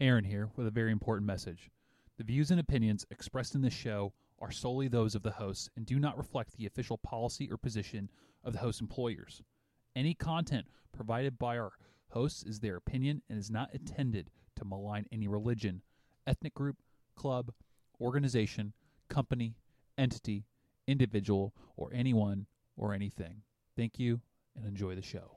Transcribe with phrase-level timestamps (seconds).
[0.00, 1.70] Aaron here with a very important message.
[2.18, 5.86] The views and opinions expressed in this show are solely those of the hosts and
[5.86, 8.10] do not reflect the official policy or position
[8.42, 9.42] of the host employers.
[9.94, 11.72] Any content provided by our
[12.10, 15.82] hosts is their opinion and is not intended to malign any religion,
[16.26, 16.78] ethnic group,
[17.14, 17.52] club,
[18.00, 18.72] organization,
[19.08, 19.54] company,
[19.96, 20.44] entity,
[20.88, 23.42] individual, or anyone or anything.
[23.76, 24.20] Thank you
[24.56, 25.36] and enjoy the show.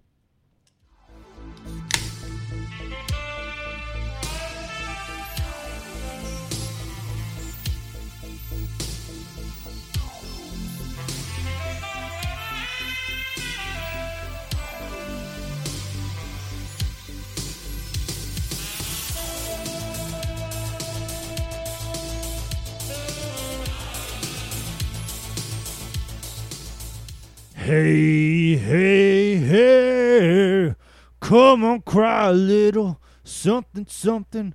[27.67, 30.73] Hey, hey, hey,
[31.19, 34.53] come on, cry a little, something, something.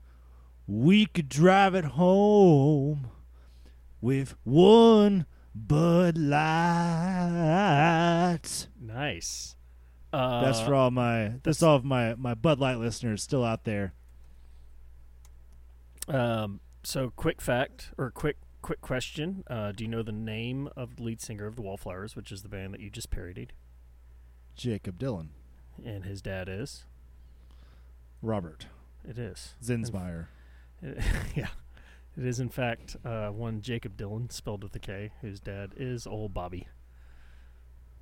[0.67, 3.11] We could drive it home
[4.01, 6.39] with one Bud Light.
[8.81, 9.57] Nice.
[10.11, 13.65] Uh, That's for all my that's all of my my Bud Light listeners still out
[13.65, 13.93] there.
[16.09, 20.97] Um, so, quick fact or quick quick question: uh, Do you know the name of
[20.97, 23.53] the lead singer of the Wallflowers, which is the band that you just parodied?
[24.57, 25.29] Jakob Dylan,
[25.85, 26.85] And his dad is.
[28.23, 28.67] Robert
[29.09, 29.55] It is.
[29.63, 30.27] Zinsmeyer.
[30.83, 30.99] It-
[31.35, 31.49] yeah.
[32.17, 36.07] It is in fact uh, one Jakob Dylan, spelled with a K, whose dad is
[36.07, 36.69] old Bobby.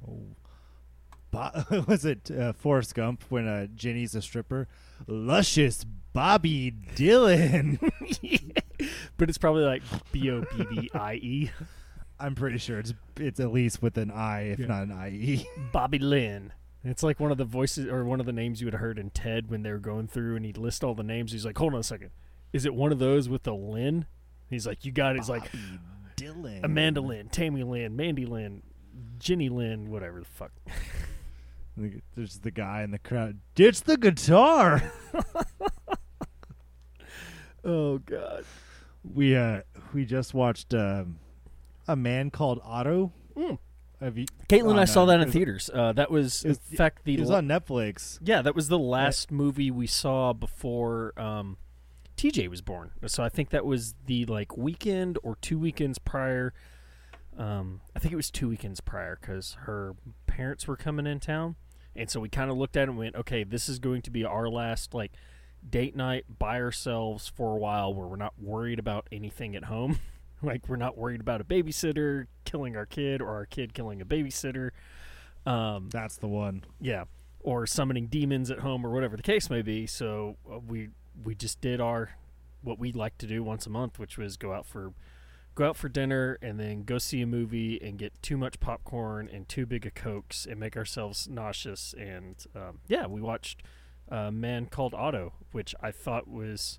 [0.06, 0.22] Oh.
[1.30, 4.67] Bo- was it uh, Forrest Gump when uh, Jenny's a stripper?
[5.06, 7.78] Luscious Bobby Dylan.
[9.21, 9.83] But it's probably like
[10.13, 11.51] B O B B I E.
[12.19, 14.67] I'm pretty sure it's it's at least with an I, if Yeah.
[14.67, 15.47] not an IE.
[15.73, 16.55] Bobby Lynn.
[16.85, 18.98] It's like one of the voices or one of the names you would have heard
[18.98, 21.33] in Ted when they were going through and he'd list all the names.
[21.33, 22.13] He's like, hold on a second.
[22.55, 24.07] Is it one of those with the Lynn?
[24.48, 25.19] He's like, you got it.
[25.19, 25.51] He's like,
[26.17, 26.65] Dylan.
[26.65, 28.63] Amanda Lynn, Tammy Lynn, Mandy Lynn,
[29.19, 30.53] Jenny Lynn, whatever the fuck.
[32.17, 33.41] There's the guy in the crowd.
[33.55, 34.83] Ditch the guitar.
[37.63, 38.45] Oh, God.
[39.05, 39.62] We uh
[39.92, 41.18] we just watched um,
[41.88, 43.12] a man called Otto.
[43.36, 43.58] Mm.
[44.00, 44.27] Have you?
[44.48, 45.68] Caitlin and I on, saw uh, that in theaters.
[45.72, 48.18] Uh, that was, was- in fact, the It was on Netflix.
[48.22, 51.58] Yeah, that was the last movie we saw before um,
[52.16, 52.92] TJ was born.
[53.06, 56.55] So I think that was the like weekend or two weekends prior.
[57.36, 59.94] Um, I think it was two weekends prior because her
[60.27, 61.56] parents were coming in town,
[61.94, 64.11] and so we kind of looked at it and went, "Okay, this is going to
[64.11, 65.12] be our last like
[65.69, 69.98] date night by ourselves for a while, where we're not worried about anything at home."
[70.43, 74.05] like we're not worried about a babysitter killing our kid or our kid killing a
[74.05, 74.71] babysitter.
[75.47, 76.65] Um, That's the one.
[76.81, 77.05] yeah,
[77.41, 79.87] or summoning demons at home or whatever the case may be.
[79.87, 80.89] So uh, we
[81.23, 82.17] we just did our
[82.63, 84.92] what we like to do once a month, which was go out for
[85.55, 89.29] go out for dinner and then go see a movie and get too much popcorn
[89.33, 91.95] and too big of cokes and make ourselves nauseous.
[91.98, 93.63] And um, yeah, we watched
[94.11, 96.79] a Man Called Otto, which I thought was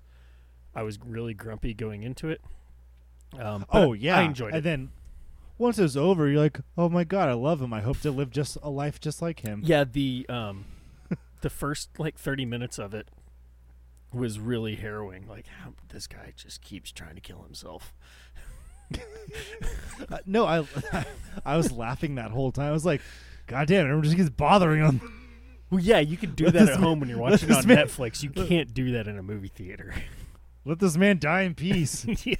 [0.74, 2.40] I was really grumpy going into it.
[3.38, 4.58] Um, Oh yeah, I enjoyed And it.
[4.58, 4.90] And then
[5.58, 7.72] once it was over, you're like, oh my god, I love him.
[7.72, 9.62] I hope to live just a life just like him.
[9.64, 10.64] Yeah, the um,
[11.40, 13.08] the first like thirty minutes of it
[14.12, 15.26] was really harrowing.
[15.26, 17.94] Like, how, this guy just keeps trying to kill himself.
[20.10, 20.66] Uh, no, I
[21.46, 22.68] I was laughing that whole time.
[22.68, 23.00] I was like,
[23.46, 25.21] God damn, it just keeps bothering him.
[25.72, 27.78] Well, yeah, you can do Let that at man- home when you're watching on man-
[27.78, 28.22] Netflix.
[28.22, 29.94] You can't do that in a movie theater.
[30.66, 32.34] Let this man die in peace, yeah,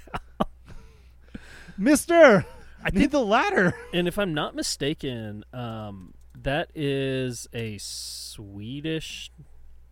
[1.76, 2.44] Mister.
[2.84, 3.74] I need the ladder.
[3.94, 9.30] and if I'm not mistaken, um, that is a Swedish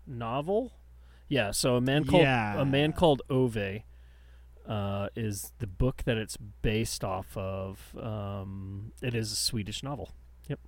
[0.06, 0.72] novel.
[1.28, 2.60] Yeah, so a man called Yeah.
[2.60, 3.56] a man called Ove
[4.68, 7.96] uh, is the book that it's based off of.
[8.00, 10.10] Um, it is a Swedish novel.
[10.48, 10.58] Yep.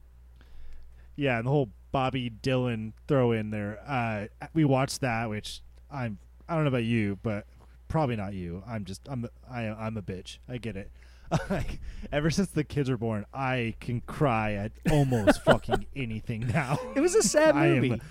[1.16, 3.78] Yeah, and the whole Bobby Dylan throw in there.
[3.86, 5.60] Uh, we watched that, which
[5.90, 6.18] I'm.
[6.48, 7.46] I don't know about you, but
[7.88, 8.62] probably not you.
[8.66, 9.02] I'm just.
[9.08, 9.28] I'm.
[9.48, 10.38] I, I'm a bitch.
[10.48, 10.90] I get it.
[11.48, 11.80] Like
[12.12, 16.78] ever since the kids were born, I can cry at almost fucking anything now.
[16.94, 17.92] It was a sad I movie.
[17.92, 18.02] am.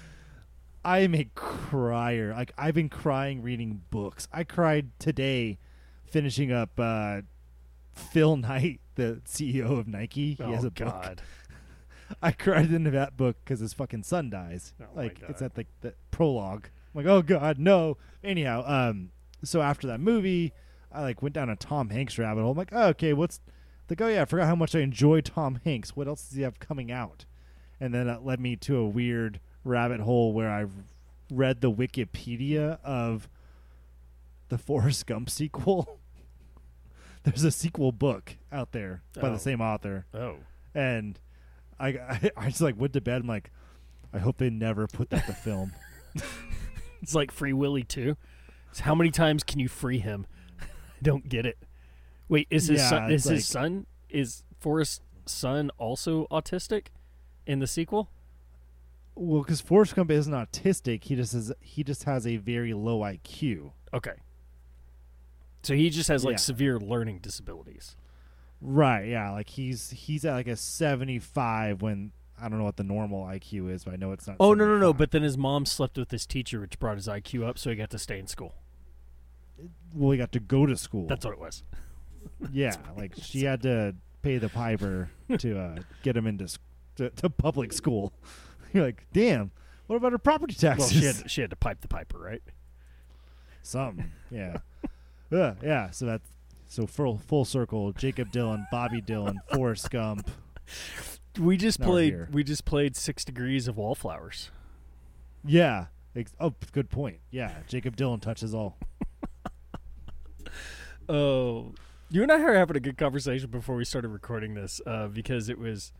[0.83, 2.33] I am a crier.
[2.33, 4.27] Like I've been crying reading books.
[4.33, 5.59] I cried today,
[6.03, 7.21] finishing up uh,
[7.93, 10.33] Phil Knight, the CEO of Nike.
[10.33, 11.17] He oh has a book.
[12.21, 14.73] I cried into that book because his fucking son dies.
[14.81, 16.67] Oh like it's at the, the prologue.
[16.93, 17.97] I'm like, oh god, no.
[18.23, 19.11] Anyhow, um,
[19.43, 20.53] so after that movie,
[20.91, 22.51] I like went down a Tom Hanks rabbit hole.
[22.51, 23.39] I'm like, oh, okay, what's
[23.89, 24.01] like?
[24.01, 25.95] Oh yeah, I forgot how much I enjoy Tom Hanks.
[25.95, 27.25] What else does he have coming out?
[27.79, 30.65] And then that led me to a weird rabbit hole where I
[31.31, 33.27] read the Wikipedia of
[34.49, 35.97] the Forrest Gump sequel.
[37.23, 39.33] There's a sequel book out there by Oh.
[39.33, 40.37] the same author, Oh,
[40.73, 41.19] and
[41.81, 43.21] I, I I just like went to bed.
[43.21, 43.51] I'm like,
[44.13, 45.73] I hope they never put that to film.
[47.01, 48.17] it's like Free Willy too.
[48.73, 50.25] So how many times can you free him?
[50.61, 50.65] I
[51.01, 51.57] don't get it.
[52.29, 53.11] Wait, is his Yeah, son?
[53.11, 53.85] it's Is his son?
[54.09, 56.87] Is Forrest's son also autistic
[57.45, 58.09] in the sequel?
[59.15, 62.99] Well, because Forrest Gump isn't autistic, he just has he just has a very low
[63.01, 63.71] IQ.
[63.93, 64.13] Okay.
[65.63, 66.37] So he just has like Yeah.
[66.37, 67.95] severe learning disabilities.
[68.61, 69.07] Right?
[69.07, 72.83] Yeah, like he's he's at like a seventy five when I don't know what the
[72.83, 74.37] normal IQ is, but I know it's not.
[74.39, 74.93] Oh no no no!
[74.93, 77.75] But then his mom slept with his teacher, which brought his IQ up, so he
[77.75, 78.53] got to stay in school.
[79.95, 81.07] well, he got to go to school.
[81.07, 81.63] That's what it was.
[82.51, 85.09] yeah, like she had to pay the piper
[85.39, 86.47] to uh, get him into
[86.97, 88.13] to, to public school.
[88.73, 89.51] You're like, damn.
[89.87, 90.91] What about her property Well, taxes?
[90.91, 92.41] she had she had to pipe the piper, right?
[93.63, 94.11] Something.
[94.29, 94.57] Yeah.
[95.31, 95.55] yeah.
[95.61, 95.89] Yeah.
[95.91, 96.29] So that's
[96.71, 97.91] so full full circle.
[97.91, 100.31] Jakob Dylan, Bobby Dylan, Forrest Gump.
[101.39, 102.33] We just Now played.
[102.33, 104.51] We just played Six Degrees of Wallflowers.
[105.43, 105.87] Yeah.
[106.39, 107.19] Oh, good point.
[107.29, 107.53] Yeah.
[107.67, 108.77] Jakob Dylan touches all.
[111.09, 111.73] Oh,
[112.09, 115.49] you and I were having a good conversation before we started recording this uh, because
[115.49, 115.91] it was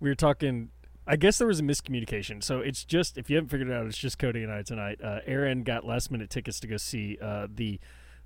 [0.00, 0.70] we were talking.
[1.06, 2.42] I guess there was a miscommunication.
[2.42, 4.98] So it's just if you haven't figured it out, it's just Cody and I tonight.
[5.04, 7.78] Uh, Aaron got last minute tickets to go see uh, the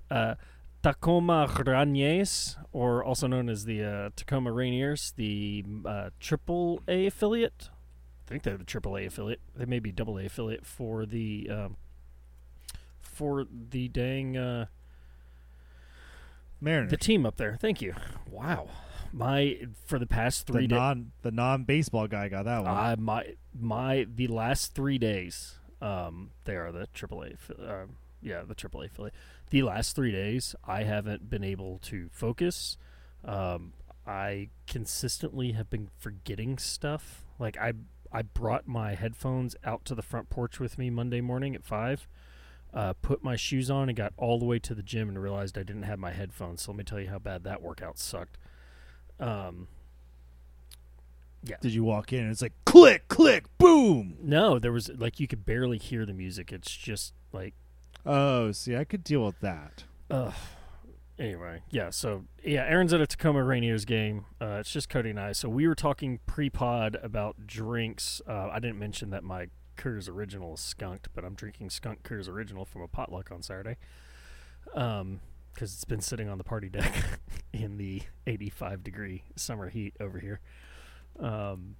[0.09, 0.35] uh,
[0.85, 7.69] Tacoma Rainiers, or also known as the uh, Tacoma Rainiers, the uh, Triple A affiliate.
[8.23, 9.41] I think they're the Triple A affiliate.
[9.55, 11.77] They may be Double A affiliate for the um,
[13.01, 14.37] for the dang.
[14.37, 14.65] Uh,
[16.61, 16.91] Mariners.
[16.91, 17.57] the team up there.
[17.59, 17.95] Thank you.
[18.29, 18.67] Wow.
[19.11, 19.57] My
[19.87, 22.69] for the past three days, non the non baseball guy got that one.
[22.71, 27.37] I my my the last three days, um, they are the AAA.
[27.37, 27.85] affi- Uh,
[28.21, 29.15] yeah, the AAA affiliate.
[29.49, 32.77] The last three days, I haven't been able to focus.
[33.23, 33.73] Um,
[34.07, 37.23] I consistently have been forgetting stuff.
[37.39, 37.73] Like I
[38.11, 42.07] I brought my headphones out to the front porch with me Monday morning at five.
[42.73, 45.57] Uh, put my shoes on and got all the way to the gym and realized
[45.57, 46.61] I didn't have my headphones.
[46.63, 48.37] So let me tell you how bad that workout sucked.
[49.19, 49.67] Um,
[51.61, 54.17] Did you walk in and it's like click, click, boom?
[54.21, 56.51] no, there was like you could barely hear the music.
[56.51, 57.53] It's just like
[58.05, 59.83] Oh, see, I could deal with that.
[60.11, 60.33] Ugh.
[61.17, 61.89] Anyway, yeah.
[61.91, 64.25] So yeah, Aaron's at a Tacoma Rainiers game.
[64.41, 65.31] Uh, it's just Cody and I.
[65.31, 68.21] So we were talking pre-pod about drinks.
[68.27, 69.47] Uh, I didn't mention that my
[69.77, 73.77] Coors Original is skunked, but I'm drinking Skunk Coors Original from a potluck on Saturday.
[74.73, 75.21] Um,
[75.53, 76.93] because it's been sitting on the party deck
[77.53, 80.41] in the 85 degree summer heat over here.
[81.17, 81.77] Um,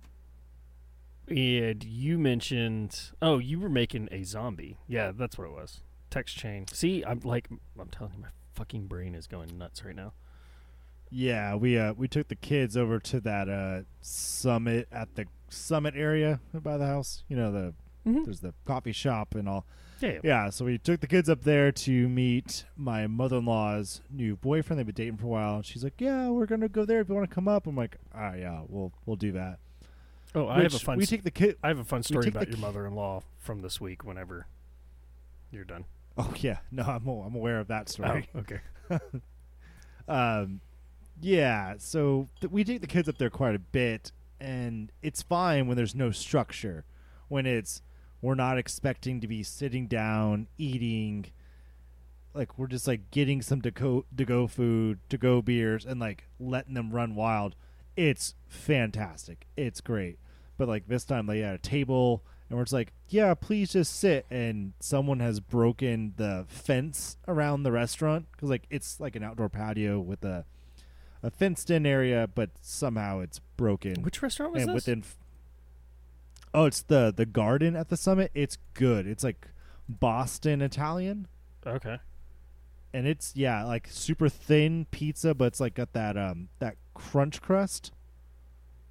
[1.28, 4.78] and you mentioned, oh, you were making a zombie.
[4.88, 5.82] Yeah, that's what it was.
[6.16, 6.66] Text chain.
[6.72, 10.14] See, I'm like, I'm telling you, my fucking brain is going nuts right now.
[11.12, 15.94] Yeah, we uh we took the kids over to that uh summit at the summit
[15.98, 17.24] area by the house.
[17.28, 17.74] You know the
[18.08, 18.24] Mm-hmm.
[18.24, 19.66] there's the coffee shop and all.
[20.00, 20.50] Yeah, yeah.
[20.52, 24.78] So we took the kids up there to meet my mother-in-law's new boyfriend.
[24.80, 25.56] They've been dating for a while.
[25.58, 27.76] And she's like, "Yeah, we're gonna go there if you want to come up." I'm
[27.76, 29.58] like, "All right, yeah, we'll we'll do that."
[30.36, 30.98] Oh, I have a fun.
[30.98, 31.58] We take the kid.
[31.64, 34.06] I have a fun story about your ki- mother-in-law from this week.
[34.06, 34.48] Whenever
[35.52, 35.86] you're done.
[36.18, 38.30] Oh yeah, no, I'm I'm aware of that story.
[38.36, 38.60] Oh, okay.
[40.08, 40.62] um,
[41.22, 45.68] yeah, so th- we take the kids up there quite a bit, and it's fine
[45.68, 46.86] when there's no structure.
[47.28, 47.82] When it's
[48.22, 51.28] we're not expecting to be sitting down eating,
[52.34, 56.00] like we're just like getting some to go to go food, to go beers, and
[56.00, 57.56] like letting them run wild.
[57.96, 59.48] It's fantastic.
[59.56, 60.20] It's great.
[60.58, 64.00] But like this time, they had a table, and we're just like, yeah, please just
[64.00, 64.26] sit.
[64.30, 69.50] And someone has broken the fence around the restaurant because like it's like an outdoor
[69.50, 70.46] patio with a
[71.26, 74.04] a fenced in area, but somehow it's broken.
[74.04, 74.76] Which restaurant was and this?
[74.76, 75.18] within, f-
[76.54, 78.32] oh, it's the the garden at the summit.
[78.36, 79.08] It's good.
[79.08, 79.48] It's like
[79.90, 81.28] Boston Italian,
[81.66, 81.98] okay.
[82.94, 87.42] and it's yeah, like super thin pizza, but it's like got that um that crunch
[87.42, 87.92] crust.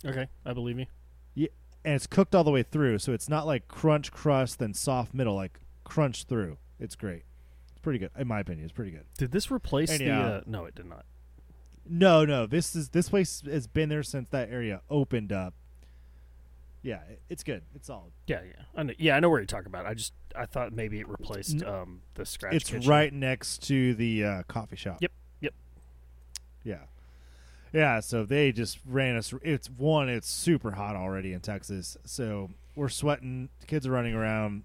[0.05, 0.87] Okay, I believe you.
[1.37, 5.13] And it's cooked all the way through, so it's not like crunch crust then soft
[5.13, 6.57] middle, like crunch through.
[6.81, 7.25] It's great.
[7.73, 8.65] It's pretty good, in my opinion.
[8.65, 9.05] It's pretty good.
[9.19, 10.05] Did this replace And the?
[10.07, 10.27] yeah.
[10.27, 11.05] Uh, no, it did not.
[11.87, 15.53] No, no, this is this place has been there since that area opened up.
[16.83, 17.63] Yeah, it- it's good.
[17.75, 18.13] It's solid.
[18.27, 19.17] Yeah, yeah, I know, yeah.
[19.17, 19.85] I know where you're talking about.
[19.85, 22.55] I just I thought maybe it replaced um the scratch.
[22.55, 22.89] it's kitchen.
[22.89, 24.99] right next to the uh, coffee shop.
[25.01, 25.13] Yep,
[25.43, 25.55] yep.
[26.63, 26.79] Yeah,
[27.75, 28.01] yeah.
[28.01, 29.35] So they just ran us.
[29.43, 30.09] It's one.
[30.09, 33.51] It's super hot already in Texas, so we're sweating.
[33.67, 34.65] Kids are running around.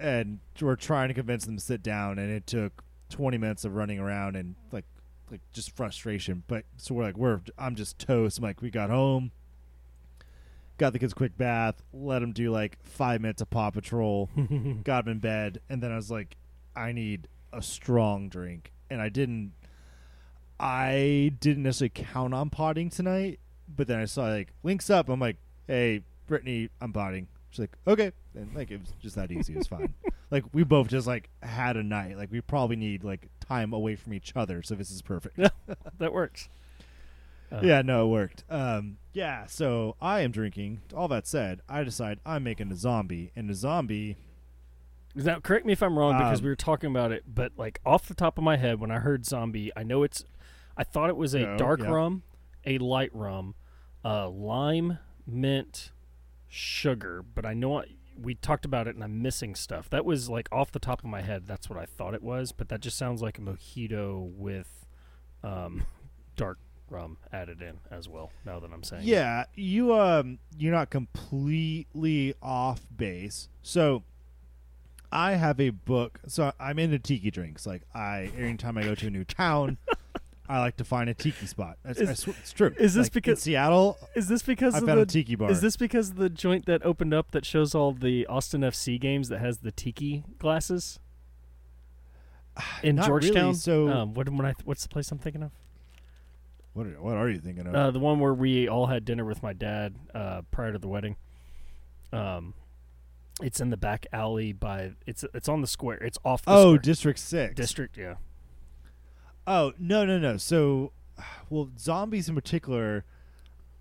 [0.00, 3.74] and we're trying to convince them to sit down, and it took 20 minutes of
[3.74, 4.84] running around and like
[5.30, 6.44] like just frustration.
[6.46, 8.38] But so we're like we're I'm just toast.
[8.38, 9.32] I'm like we got home,
[10.78, 14.30] got the kids a quick bath, let them do like five minutes of Paw Patrol,
[14.84, 16.36] got them in bed, and then I was like,
[16.76, 19.52] I need a strong drink, and I didn't.
[20.60, 23.38] I didn't necessarily count on potting tonight,
[23.68, 25.08] but then I saw like links up.
[25.08, 25.36] I'm like,
[25.66, 27.28] hey, Brittany, I'm potting.
[27.50, 29.54] She's like, okay, and like it was just that easy.
[29.54, 29.94] It was fine.
[30.30, 32.16] like we both just like had a night.
[32.16, 35.38] Like we probably need like time away from each other, so this is perfect.
[35.98, 36.48] that works.
[37.50, 38.44] Uh, yeah, no, it worked.
[38.50, 40.82] Um, yeah, so I am drinking.
[40.94, 44.16] All that said, I decide I'm making a zombie, and a zombie.
[45.14, 47.80] Now, correct me if I'm wrong because Um, we were talking about it, but like
[47.86, 50.24] off the top of my head, when I heard zombie, I know it's.
[50.78, 51.90] I thought it was a Oh, dark yeah.
[51.90, 52.22] rum,
[52.64, 53.54] a light rum,
[54.04, 55.90] uh, lime, mint,
[56.46, 57.84] sugar, but I know I,
[58.18, 59.90] we talked about it and I'm missing stuff.
[59.90, 61.46] That was like off the top of my head.
[61.46, 64.86] That's what I thought it was, but that just sounds like a mojito with
[65.42, 65.82] um,
[66.36, 66.58] dark
[66.90, 68.30] rum added in as well.
[68.46, 69.08] Now that I'm saying, it.
[69.08, 73.48] Yeah, you um, you're not completely off base.
[73.62, 74.04] So,
[75.12, 76.20] I have a book.
[76.26, 77.66] So I'm into tiki drinks.
[77.66, 79.78] Like I, anytime I go to a new town,
[80.48, 81.76] I like to find a tiki spot.
[81.84, 82.74] That's, Is- I sw- it's true.
[82.78, 83.98] is this Like, because- Seattle?
[84.14, 85.50] Is this because I found the a tiki bar.
[85.50, 88.98] Is this because of the joint that opened up that shows all the Austin FC
[88.98, 90.98] games that has the tiki glasses
[92.82, 93.54] in Not really, Georgetown?
[93.54, 94.54] so- um, what I?
[94.64, 95.52] What's the place I'm thinking of?
[96.78, 97.74] what are, what are you thinking of?
[97.74, 100.86] Uh, the one where we all had dinner with my dad uh, prior to the
[100.88, 101.16] wedding.
[102.12, 102.54] Um,
[103.42, 105.98] it's in the back alley by it's it's on the square.
[105.98, 106.78] It's off the oh, square.
[106.78, 107.54] District Six.
[107.54, 107.96] district.
[107.96, 108.14] Yeah.
[109.50, 110.36] Oh no no no!
[110.36, 110.92] So,
[111.50, 113.06] well, zombies in particular,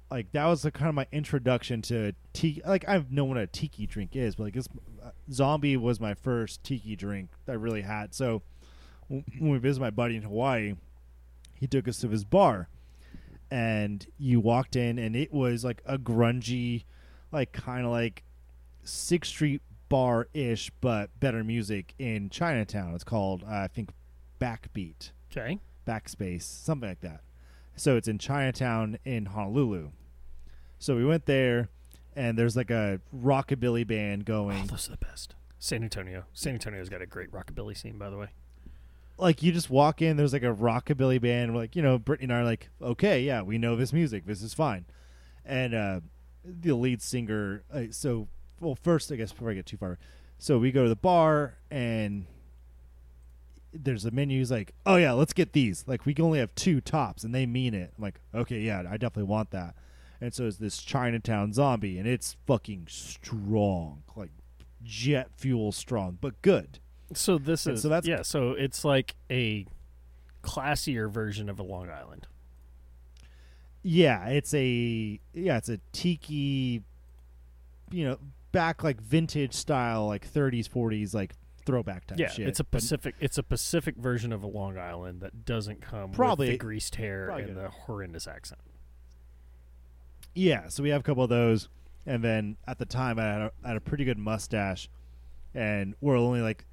[0.09, 2.61] like that was kind of my introduction to tiki.
[2.65, 4.69] Like I've known what a tiki drink is, but like this
[5.03, 8.15] uh, zombie was my first tiki drink I really had.
[8.15, 8.43] So,
[9.09, 10.75] when we visited my buddy in Hawaii,
[11.53, 12.69] he took us to his bar,
[13.51, 16.85] and you walked in, and it was like a grungy,
[17.33, 18.23] like kind of like
[18.85, 22.95] Sixth Street bar ish, but better music in Chinatown.
[22.95, 23.89] It's called uh, I think
[24.39, 25.59] Backbeat Okay.
[25.85, 27.21] backspace, something like that.
[27.75, 29.91] So it's in Chinatown in Honolulu.
[30.79, 31.69] So we went there,
[32.15, 34.67] and there's like a rockabilly band Oh, going.
[34.67, 35.35] those are the best.
[35.59, 36.25] San Antonio.
[36.33, 38.27] San Antonio's got a great rockabilly scene, by the way.
[39.17, 41.53] Like you just walk in, there's like a rockabilly band.
[41.53, 44.25] We're like, you know, Brittany and I are like, okay, yeah, we know this music.
[44.27, 44.85] This is fine.
[45.43, 45.99] And uh,
[46.45, 47.63] the lead singer.
[47.73, 48.27] Uh, so,
[48.59, 49.97] well, first, I guess before I get too far,
[50.37, 52.27] so we go to the bar and
[53.83, 54.39] there's a menu.
[54.39, 55.83] He's like, oh yeah, let's get these.
[55.87, 57.93] Like we can only have two tops, and they mean it.
[57.97, 59.75] I'm like, okay, yeah, I definitely want that.
[60.19, 64.31] And so it's this Chinatown zombie, and it's fucking strong, like
[64.83, 66.79] jet fuel strong, but good.
[67.13, 68.21] So this And is so that's- yeah.
[68.23, 69.65] So it's like a
[70.43, 72.27] classier version of a Long Island.
[73.83, 76.83] Yeah, it's a yeah, it's a tiki,
[77.91, 78.17] you know,
[78.51, 81.33] back like vintage style, like 30s, 40s, like
[81.67, 82.47] throwback type yeah, shit.
[82.47, 83.15] it's a But- Pacific.
[83.19, 86.95] It's a Pacific version of a Long Island that doesn't come Probably- with the greased
[86.95, 88.61] hair and the horrendous accent.
[90.33, 91.67] Yeah, so we have a couple of those,
[92.05, 94.89] and then at the time I had a, I had a pretty good mustache,
[95.53, 96.65] and we're only like,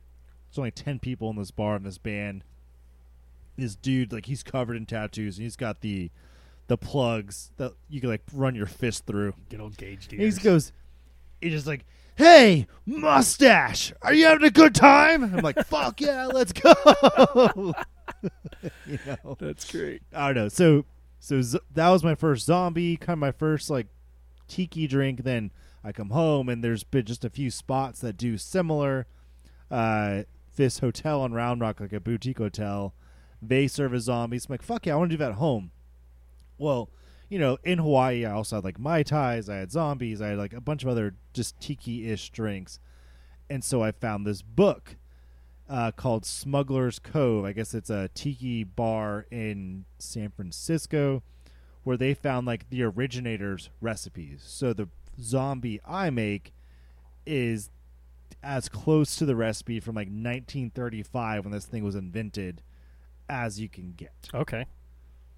[0.48, 2.44] it's only ten people in this bar in this band.
[3.56, 6.10] This dude, like, he's covered in tattoos, and he's got the,
[6.66, 9.34] the plugs that you can like run your fist through.
[9.48, 10.72] Good old Gage And he just goes,
[11.40, 11.84] he just like,
[12.16, 15.22] hey, mustache, are you having a good time?
[15.24, 16.72] I'm like, fuck yeah, let's go.
[18.86, 19.36] you know.
[19.38, 20.02] That's great.
[20.12, 20.48] I don't know.
[20.48, 20.84] So
[21.20, 23.86] so z- that was my first zombie, kind of my first like
[24.48, 25.24] tiki drink.
[25.24, 25.50] Then
[25.82, 29.06] I come home and there's been just a few spots that do similar.
[29.70, 30.22] Uh,
[30.56, 32.94] this hotel on Round Rock, like a boutique hotel,
[33.42, 34.46] they serve as zombies.
[34.46, 35.72] I'm like, fuck yeah, I want to do that at home.
[36.58, 36.90] Well,
[37.28, 40.38] you know, in Hawaii, I also had like mai tais, I had zombies, I had
[40.38, 42.78] like a bunch of other just tiki-ish drinks,
[43.48, 44.96] and so I found this book
[45.68, 47.44] uh, called Smuggler's Cove.
[47.44, 51.22] I guess it's a tiki bar in San Francisco
[51.82, 54.42] where they found like the originator's recipes.
[54.46, 54.88] So the
[55.20, 56.52] zombie I make
[57.26, 57.70] is
[58.42, 62.62] as close to the recipe from like 1935 when this thing was invented
[63.28, 64.12] as you can get.
[64.34, 64.66] Okay.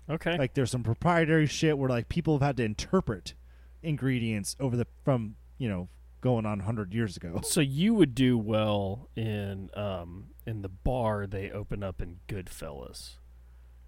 [0.08, 0.36] Okay.
[0.36, 3.34] Like there's some proprietary shit where like people have had to interpret
[3.82, 5.88] ingredients over the from, you know,
[6.20, 7.40] going on 100 years ago.
[7.44, 13.16] so you would do well in um in the bar they open up in Goodfellas,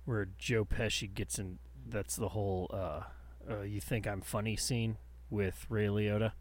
[0.05, 1.59] where Joe Pesci gets in.
[1.87, 3.03] That's the whole uh,
[3.51, 4.99] uh "you think I'm funny" scene
[5.31, 6.33] with Ray Liotta,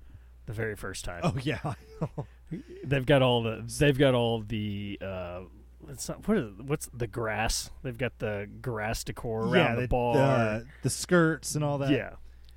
[0.45, 1.21] the very first time.
[1.23, 1.73] Oh yeah.
[2.83, 3.63] They've got all the.
[3.79, 4.97] They've got all the.
[5.01, 5.41] Uh,
[5.89, 7.69] it's not what is what's the grass?
[7.83, 10.13] They've got the grass decor around yeah, the, bar.
[10.13, 11.91] the, the skirts and all that.
[11.91, 12.11] yeah,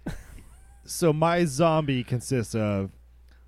[0.84, 2.90] So my zombie consists of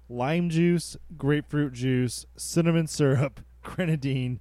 [0.08, 4.40] lime juice, grapefruit juice, cinnamon syrup, grenadine,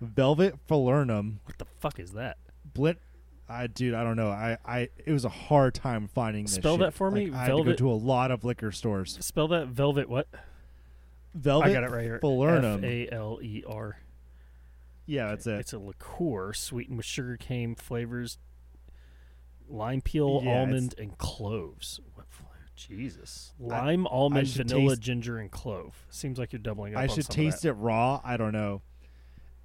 [0.00, 2.36] velvet falernum, what the fuck is that?
[2.74, 2.98] blend.
[3.50, 4.28] I dude, I don't know.
[4.28, 6.54] I, I it was a hard time finding this.
[6.54, 6.80] Spell shit.
[6.80, 7.26] that for me.
[7.26, 9.16] Like, I had to go to a lot of liquor stores.
[9.20, 10.08] Spell that velvet.
[10.08, 10.28] What?
[11.34, 11.68] Velvet.
[11.68, 12.20] I got it right here.
[12.22, 12.78] falernum.
[12.78, 13.98] F a l e r.
[15.08, 15.58] Yeah, that's it.
[15.60, 18.38] It's a liqueur sweetened with sugar cane flavors,
[19.68, 21.98] lime peel, Yeah, it's- almond, and cloves.
[22.14, 22.48] What flavor?
[22.76, 23.54] Jesus.
[23.60, 26.06] I- Lime, almond, should vanilla, taste- ginger, and clove.
[26.10, 27.00] Seems like you're doubling up.
[27.00, 28.20] I should taste it raw.
[28.22, 28.82] I don't know.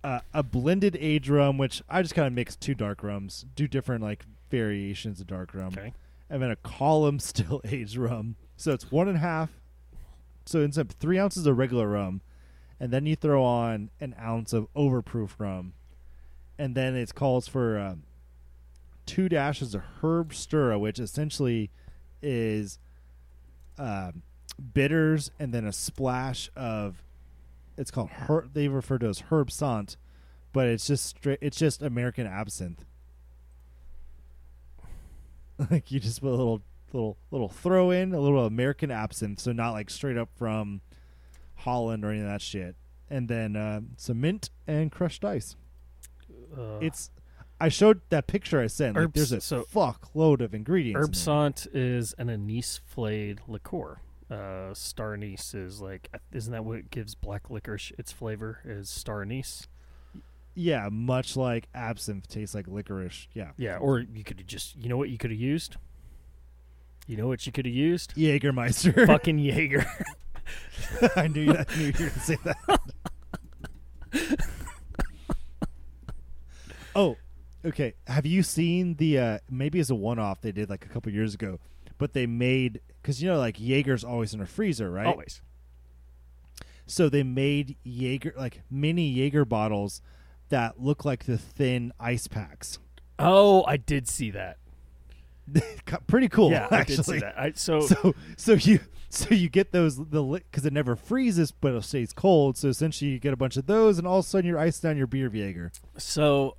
[0.03, 3.67] Uh, a blended age rum, which I just kind of mix two dark rums, do
[3.67, 5.93] different like variations of dark rum, Okay.
[6.29, 8.35] and then a column still aged rum.
[8.57, 9.61] So it's one and a half.
[10.45, 12.21] So it's up three ounces of regular rum,
[12.79, 15.73] and then you throw on an ounce of overproof rum,
[16.57, 18.03] and then it calls for um,
[19.05, 21.69] two dashes of Herbstura, which essentially
[22.21, 22.79] is
[23.77, 24.21] um,
[24.73, 27.03] bitters and then a splash of
[27.77, 29.97] it's called herb they refer to as Herbsaint
[30.51, 32.85] but it's just straight it's just american absinthe.
[35.69, 36.61] Like you just put a little
[36.91, 40.81] little little throw in a little american absinthe so not like straight up from
[41.63, 42.75] holland or any of that shit
[43.09, 45.55] and then uh, some mint and crushed ice.
[46.57, 47.11] Uh, it's
[47.59, 51.01] i showed that picture i sent like there's a so- fuck load of ingredients in
[51.03, 51.83] Herb there.
[51.97, 53.99] Is an anise flayed liqueur.
[54.31, 58.59] Uh, star anise is like, isn't that what gives black licorice its flavor?
[58.65, 59.67] Is star anise?
[60.55, 64.87] yeah much like absinthe tastes like licorice yeah Yeah, or you could have just, you
[64.87, 65.77] know what you could have used?
[67.07, 68.15] You know what you could have used?
[68.15, 69.05] Jägermeister.
[69.07, 69.85] Fucking Jaeger.
[71.15, 72.79] I knew you, I knew you were going to say that.
[76.95, 77.17] oh,
[77.65, 77.93] okay.
[78.07, 79.19] Have you seen the?
[79.19, 81.59] uh Maybe as a one-off they did like a couple years ago,
[81.97, 85.07] but they made because you know like Jaeger's always in a freezer, right?
[85.07, 85.41] Always.
[86.85, 90.01] So they made Jaeger like mini Jaeger bottles
[90.49, 92.79] that look like the thin ice packs.
[93.17, 94.57] Oh, I did see that.
[96.07, 96.95] Pretty cool, yeah, I actually.
[96.95, 97.39] did see that.
[97.39, 98.79] I, so, so so you
[99.09, 103.11] so you get those the because it never freezes but it stays cold so essentially
[103.11, 105.05] you get a bunch of those and all of a sudden you're iced down your
[105.05, 105.71] beer Jaeger.
[105.97, 106.57] so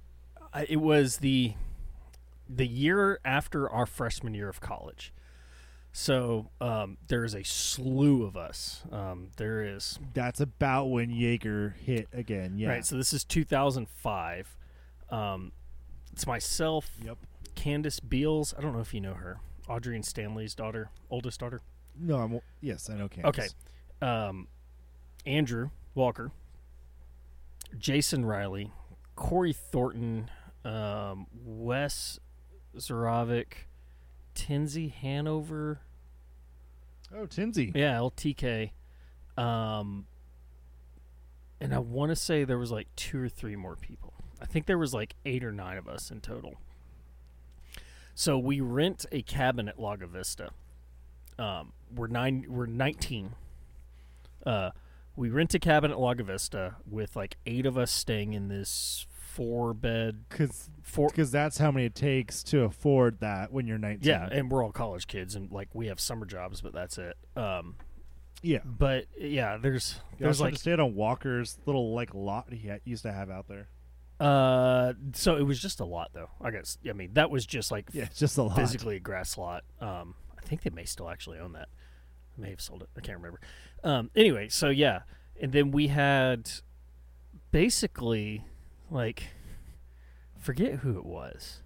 [0.53, 1.55] I, it was the
[2.49, 5.13] the year after our freshman year of college.
[5.97, 8.83] So um, there is a slew of us.
[8.91, 12.59] Um, there is That's about when Jaeger hit again.
[12.59, 12.69] Yeah.
[12.69, 12.85] right.
[12.85, 14.57] So this is 2005.
[15.11, 15.53] Um,
[16.13, 17.19] it's myself, Yep.
[17.65, 18.53] Candace Beals.
[18.59, 19.41] I don't know if you know her.
[19.69, 21.63] Audrey and Stanley's daughter, oldest daughter.
[21.99, 23.55] No, I'm yes, I know Kansas.
[24.03, 24.07] Okay.
[24.07, 24.49] Um,
[25.25, 26.31] Andrew Walker,
[27.79, 28.71] Jason Riley,
[29.17, 30.31] Corey Thornton,
[30.67, 32.21] um, Wes
[32.77, 33.65] Zaravic,
[34.35, 35.81] Tinsy Hanover.
[37.17, 37.75] Oh, Tinsy.
[37.75, 38.73] Yeah, LTK.
[39.39, 40.05] Um,
[41.63, 44.13] and I want to say there was like two or three more people.
[44.39, 46.57] I think there was like eight or nine of us in total.
[48.15, 50.51] So we rent a cabin at Lago Vista.
[51.39, 52.47] Um, we're nine.
[52.49, 53.35] We're nineteen.
[54.47, 54.71] Uh,
[55.17, 59.07] we rent a cabin at Lago Vista with like eight of us staying in this
[59.09, 60.25] four bed
[60.83, 61.11] four.
[61.11, 64.09] cuz that's how many it takes to afford that when you're 19.
[64.09, 67.17] Yeah, and we're all college kids, and like we have summer jobs, but that's it.
[67.37, 67.75] Um,
[68.43, 68.61] yeah.
[68.65, 73.03] but yeah, there's You there's like to stay on Walker's little like lot he used
[73.03, 73.69] to have out there.
[74.21, 76.31] Uh, so it was just a lot, though.
[76.41, 76.79] I guess.
[76.89, 78.57] I mean, that was just like Yeah, just a lot.
[78.57, 79.65] physically a grass lot.
[79.81, 81.69] Um, I think they may still actually own that.
[82.37, 82.89] I may have sold it.
[82.97, 83.41] I can't remember.
[83.83, 85.01] Um, anyway, so yeah,
[85.41, 86.51] and then we had
[87.51, 88.45] basically
[88.91, 89.25] like
[90.39, 91.63] forget who it was,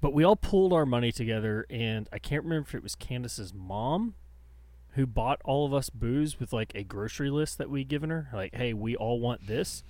[0.00, 3.52] but we all pulled our money together, and I can't remember if it was Candace's
[3.54, 4.14] mom
[4.92, 8.28] who bought all of us booze with like a grocery list that we given her,
[8.32, 9.82] like, hey, we all want this.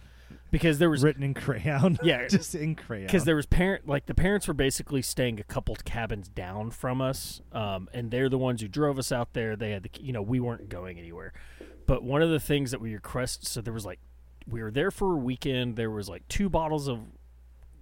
[0.50, 1.98] Because there was written in crayon.
[2.04, 2.28] Yeah.
[2.28, 3.06] just in crayon.
[3.06, 7.00] because there was parent like the parents were basically staying a couple cabins down from
[7.00, 10.12] us um, and they're the ones who drove us out there they had the you
[10.12, 11.32] know we weren't going anywhere
[11.86, 13.98] but one of the things that we requested so there was like
[14.46, 17.00] we were there for a weekend there was like two bottles of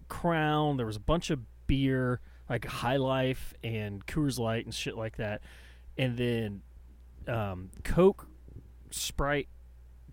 [0.08, 4.96] crown there was a bunch of beer like high life and coors light and shit
[4.96, 5.42] like that
[5.98, 6.62] and then
[7.28, 8.26] um, coke
[8.90, 9.48] sprite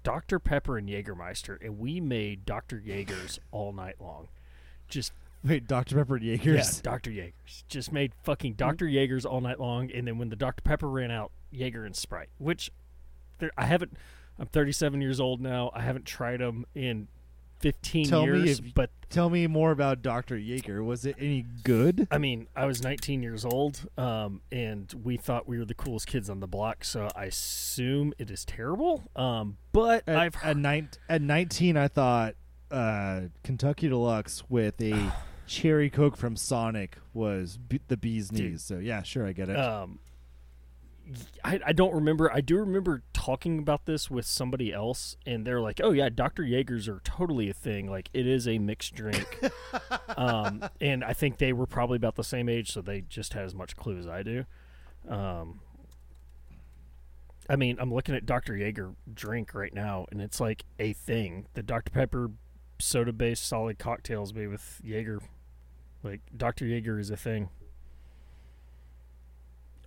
[0.04, 4.28] dr pepper and jägermeister and we made dr jaegers all night long
[4.88, 6.78] just Wait, Dr Pepper and Jaegers.
[6.78, 7.12] yeah, Dr.
[7.12, 7.64] Jaegers.
[7.70, 8.86] Just made fucking Dr.
[8.88, 10.62] Jaegers all night long, and then when the Dr.
[10.62, 12.30] Pepper ran out, Jaeger and Sprite.
[12.40, 12.72] Which
[13.58, 13.96] I haven't.
[14.38, 15.72] I'm 37 years old now.
[15.74, 17.08] I haven't tried them in
[17.60, 20.38] 15 Tell me years, if- but Tell me more about Dr.
[20.38, 20.84] Jaeger.
[20.84, 22.08] Was it any good?
[22.12, 26.06] I mean, I was 19 years old, um, and we thought we were the coolest
[26.06, 26.84] kids on the block.
[26.86, 29.10] So I assume it is terrible.
[29.16, 32.36] Um, but At, I've at, nine, at 19, I thought
[32.70, 35.12] uh, Kentucky Deluxe with a
[35.48, 38.52] cherry Coke from Sonic was b- the bee's Dude.
[38.52, 38.64] knees.
[38.64, 39.58] So, yeah, sure, I get it.
[39.58, 39.98] um,
[41.44, 42.32] I, I don't remember.
[42.32, 46.44] I do remember talking about this with somebody else, and they're like, "Oh yeah, Dr.
[46.44, 47.90] Jaegers are totally a thing.
[47.90, 49.40] Like it is a mixed drink."
[50.18, 53.46] um, and I think they were probably about the same age, so they just had
[53.46, 54.46] as much clue as I do.
[55.08, 55.62] Um,
[57.50, 58.56] I mean, I'm looking at Dr.
[58.56, 61.48] Jaeger drink right now, and it's like a thing.
[61.56, 61.90] The Dr.
[61.90, 62.32] Pepper
[62.78, 65.22] soda-based solid cocktails made with Jaeger.
[66.04, 66.66] Like Dr.
[66.66, 67.50] Jaeger is a thing.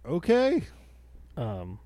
[0.04, 0.64] okay.
[1.36, 1.78] Um,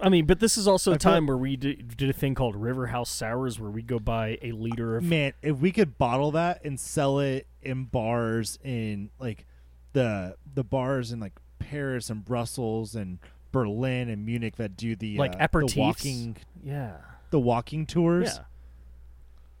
[0.00, 2.54] I mean, but this is also a time where we did, did a thing called
[2.56, 5.04] River House Sours, where we go buy a liter of.
[5.04, 9.46] Man, if we could bottle that and sell it in bars in like
[9.92, 13.18] the the bars in like Paris and Brussels and
[13.52, 16.96] Berlin and Munich that do the Like uh, the walking Yeah,
[17.30, 18.34] the walking tours.
[18.36, 18.44] yeah.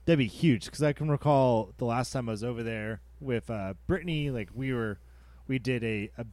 [0.04, 3.50] That'd be huge because I can recall the last time I was over there with
[3.50, 4.30] uh, Brittany.
[4.30, 4.98] Like we were,
[5.48, 6.26] we did a, a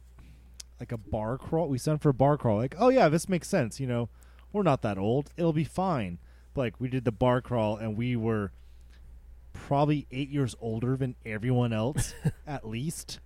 [0.80, 1.68] like a bar crawl.
[1.68, 2.56] We sent for a bar crawl.
[2.58, 3.80] Like, oh yeah, this makes sense.
[3.80, 4.08] You know,
[4.52, 5.30] we're not that old.
[5.36, 6.18] It'll be fine.
[6.52, 8.52] But, like we did the bar crawl and we were
[9.52, 12.14] probably eight years older than everyone else,
[12.46, 13.20] at least.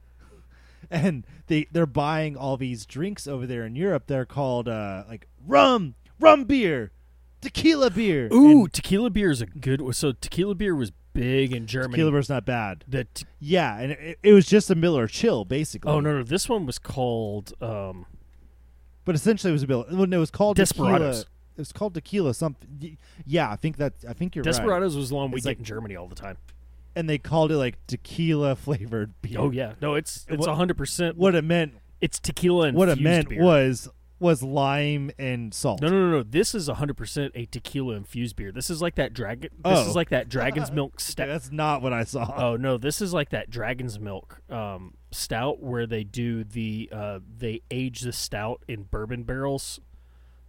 [0.91, 4.05] And they they're buying all these drinks over there in Europe.
[4.07, 6.93] They're called uh, like rum, rum beer,
[7.41, 8.29] tequila beer.
[8.33, 9.83] Ooh, And tequila beer is a good.
[9.95, 11.93] So tequila beer was big in Germany.
[11.93, 12.85] tequila beer's not bad.
[12.89, 15.91] The te- Yeah, and it, it was just a Miller Chill, basically.
[15.91, 17.53] oh no, no, this one was called.
[17.63, 18.07] Um,
[19.05, 19.85] But essentially, it was a Miller.
[19.91, 21.21] Well, no, it was called Desperados.
[21.21, 21.35] Tequila.
[21.57, 22.97] It was called tequila something.
[23.27, 23.95] Yeah, I think that.
[24.09, 24.51] I think you're right.
[24.53, 26.37] Desperados was the one we It's get like- in Germany all the time.
[26.97, 29.39] And they called it like tequila flavored beer.
[29.39, 31.17] Oh yeah, no, it's it's hundred percent.
[31.17, 31.75] What it meant.
[32.01, 33.43] It's tequila and What it meant beer.
[33.43, 33.89] was
[34.21, 35.81] was lime and salt.
[35.81, 36.23] No, no, no, no.
[36.23, 38.51] This is 100% a tequila infused beer.
[38.51, 39.51] This is like that dragon.
[39.65, 39.89] This Oh.
[39.89, 41.29] is like that dragon's milk Okay, stout.
[41.29, 42.33] that's not what I saw.
[42.37, 47.21] Oh no, this is like that dragon's milk um, stout where they do the uh,
[47.39, 49.79] they age the stout in bourbon barrels.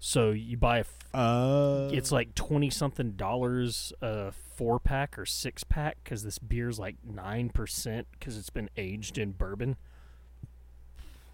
[0.02, 5.26] So you buy a, f- Uh, it's like twenty something dollars a four pack or
[5.26, 9.76] six pack because this beer's like nine percent because it's been aged in bourbon.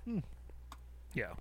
[0.05, 0.19] Hmm.
[1.13, 1.33] Yeah,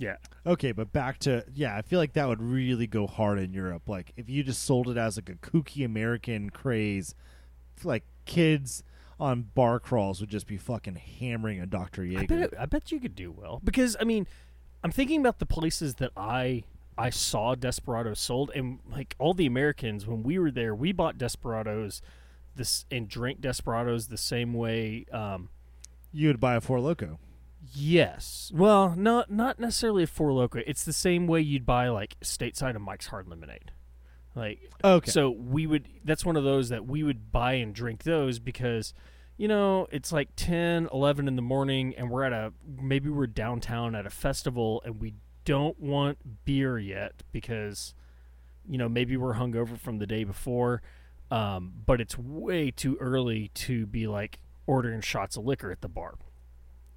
[0.00, 0.16] yeah.
[0.46, 1.76] okay, but back to yeah.
[1.76, 3.88] I feel like that would really go hard in Europe.
[3.88, 7.14] Like if you just sold it as like a kooky American craze,
[7.84, 8.82] like kids
[9.18, 12.04] on bar crawls would just be fucking hammering a Dr.
[12.04, 12.22] Jaeger.
[12.22, 14.26] I bet it, I bet you could do well because I mean,
[14.82, 16.64] I'm thinking about the places that I
[16.96, 21.18] I saw Desperados sold, and like all the Americans when we were there, we bought
[21.18, 22.02] Desperados
[22.56, 25.06] this and drank Desperados the same way.
[25.12, 25.48] Um,
[26.12, 27.18] you would buy a Four Loco.
[27.72, 30.60] Yes, well, not not necessarily a Four Loco.
[30.66, 33.72] It's the same way you'd buy like stateside of Mike's Hard Lemonade.
[34.34, 35.10] Like Okay.
[35.10, 38.94] so we would that's one of those that we would buy and drink those because
[39.36, 43.26] you know, it's like 10, 11 in the morning and we're at a maybe we're
[43.26, 45.14] downtown at a festival and we
[45.46, 47.94] don't want beer yet because
[48.68, 50.82] you know, maybe we're hungover from the day before.
[51.30, 55.88] Um, but it's way too early to be like ordering shots of liquor at the
[55.88, 56.14] bar.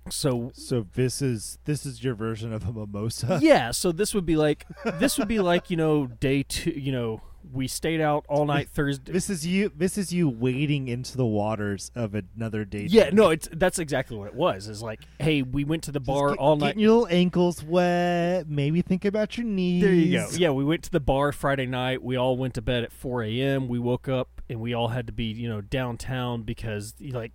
[0.10, 3.40] So So this is this is your version of a mimosa.
[3.42, 4.66] yeah, so this would be like
[5.00, 8.70] this would be like, you know, day 2, you know, we stayed out all night
[8.70, 9.12] Thursday.
[9.12, 9.72] This is you.
[9.76, 12.88] This is you wading into the waters of another day.
[12.90, 14.68] Yeah, no, it's that's exactly what it was.
[14.68, 16.68] Is like, hey, we went to the bar get- all night.
[16.68, 18.48] Getting your little ankles wet.
[18.48, 19.84] Maybe think about your knees.
[19.84, 20.28] There you go.
[20.36, 22.02] Yeah, we went to the bar Friday night.
[22.02, 23.68] We all went to bed at 4 a.m.
[23.68, 27.32] We woke up and we all had to be, you know, downtown because like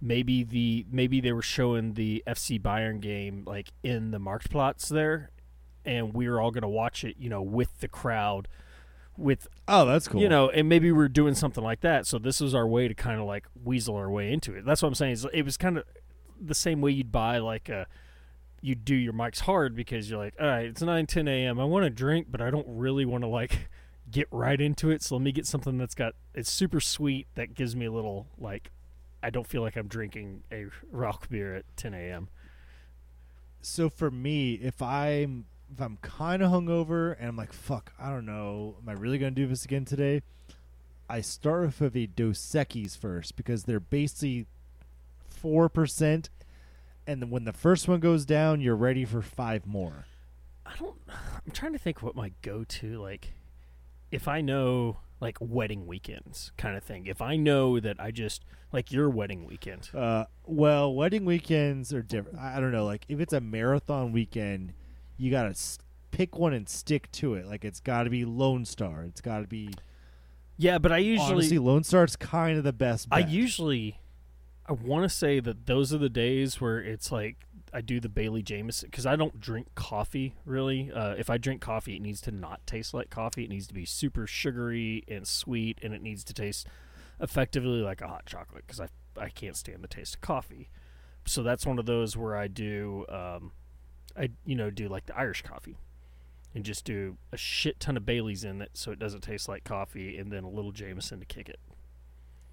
[0.00, 5.30] maybe the maybe they were showing the FC Bayern game like in the Marktplatz there,
[5.84, 8.48] and we were all gonna watch it, you know, with the crowd,
[9.16, 10.20] with Oh, that's cool.
[10.20, 12.06] you know, and maybe we are doing something like that.
[12.06, 14.64] So this was our way to kind of like weasel our way into it.
[14.64, 15.12] That's what I'm saying.
[15.12, 15.84] Is it was kind of
[16.40, 17.86] the same way you'd buy like a
[18.62, 21.58] you do your Mike's hard because you're like, all right, it's 9, 10 a.m.
[21.58, 23.68] I want to drink, but I don't really want to like
[24.10, 25.02] get right into it.
[25.02, 28.26] So let me get something that's got it's super sweet that gives me a little
[28.38, 28.70] like
[29.22, 32.28] I don't feel like I'm drinking a rock beer at 10 a.m.
[33.60, 38.10] so for me, if I'm if I'm kind of hungover and I'm like, fuck, I
[38.10, 40.22] don't know, am I really gonna do this again today?
[41.08, 44.46] I start off with a Dos Equis first because they're basically
[45.28, 46.30] four percent,
[47.06, 50.06] and when the first one goes down, you're ready for five more.
[50.64, 50.96] I don't.
[51.08, 53.32] I'm trying to think what my go-to like
[54.10, 57.06] if I know like wedding weekends kind of thing.
[57.06, 59.90] If I know that I just like your wedding weekend.
[59.94, 62.38] Uh, well, wedding weekends are different.
[62.38, 62.84] I, I don't know.
[62.84, 64.72] Like if it's a marathon weekend,
[65.16, 65.78] you gotta s-
[66.10, 67.46] pick one and stick to it.
[67.46, 69.02] Like it's got to be Lone Star.
[69.04, 69.70] It's got to be.
[70.56, 73.08] Yeah, but I usually honestly, Lone Star's kind of the best.
[73.10, 73.30] I bet.
[73.30, 73.98] usually
[74.66, 77.38] I want to say that those are the days where it's like
[77.72, 80.90] I do the Bailey Jameson because I don't drink coffee really.
[80.92, 83.44] Uh, if I drink coffee, it needs to not taste like coffee.
[83.44, 86.66] It needs to be super sugary and sweet, and it needs to taste
[87.20, 90.70] effectively like a hot chocolate because I I can't stand the taste of coffee.
[91.26, 93.52] So that's one of those where I do um,
[94.16, 95.76] I you know do like the Irish coffee.
[96.52, 99.62] And just do a shit ton of Baileys in it, so it doesn't taste like
[99.62, 101.60] coffee, and then a little Jameson to kick it.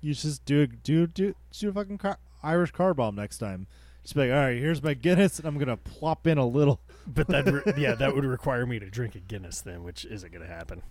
[0.01, 3.65] You just do do do do a fucking car, Irish car bomb next time.
[4.07, 6.79] Just be like, all right, here's my Guinness, and I'm gonna plop in a little.
[7.05, 10.31] But that, re- yeah, that would require me to drink a Guinness then, which isn't
[10.31, 10.81] going to happen.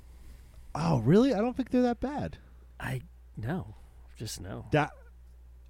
[0.74, 1.33] Oh, really?
[1.33, 2.37] I don't think they're that bad.
[2.79, 3.00] I
[3.38, 3.74] no,
[4.18, 4.66] just no.
[4.72, 4.90] That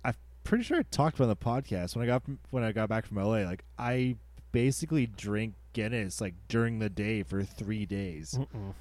[0.05, 2.89] I'm pretty sure I talked about on the podcast when I got when I got
[2.89, 3.43] back from LA.
[3.45, 4.17] Like I
[4.51, 8.37] basically drink Guinness like during the day for three days.
[8.41, 8.75] Mm-mm.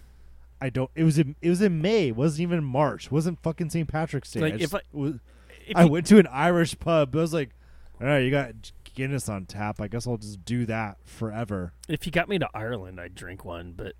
[0.60, 0.90] I don't.
[0.96, 2.08] It was in it was in May.
[2.08, 3.06] It wasn't even March.
[3.06, 3.88] It wasn't fucking St.
[3.88, 4.40] Patrick's Day.
[4.40, 5.20] Like, I if I- was-
[5.68, 7.16] If I you- went to an Irish pub.
[7.16, 7.52] I was like,
[8.02, 8.54] all right, you got
[8.94, 9.82] Guinness on tap.
[9.82, 11.74] I guess I'll just do that forever.
[11.90, 13.94] if you got me to Ireland, I'd drink one, but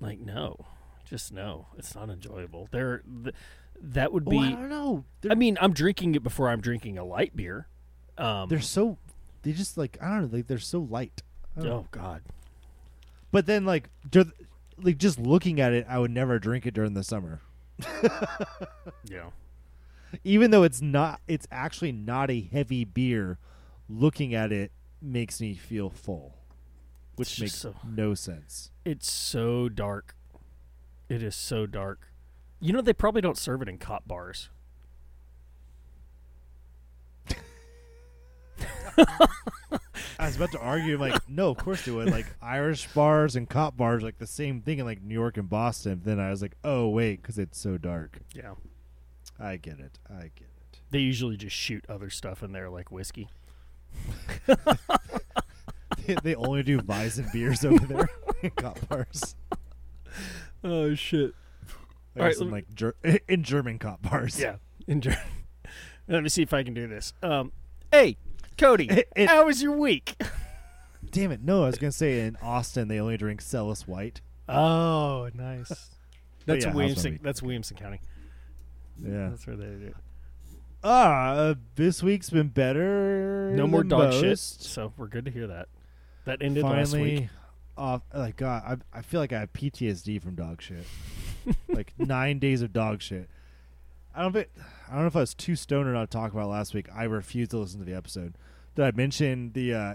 [0.00, 0.66] like no,
[1.08, 1.66] just no.
[1.78, 2.68] It's not enjoyable.
[2.72, 3.34] There, th-
[3.80, 4.38] that would be.
[4.38, 5.04] oh, I don't know.
[5.20, 7.68] They're, I mean, I'm drinking it before I'm drinking a light beer.
[8.18, 8.98] Um, they're so
[9.42, 10.36] they just like I don't know.
[10.38, 11.22] Like they're so light.
[11.56, 11.72] Don't know.
[11.74, 12.22] oh God,
[13.30, 14.32] But then like dur-
[14.82, 17.40] like just looking at it, I would never drink it during the summer.
[19.04, 19.30] yeah.
[20.24, 23.38] Even though it's not, it's actually not a heavy beer.
[23.88, 26.34] Looking at it makes me feel full,
[27.16, 28.70] which makes so- no sense.
[28.84, 30.16] It's so dark.
[31.08, 32.08] It is so dark.
[32.60, 34.48] You know they probably don't serve it in cop bars.
[40.18, 42.10] I was about to argue, like, no, of course they would.
[42.10, 45.48] Like Irish bars and cop bars, like the same thing in like New York and
[45.48, 46.00] Boston.
[46.04, 48.20] Then I was like, oh wait, because it's so dark.
[48.34, 48.54] Yeah.
[49.38, 49.98] I get it.
[50.10, 50.80] I get it.
[50.90, 53.28] They usually just shoot other stuff in there like whiskey.
[56.06, 58.08] they, they only do Weizen beers over there
[58.42, 59.34] in cop bars.
[60.62, 61.34] Oh shit.
[62.14, 62.94] Like All right, some lem- like ger-
[63.28, 64.40] in German cop bars.
[64.40, 64.56] Yeah.
[64.86, 65.16] Enjoy.
[66.08, 67.12] Let me see if I can do this.
[67.22, 67.52] Um,
[67.90, 68.16] hey,
[68.56, 70.14] Cody, It- it- how was your week?
[71.10, 71.42] Damn it!
[71.42, 74.20] No, I was gonna say in Austin they only drink Celis White.
[74.48, 75.90] Oh, nice.
[76.46, 77.20] That's yeah, Williamson.
[77.22, 78.00] That's Williamson County.
[79.02, 79.30] Yeah.
[79.30, 79.94] That's where they do.
[80.84, 83.50] Ah, uh, this week's been better.
[83.54, 84.38] No more dog shit.
[84.38, 85.68] So we're good to hear that.
[86.26, 87.28] That ended last week.
[87.76, 88.02] off.
[88.14, 90.86] Like God, I I feel like I have PTSD from dog shit.
[91.68, 93.28] like nine days of dog shit.
[94.14, 94.32] I don't.
[94.32, 94.48] Think,
[94.88, 96.88] I don't know if I was too stoned or not to talk about last week.
[96.94, 98.36] I refused to listen to the episode.
[98.74, 99.94] Did I mention the uh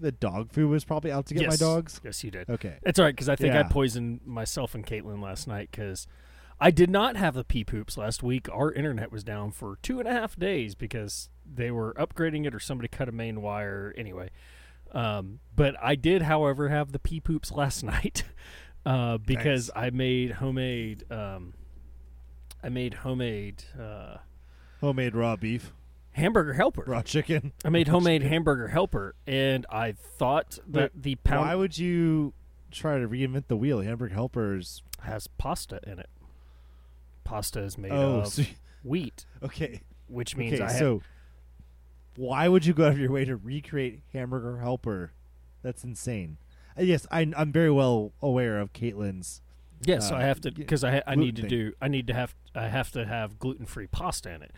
[0.00, 2.00] the dog food was probably out to get my dogs?
[2.04, 2.48] Yes, you did.
[2.48, 2.76] Okay.
[2.82, 6.06] It's all right because I think I poisoned myself and Caitlin last night because
[6.60, 8.48] I did not have the pee poops last week.
[8.52, 12.54] Our internet was down for two and a half days because they were upgrading it
[12.54, 13.94] or somebody cut a main wire.
[13.96, 14.30] Anyway,
[14.92, 18.24] um, but I did, however, have the pee poops last night
[18.84, 21.04] uh, because I made homemade.
[21.12, 21.54] Um,
[22.62, 24.16] I made homemade uh,
[24.80, 25.72] Homemade raw beef,
[26.12, 26.82] hamburger helper.
[26.88, 27.52] raw chicken.
[27.64, 28.32] I made homemade chicken.
[28.32, 32.32] hamburger helper, and I thought that the pound Why would you
[32.72, 33.80] try to reinvent the wheel?
[33.80, 34.82] Hamburger helpers.
[35.02, 36.08] has pasta in it.
[37.28, 38.42] Pasta is made Oh, of so,
[38.82, 39.82] wheat, okay.
[40.06, 41.02] which means Okay, I have, so
[42.16, 45.12] why would you go out of your way to recreate Hamburger Helper?
[45.62, 46.38] That's insane.
[46.78, 49.42] Uh, yes, I, I'm very well aware of Caitlin's.
[49.82, 49.98] yeah.
[50.00, 51.50] So uh, I have to because I I need to thing.
[51.50, 54.52] do I need to have I have to have gluten free pasta in it,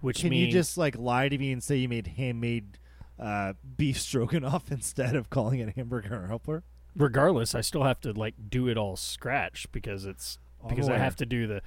[0.00, 2.78] which Can means you just like lie to me and say you made handmade
[3.18, 6.62] uh, beef stroganoff instead of calling it Hamburger Helper?
[6.96, 10.98] regardless I still have to like do it all scratch because it's I'm because I
[10.98, 11.62] have to do the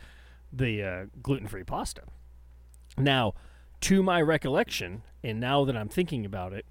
[0.51, 2.01] the uh, gluten free pasta.
[2.97, 3.33] Now,
[3.81, 6.65] to my recollection, and now that I'm thinking about it,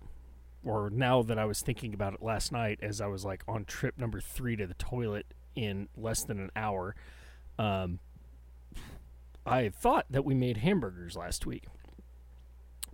[0.63, 3.65] or now that I was thinking about it last night as I was like on
[3.65, 6.95] trip number three to the toilet in less than an hour,
[7.59, 7.99] um,
[9.47, 11.65] I thought that we made hamburgers last week.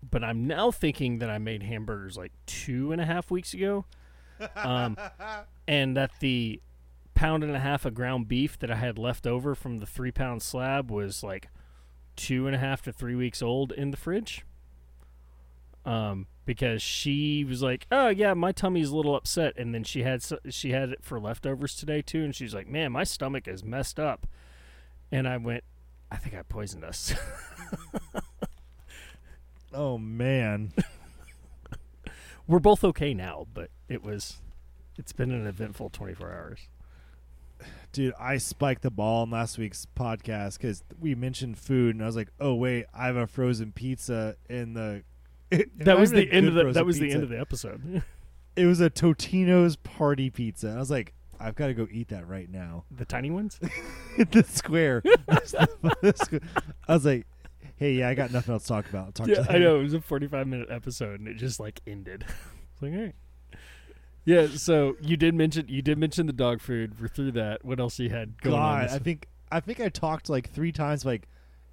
[0.08, 3.86] But I'm now thinking that I made hamburgers like two and a half weeks ago.
[4.54, 4.96] Um,
[5.68, 6.60] and that the
[7.16, 10.12] pound and a half of ground beef that I had left over from the three
[10.12, 11.48] pound slab was like
[12.14, 14.44] two and a half to three weeks old in the fridge.
[15.84, 20.02] Um, because she was like, "Oh yeah, my tummy's a little upset," and then she
[20.02, 23.64] had she had it for leftovers today too, and she's like, "Man, my stomach is
[23.64, 24.26] messed up,"
[25.10, 25.64] and I went,
[26.10, 27.14] "I think I poisoned us."
[29.76, 30.72] Oh man.
[32.46, 34.38] We're both okay now, but it was,
[34.96, 36.60] it's been an eventful 24 hours.
[37.96, 42.06] Dude, I spiked the ball in last week's podcast because we mentioned food, and I
[42.06, 45.02] was like, "Oh wait, I have a frozen pizza in the."
[45.78, 48.02] That was the end of the that was the end of the episode.
[48.54, 50.72] It was a Totino's party pizza.
[50.72, 53.58] I was like, "I've got to go eat that right now." the tiny ones.
[54.18, 55.02] the square.
[55.26, 57.26] I was like,
[57.76, 59.84] "Hey, yeah, I got nothing else to talk about." I'll talk yeah, I know it
[59.84, 62.26] was a 45 minute episode and it just like ended.
[62.74, 63.14] It's like, all right.
[64.26, 67.00] Yeah, so you did mention you did mention the dog food.
[67.00, 67.64] We're through that.
[67.64, 68.56] What else you had going?
[68.56, 71.04] God, this- I think I think I talked like three times.
[71.04, 71.28] Like,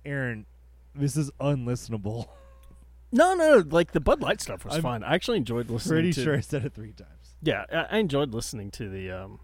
[0.05, 0.45] Aaron,
[0.93, 2.27] this is unlistenable.
[3.11, 5.03] no, no, like the Bud Light stuff was I'm fun.
[5.03, 5.95] I actually enjoyed listening.
[5.95, 6.03] To it.
[6.03, 7.09] Pretty to, sure I said it three times.
[7.41, 9.11] Yeah, I, I enjoyed listening to the.
[9.11, 9.39] um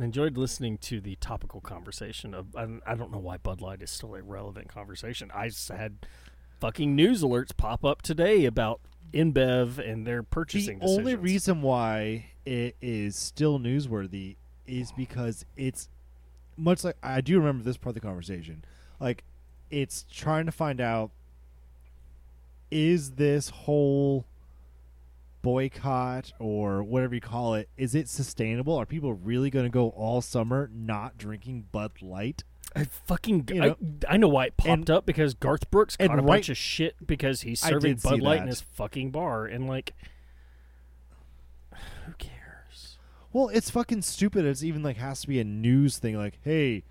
[0.00, 2.54] I enjoyed listening to the topical conversation of.
[2.56, 5.30] I, don't- I don't know why Bud Light is still a relevant conversation.
[5.32, 5.98] I just had
[6.60, 8.80] fucking news alerts pop up today about
[9.12, 10.78] InBev and their purchasing.
[10.78, 15.88] The only reason why it is still newsworthy is because it's
[16.56, 18.64] much like I do remember this part of the conversation.
[19.00, 19.24] Like,
[19.70, 21.10] it's trying to find out
[22.70, 24.26] is this whole
[25.40, 29.90] boycott or whatever you call it is it sustainable are people really going to go
[29.90, 32.42] all summer not drinking bud light
[32.76, 33.76] I fucking You I, know,
[34.08, 36.56] I know why it popped and- up because Garth Brooks caught a right- bunch of
[36.56, 39.94] shit because he's serving Bud Light in his fucking bar and like
[42.06, 42.98] who cares?
[43.32, 44.44] Well, it's fucking stupid.
[44.44, 46.16] It's even like has to be a news thing.
[46.16, 46.84] Like, hey,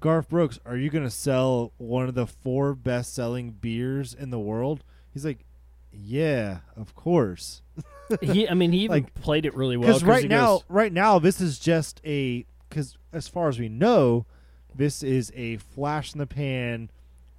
[0.00, 4.82] Garth Brooks, are you gonna sell one of the four best-selling beers in the world?
[5.12, 5.44] He's like,
[5.92, 7.62] yeah, of course.
[8.20, 10.92] he I mean he even Like- played it really well Because right now, goes, right
[10.92, 12.46] now, this is just a.
[12.68, 14.26] Because as far as we know,
[14.74, 16.90] this is a flash in the pan.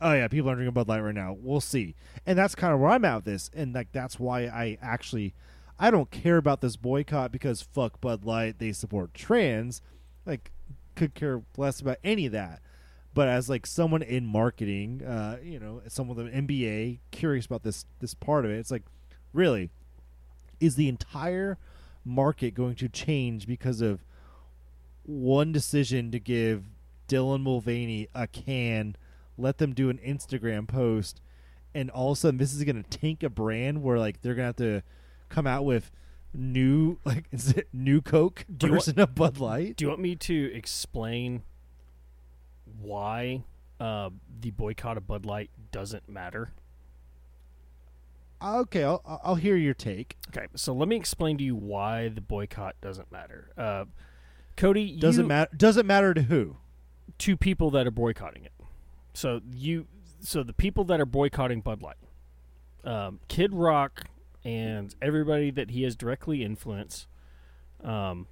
[0.02, 1.36] Oh yeah, people are drinking Bud Light right now.
[1.40, 1.96] We'll see,
[2.26, 5.34] and that's kind of where I'm at with this, and like that's why I actually,
[5.80, 9.82] I don't care about this boycott because fuck Bud Light, they support trans,
[10.26, 10.52] like
[10.96, 12.62] could care less about any of that.
[13.14, 17.64] But as like someone in marketing, uh, you know, someone with an MBA, curious about
[17.64, 18.84] this this part of it, it's like,
[19.32, 19.70] really,
[20.60, 21.58] is the entire
[22.04, 24.04] market going to change because of
[25.04, 26.66] one decision to give
[27.08, 28.96] Dylan Mulvaney a can,
[29.38, 31.22] let them do an Instagram post,
[31.74, 34.36] and all of a sudden this is going to tank a brand where like they're
[34.36, 34.84] going to have to
[35.30, 35.92] come out with
[36.34, 39.78] new like is it new Coke Do version of Bud Light?
[39.78, 41.44] Do you want me to explain
[42.82, 43.44] why
[43.80, 44.10] uh,
[44.42, 46.52] the boycott of Bud Light doesn't matter?
[48.44, 50.18] Okay, I'll I'll hear your take.
[50.30, 53.50] Okay, so let me explain to you why the boycott doesn't matter.
[53.58, 53.86] Uh,
[54.58, 55.56] Cody, Doesn't matter.
[55.56, 56.58] Doesn't matter to who.
[57.20, 58.52] To people that are boycotting it.
[59.14, 59.88] So you,
[60.20, 61.98] so the people that are boycotting Bud Light,
[62.84, 64.06] um, Kid Rock,
[64.44, 67.08] and everybody that he has directly influenced,
[67.84, 68.28] um,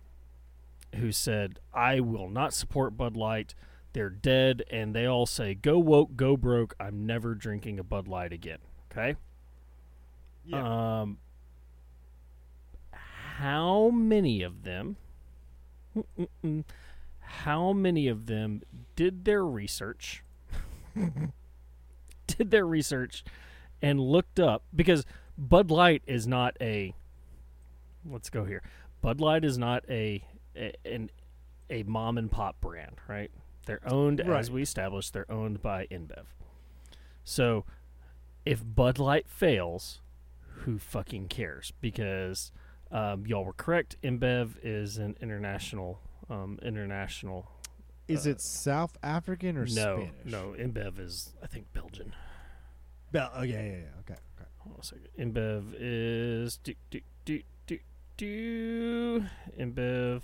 [0.96, 3.56] who said, "I will not support Bud Light."
[3.94, 6.76] They're dead, and they all say, "Go woke, go broke.
[6.80, 8.60] I'm never drinking a Bud Light again."
[8.92, 9.16] Okay.
[10.46, 11.02] Yeah.
[11.02, 11.20] Um,
[12.92, 14.98] how many of them?
[15.96, 16.64] Mm-mm-mm.
[17.42, 18.62] How many of them
[18.96, 20.24] did their research?
[22.28, 23.24] did their research
[23.82, 25.06] and looked up because
[25.38, 26.94] Bud Light is not a.
[28.10, 28.62] Let's go here.
[29.02, 30.24] Bud Light is not a,
[30.56, 31.10] a an
[31.70, 33.32] a mom and pop brand, right?
[33.66, 35.14] They're owned as we established.
[35.14, 36.26] They're owned by InBev.
[37.24, 37.66] So,
[38.46, 40.02] if Bud Light fails,
[40.64, 41.72] who fucking cares?
[41.80, 42.52] Because
[42.92, 43.96] um, y'all were correct.
[44.04, 47.50] InBev is an international, um, international.
[48.08, 50.12] Is Uh, it South African or no, Spanish?
[50.26, 50.56] no.
[50.60, 52.14] InBev is, I think, Belgian.
[53.12, 54.00] Bel- oh yeah, yeah, yeah.
[54.02, 54.50] Okay, okay.
[54.60, 55.08] Hold on a second.
[55.18, 57.80] InBev is do do do do
[58.18, 59.26] do
[59.60, 60.22] InBev.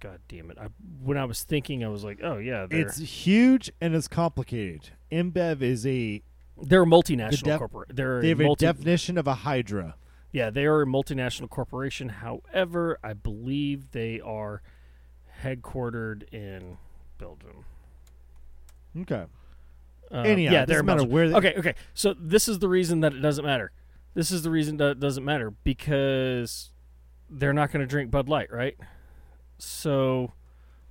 [0.00, 0.58] God damn it!
[0.58, 0.66] I
[1.02, 4.90] when I was thinking, I was like, oh yeah, It's huge and it's complicated.
[5.10, 6.22] InBev is a
[6.60, 7.96] they're a multinational def- corporate.
[7.96, 9.96] They're they have a a definition of a hydra.
[10.32, 12.08] Yeah, they are a multinational corporation.
[12.08, 14.62] However, I believe they are
[15.42, 16.78] headquartered in
[17.18, 17.64] Belgium.
[19.00, 19.24] Okay.
[20.10, 21.74] Um, Anyhow, yeah, it doesn't matter where they- okay, okay.
[21.94, 23.72] So this is the reason that it doesn't matter.
[24.14, 26.70] This is the reason that it doesn't matter because
[27.30, 28.76] they're not going to drink Bud Light, right?
[29.58, 30.32] So,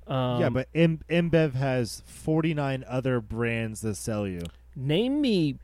[0.07, 4.41] um, yeah, but M- InBev has 49 other brands that sell you.
[4.75, 5.57] Name me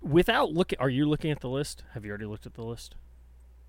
[0.00, 0.78] without looking.
[0.78, 1.82] Are you looking at the list?
[1.92, 2.94] Have you already looked at the list?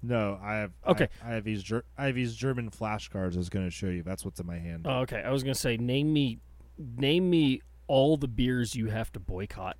[0.07, 0.71] No, I have.
[0.87, 1.07] Okay.
[1.25, 1.61] I, I have these.
[1.63, 3.33] Ger- I have these German flashcards.
[3.35, 4.03] I was going to show you.
[4.03, 4.85] That's what's in my hand.
[4.87, 5.21] Oh, okay.
[5.25, 6.39] I was gonna say name me,
[6.77, 9.77] name me all the beers you have to boycott.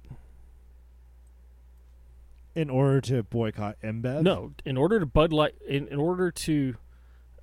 [2.56, 4.22] in order to boycott InBev.
[4.24, 6.76] No, in order to Bud Light, in, in order to,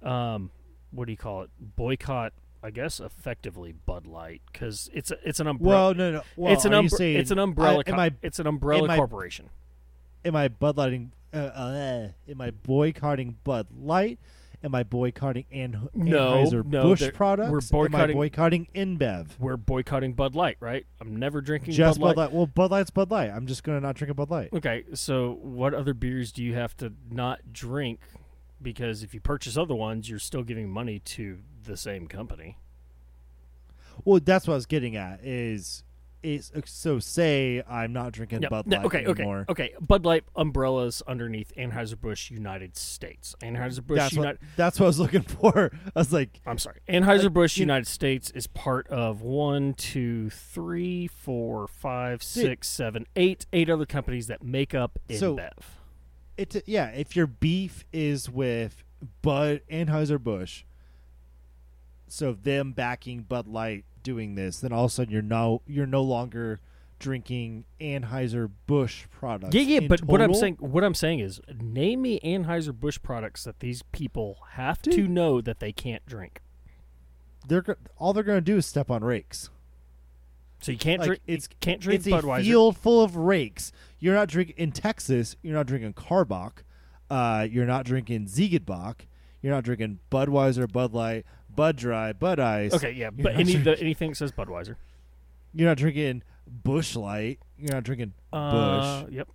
[0.03, 0.51] um,
[0.91, 1.51] what do you call it?
[1.61, 2.33] Boycott.
[2.63, 5.77] I guess effectively Bud Light because it's a, it's an umbrella.
[5.89, 6.23] Well, no, no.
[6.35, 7.81] Well, it's an are you umbre- saying- it's an umbrella.
[7.81, 9.51] I, co- I it's an umbrella am I- corporation.
[10.25, 11.13] Am I Bud Lighting?
[11.33, 14.19] Uh, uh, am I boycotting Bud Light?
[14.63, 17.51] Am I boycotting An- No, Anheuser no, Busch products?
[17.71, 19.27] we're Am I boycotting- boycotting InBev?
[19.39, 20.87] We're boycotting Bud Light, right?
[21.01, 22.23] I'm never drinking Just Bud Bud Light.
[22.29, 22.33] Light.
[22.33, 23.31] Well, Bud Light's Bud Light.
[23.31, 24.51] I'm just gonna not drink a Bud Light.
[24.55, 28.01] Okay, so what other beers do you have to not drink?
[28.63, 32.57] Because if you purchase other ones, you're still giving money to the same company.
[34.05, 35.21] Well, that's what I was getting at.
[35.23, 35.85] Is
[36.25, 38.51] is uh, so say I'm not drinking Yep.
[38.51, 39.45] Bud No, Light okay, anymore.
[39.49, 39.75] okay, okay.
[39.81, 43.35] Bud Light umbrellas underneath Anheuser-Busch United States.
[43.43, 44.41] Anheuser-Busch That's what, United.
[44.57, 45.71] that's what I was looking for.
[45.95, 46.81] I was like, I'm sorry.
[46.89, 53.47] Anheuser-Busch you- United States is part of one, two, three, four, five, six, seven, eight,
[53.53, 55.51] eight other companies that make up So- InBev.
[56.37, 56.89] It's yeah.
[56.89, 58.83] If your beef is with
[59.23, 60.65] Bud Anheuser Busch,
[62.09, 65.87] so them backing Bud Light doing this, then all of a sudden you're no you're
[65.87, 66.61] no longer
[67.01, 69.53] drinking Anheuser Busch products.
[69.55, 73.43] Yeah, yeah, but what I'm saying, what I'm saying is, name me Anheuser Busch products
[73.45, 76.41] that these people have to know that they can't drink.
[77.47, 77.65] they're
[77.99, 79.51] all they're going to do is step on rakes.
[80.63, 81.23] So you can't Like, drink.
[81.27, 82.41] it's- can't drink it's Budweiser.
[82.41, 83.71] a field full of rakes.
[83.99, 85.37] You're not drinking in Texas.
[85.43, 86.63] You're not drinking Karbach.
[87.11, 89.01] Uh, you're not drinking Ziegenbock.
[89.43, 91.27] You're not drinking Budweiser, Bud Light,
[91.57, 92.75] Bud Dry, Bud Ice.
[92.75, 94.77] okay, yeah, You're but not any the, drinking- anything that says Budweiser.
[95.55, 97.39] You're not drinking Busch Light.
[97.59, 99.13] You're not drinking Uh, Busch.
[99.13, 99.29] Yep.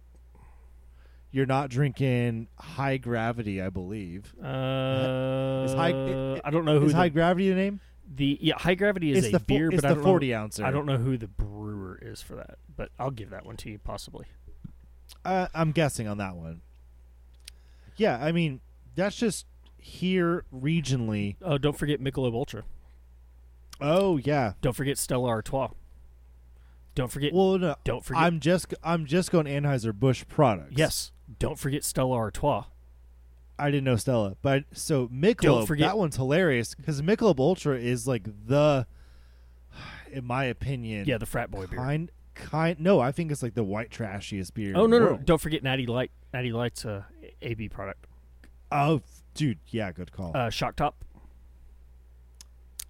[1.32, 4.34] You're not drinking High Gravity, I believe.
[4.44, 7.80] Uh, Is high- I don't know who Is the, High Gravity the name?
[8.16, 10.04] the yeah High Gravity is it's a the fo- beer, it's but I the don't
[10.04, 10.38] 40 know.
[10.40, 10.66] ouncer.
[10.66, 13.70] I don't know who the brewer is for that, but I'll give that one to
[13.70, 14.26] you possibly.
[15.24, 16.62] Uh, I'm guessing on that one.
[17.98, 18.62] Yeah, I mean
[18.96, 19.46] that's just
[19.82, 21.36] here regionally.
[21.42, 22.64] Oh, don't forget Michelob Ultra.
[23.82, 24.54] Oh yeah.
[24.62, 25.70] Don't forget Stella Artois.
[26.96, 27.34] Don't forget.
[27.34, 28.22] Well, no, don't forget.
[28.24, 30.74] I'm just I'm just going Anheuser Busch products.
[30.76, 31.12] yes.
[31.38, 32.66] Don't forget Stella Artois.
[33.58, 35.42] I didn't know Stella, but so Michelob.
[35.42, 38.88] Don't forget- that one's hilarious because Michelob Ultra is like the,
[40.12, 41.78] in my opinion, Yeah, the frat boy beer.
[41.80, 42.80] kind kind.
[42.80, 44.74] No, I think it's like the white trashiest beer.
[44.76, 45.06] Oh no, no!
[45.06, 45.26] world.
[45.26, 46.10] Don't forget Natty Light.
[46.34, 48.08] Natty Light's uh, a AB product.
[48.72, 49.02] Oh,
[49.40, 50.32] dude, yeah, good call.
[50.36, 51.06] Uh, Shock Top.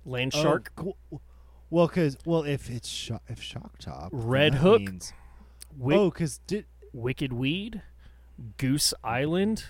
[0.04, 0.72] Land Oh, Shark.
[0.76, 0.98] cool.
[1.70, 4.80] Well, because well, if it's sho- if Shock Top, Redhook?
[4.80, 5.14] means-
[5.78, 7.84] Wick, oh, because did Wicked Weed.
[8.58, 9.66] Goose Island.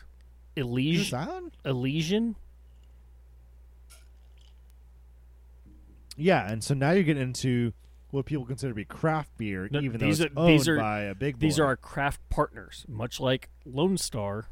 [0.55, 1.19] Elysian.
[1.19, 1.51] Island?
[1.65, 2.35] Elysian.
[6.15, 7.73] Yeah, and so now you're getting into
[8.11, 10.77] what people consider to be craft beer, No, even these though it's are- these are-
[10.77, 11.39] by a big.
[11.39, 14.47] These are our craft partners, much like Lone Star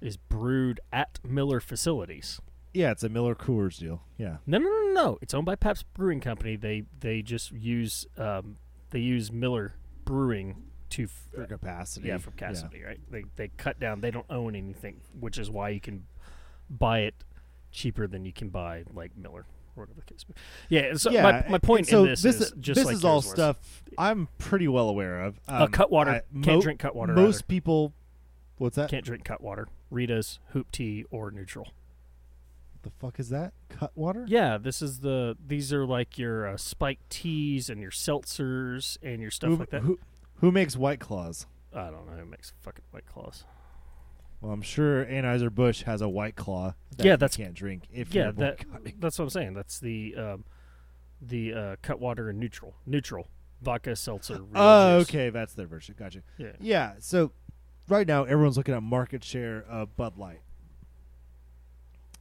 [0.00, 2.40] is brewed at Miller facilities.
[2.74, 4.02] yeah, it's a Miller Coors deal.
[4.18, 5.18] Yeah, No, no, no, no.
[5.22, 6.56] It's owned by Pabst Brewing Company.
[6.56, 8.56] They they just use um,
[8.90, 9.74] they use Miller
[10.04, 12.08] Brewing to f- for capacity.
[12.08, 13.00] yeah for capacity, right?
[13.10, 14.00] They they cut down.
[14.02, 16.06] They don't own anything, which is why you can
[16.70, 17.14] buy it
[17.72, 20.24] cheaper than you can buy like Miller or whatever the case.
[20.68, 20.94] Yeah.
[20.94, 21.22] So yeah.
[21.22, 23.28] my, my point so in this, is just this like is all was.
[23.30, 25.40] stuff I'm pretty well aware of.
[25.48, 27.12] Uh, Um, Cutwater I- can't mo- drink Cutwater.
[27.14, 27.44] Most either.
[27.46, 27.92] people,
[28.58, 28.88] what's that?
[28.90, 29.68] can't drink Cutwater.
[29.90, 31.66] Rita's, Hoop Tea, or NÜTRL.
[31.66, 33.52] What the fuck is that?
[33.68, 34.24] Cutwater?
[34.28, 35.36] Yeah, this is the.
[35.44, 39.70] These are like your uh, spiked teas and your seltzers and your stuff who, like
[39.70, 39.82] that.
[39.82, 39.98] Who,
[40.36, 41.46] who makes White Claws?
[41.74, 43.44] I don't know who makes fucking white claws.
[44.40, 46.74] Well, I'm sure Anheuser Busch has a White Claw.
[46.96, 48.64] That Yeah, you that's- can't drink if yeah, that
[48.98, 49.54] that's what I'm saying.
[49.54, 50.44] That's the um,
[51.20, 53.24] the uh, Cutwater and NÜTRL, NÜTRL
[53.62, 54.40] vodka seltzer.
[54.54, 55.08] Oh, juice.
[55.08, 55.94] okay, that's their version.
[55.98, 56.20] Gotcha.
[56.38, 56.52] Yeah.
[56.60, 57.32] Yeah, so
[57.88, 60.40] right now everyone's looking at market share of Bud Light.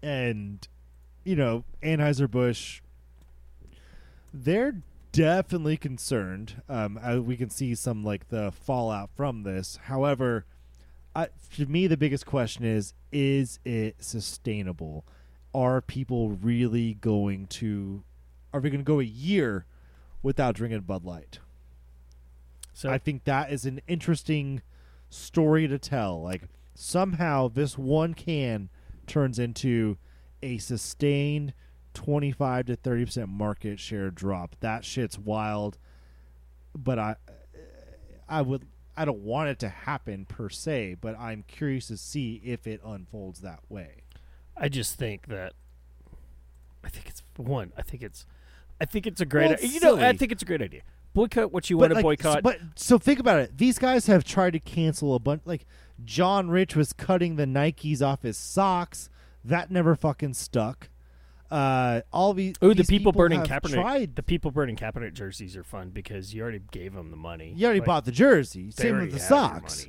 [0.02, 0.68] And
[1.24, 2.82] you know, Anheuser-Busch
[4.34, 4.76] they're
[5.12, 6.62] definitely concerned.
[6.70, 9.80] Um we can see some like the fallout from this.
[9.84, 10.46] However,
[11.16, 15.06] I, to me the biggest question is is it sustainable?
[15.54, 18.04] Are people really going to
[18.54, 19.66] are we going to go a year
[20.22, 21.40] without drinking Bud Light?
[22.74, 24.62] So I think that is an interesting
[25.16, 26.22] story to tell.
[26.22, 26.44] Like
[26.74, 28.70] somehow this one can
[29.08, 29.98] turns into
[30.42, 31.54] a sustained
[31.94, 34.56] 25 to 30% market share drop.
[34.60, 35.78] That shit's wild.
[36.76, 37.16] But I
[38.28, 38.66] I would
[38.98, 42.82] I don't want it to happen per se, but I'm curious to see if it
[42.86, 44.04] unfolds that way.
[44.58, 45.54] I just think that
[46.84, 47.74] I think it's one.
[47.78, 48.26] I think it's
[48.80, 49.46] I think it's a great.
[49.46, 50.82] Well, it's you know, I think it's a great idea.
[51.16, 52.44] Boycott what you want to like, boycott.
[52.44, 53.58] but so think about it.
[53.58, 55.42] These guys have tried to cancel a bunch.
[55.46, 55.66] Like
[56.04, 59.10] John Rich was cutting the Nikes off his socks.
[59.44, 60.90] That never fucking stuck.
[61.50, 62.56] Uh, all these.
[62.62, 63.74] Oh, the these people, burning Kaepernick.
[63.74, 64.16] Tried.
[64.16, 67.54] The people burning Kaepernick jerseys are fun because you already gave them the money.
[67.56, 68.72] You already Like, bought the jersey.
[68.72, 69.88] Same with the socks.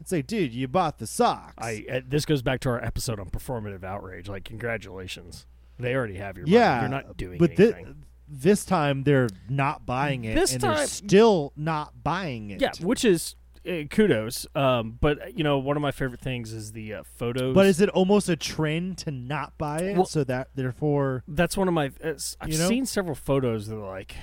[0.00, 1.54] It's like, dude, you bought the socks.
[1.58, 4.28] I uh, this goes back to our episode on performative outrage.
[4.28, 5.46] Like, congratulations,
[5.78, 6.80] they already have your yeah, money.
[6.82, 8.04] You're not doing but thi- anything.
[8.28, 12.60] This time they're not buying it, This and they're still not buying it.
[12.60, 13.36] yeah, which is
[13.68, 14.46] uh, kudos.
[14.54, 17.54] Um, but uh, you know, one of my favorite things is the uh, photos.
[17.54, 19.96] But is it almost a trend to not buy it?
[19.96, 21.92] Well- so that therefore, that's one of my.
[22.00, 22.68] It's, I've know?
[22.68, 24.16] seen several photos that are like,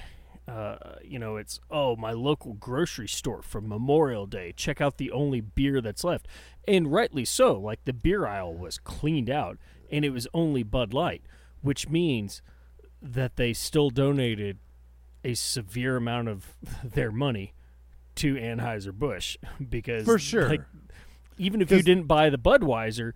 [0.48, 4.54] uh, you know, it's oh my local grocery store for Memorial Day.
[4.56, 6.28] Check out the only beer that's left,
[6.68, 7.54] and rightly so.
[7.60, 9.58] Like the beer aisle was cleaned out,
[9.92, 11.22] and it was only Bud Light,
[11.62, 12.42] which means
[13.02, 14.58] that they still donated
[15.24, 17.54] a severe amount of their money
[18.16, 19.38] to Anheuser Busch
[19.70, 20.50] because For sure.
[20.50, 20.62] like,
[21.38, 23.14] even if you didn't buy the Budweiser,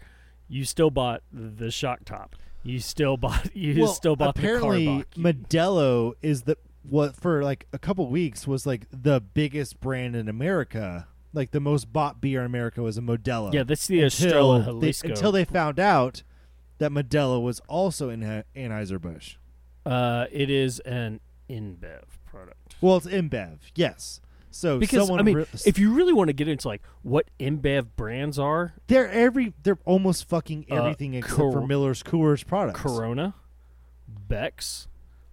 [0.47, 2.36] you still bought the shock top.
[2.63, 5.05] You still bought you well, still bought apparently.
[5.17, 10.29] Modelo is the what for like a couple weeks was like the biggest brand in
[10.29, 11.07] America.
[11.34, 13.53] Like the most bought beer in America was a Modelo.
[13.53, 16.23] yeah, that's the until Estrella they, until they found out
[16.77, 19.38] that Modelo was also in Anheuser Busch.
[19.86, 21.19] Uh, it is an
[21.49, 22.75] InBev product.
[22.81, 24.19] Well, it's InBev, yes.
[24.51, 27.25] So Because someone I mean, re- if you really want to get into like what
[27.39, 32.45] InBev brands are, they're every they're almost fucking Uh, everything except Cor- for Miller's Coors
[32.45, 32.79] products.
[32.79, 33.34] Corona,
[34.07, 34.88] Beck's,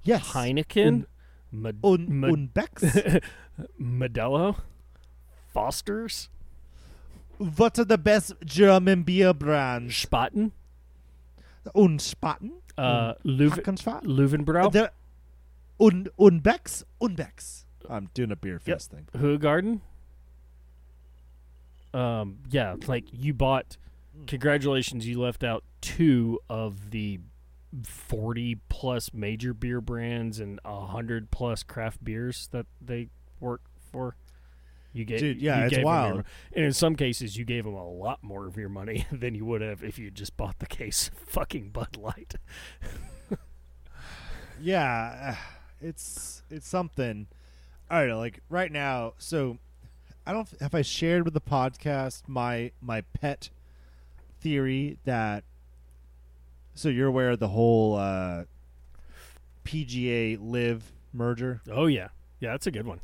[0.05, 1.05] yes, Heineken,
[1.53, 3.23] Mod- Un, Mod- Unbex.
[3.81, 4.57] Modelo,
[5.53, 6.31] Foster's,
[7.37, 9.93] what are the best German beer brands?
[10.07, 10.53] Spaten,
[11.75, 14.91] Unspaten, uh, Leuven, Hackenspaten, Löwenbräu, The
[15.79, 17.65] Un Unbex Unbex.
[17.89, 19.09] I'm doing a beer fest thing.
[19.17, 19.81] Hoegaarden.
[21.93, 23.77] Um, yeah, like you bought.
[24.27, 27.21] Congratulations, you left out two of the
[27.85, 33.09] forty plus major beer brands and a hundred plus craft beers that they
[33.39, 34.17] work for.
[34.93, 36.17] You gave, Dude, yeah, you it's your wild.
[36.17, 36.23] mo-
[36.53, 39.45] and in some cases, you gave them a lot more of your money than you
[39.45, 42.35] would have if you just bought the case of fucking Bud Light.
[44.63, 45.35] Yeah, uh,
[45.81, 47.27] it's it's something.
[47.91, 48.13] All right.
[48.13, 49.59] Like right now, so
[50.27, 53.51] I don't have I shared with the podcast my my pet
[54.41, 55.45] theory that.
[56.75, 58.45] So you're aware of the whole uh,
[59.65, 61.61] PGA LIV merger?
[61.71, 63.01] Oh yeah, yeah, that's a good one.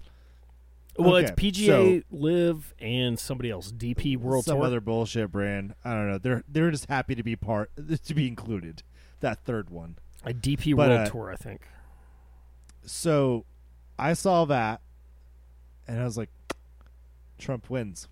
[0.98, 4.62] Well, it's Okay, PGA LIV and somebody else, DP World Some Tour.
[4.62, 5.74] Some other bullshit brand.
[5.84, 6.18] I don't know.
[6.18, 7.70] They're they're just happy to be part
[8.06, 8.82] to be included.
[9.20, 9.96] That third one.
[10.24, 11.66] A DP But, World uh, Tour, I think.
[12.84, 13.44] So
[13.98, 14.80] I saw that,
[15.86, 16.30] and I was like,
[17.38, 18.08] Trump wins.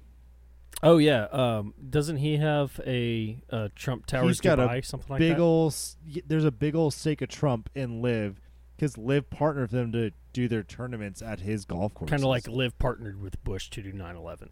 [0.83, 5.09] Oh yeah, um, doesn't he have a, uh Trump Towers He's got a Dubai, something
[5.09, 5.43] like big that?
[5.43, 8.41] ol' s- y There's a big old stake of Trump in LIV
[8.77, 12.11] because LIV partnered with them to do their tournaments at his golf course.
[12.11, 14.51] kind of like LIV partnered with Bush to do 9/11.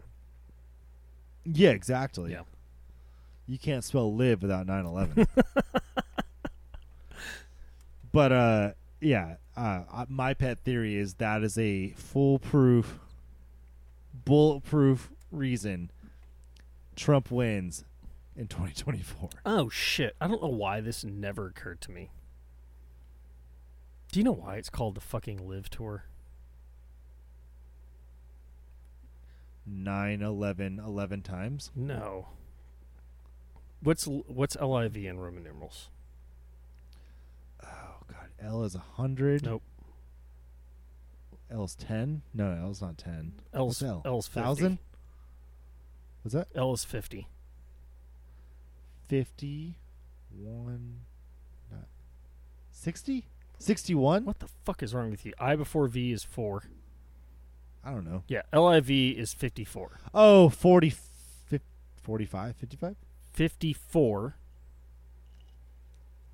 [1.45, 2.31] yeah, exactly.
[2.31, 2.43] Yeah.
[3.45, 5.27] You can't spell LIV without 9/11.
[8.11, 8.71] but uh,
[9.01, 12.99] yeah, uh, my pet theory is that is a foolproof,
[14.25, 15.91] bulletproof reason
[16.95, 17.83] Trump wins
[18.35, 19.29] in 2024.
[19.45, 20.15] Oh shit!
[20.21, 22.09] I don't know why this never occurred to me.
[24.13, 26.03] Do you know why it's called the fucking LIV Tour?
[29.65, 31.71] 9 11 11 times.
[31.75, 32.27] No.
[33.81, 35.89] What's what's LIV in Roman numerals?
[37.63, 39.45] Oh god, L is 100.
[39.45, 39.63] Nope.
[41.49, 42.21] L is 10?
[42.35, 43.33] No, L is not 10.
[43.51, 44.03] L's What's L?
[44.05, 44.39] L's 50.
[44.41, 44.77] 1000?
[46.23, 47.27] Was that L is 50.
[49.07, 49.79] 50
[50.29, 50.99] 1
[51.71, 51.87] not-
[52.69, 53.25] 60?
[53.63, 54.25] 61?
[54.25, 55.33] What the fuck is wrong with you?
[55.39, 56.63] I before V is 4.
[57.85, 58.23] I don't know.
[58.27, 59.99] Yeah, LIV is 54.
[60.13, 61.61] Oh, 40 fif-
[62.01, 62.95] 45 55?
[63.33, 64.35] 54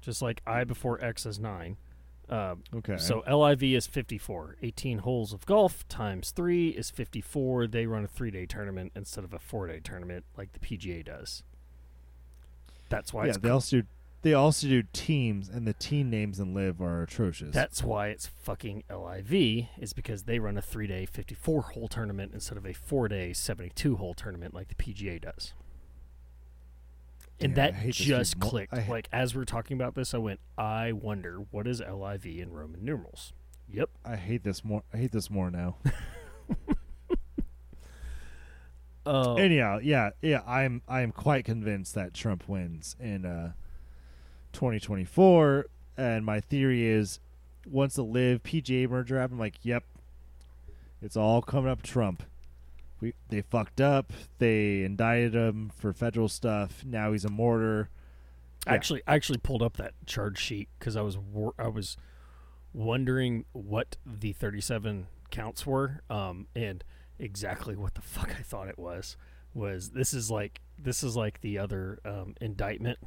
[0.01, 1.77] just like I before X is 9.
[2.29, 2.97] Um, Okay.
[2.97, 4.55] So LIV is 54.
[4.61, 7.67] 18 holes of golf times 3 is 54.
[7.67, 11.43] They run a 3-day tournament instead of a 4-day tournament like the PGA does.
[12.89, 13.87] That's why yeah, it's they also do
[14.21, 17.53] they also do teams, and the team names in LIV are atrocious.
[17.53, 22.31] That's why it's fucking LIV, is because they run a three day, 54 hole tournament
[22.33, 25.53] instead of a four day, 72 hole tournament like the PGA does.
[27.41, 28.73] And Yeah, that just clicked.
[28.73, 32.25] I like, as we are talking about this, I went, I wonder, what is LIV
[32.25, 33.31] in Roman numerals?
[33.71, 33.89] Yep.
[34.03, 34.83] I hate this more.
[34.93, 35.77] I hate this more now.
[39.05, 43.47] Uh, Anyhow, yeah, yeah, I'm I'm quite convinced that Trump wins and uh,
[44.53, 45.65] 2024,
[45.97, 47.19] and my theory is
[47.67, 49.83] once the LIV PGA merger happened, I'm like, yep,
[51.01, 52.23] it's all coming up Trump.
[53.01, 54.11] We they fucked up.
[54.39, 56.83] They indicted him for federal stuff.
[56.85, 57.89] Now he's a mortar.
[58.67, 58.73] Yeah.
[58.73, 61.95] Actually, I actually pulled up that charge sheet because I was wor- I was
[62.73, 66.83] wondering what the 37 counts were, um, and
[67.17, 69.15] exactly what the fuck I thought it was
[69.53, 72.99] was this is like this is like the other um, indictment,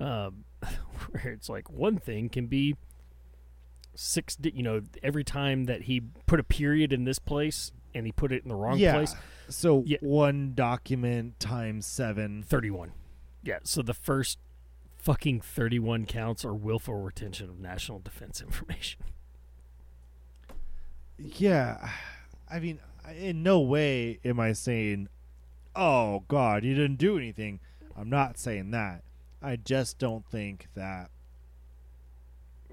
[0.00, 0.44] um,
[1.10, 2.76] where it's like one thing can be
[3.94, 8.06] six, di- you know, every time that he put a period in this place and
[8.06, 8.92] he put it in the wrong yeah.
[8.94, 9.14] place,
[9.48, 9.98] So Yeah.
[10.00, 12.42] one document times seven.
[12.42, 12.92] 31.
[13.42, 14.38] Yeah, so the first
[14.98, 19.00] fucking 31 counts are willful retention of national defense information.
[21.18, 21.90] Yeah,
[22.48, 22.78] I mean,
[23.16, 25.08] in no way am I saying,
[25.74, 27.60] "Oh God, you didn't do anything."
[27.96, 29.02] I'm not saying that.
[29.42, 31.10] I just don't think that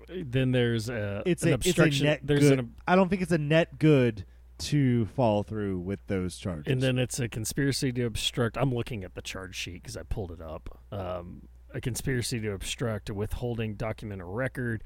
[0.09, 2.59] Then there's a, it's an a it's a net there's good.
[2.59, 4.25] an I don't think it's a net good
[4.57, 6.71] to follow through with those charges.
[6.71, 8.57] and then it's a conspiracy to obstruct.
[8.57, 10.79] I'm looking at the charge sheet because I pulled it up.
[10.91, 14.81] Um, a conspiracy to obstruct, a withholding document or record,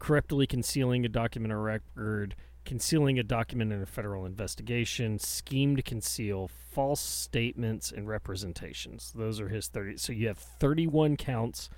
[0.00, 2.34] corruptly concealing a document or record,
[2.64, 9.12] concealing a document in a federal investigation, scheme to conceal, false statements and representations.
[9.14, 9.96] Those are his 30.
[9.96, 11.68] So you have 31 counts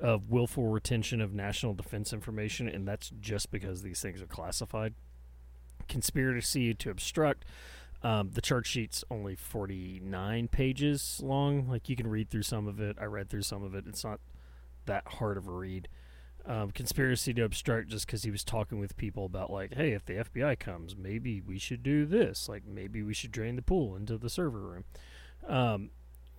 [0.00, 4.94] of willful retention of national defense information, and that's just because these things are classified.
[5.88, 7.44] Conspiracy to obstruct.
[8.02, 11.68] Um, the charge sheet's only 49 pages long.
[11.68, 12.96] Like you can read through some of it.
[12.98, 13.84] I read through some of it.
[13.86, 14.20] It's not
[14.86, 15.88] that hard of a read.
[16.46, 20.04] Um, conspiracy to obstruct just because he was talking with people about like, hey, if
[20.04, 22.48] the FBI comes, maybe we should do this.
[22.48, 24.84] Like maybe we should drain the pool into the server room.
[25.46, 25.90] Um,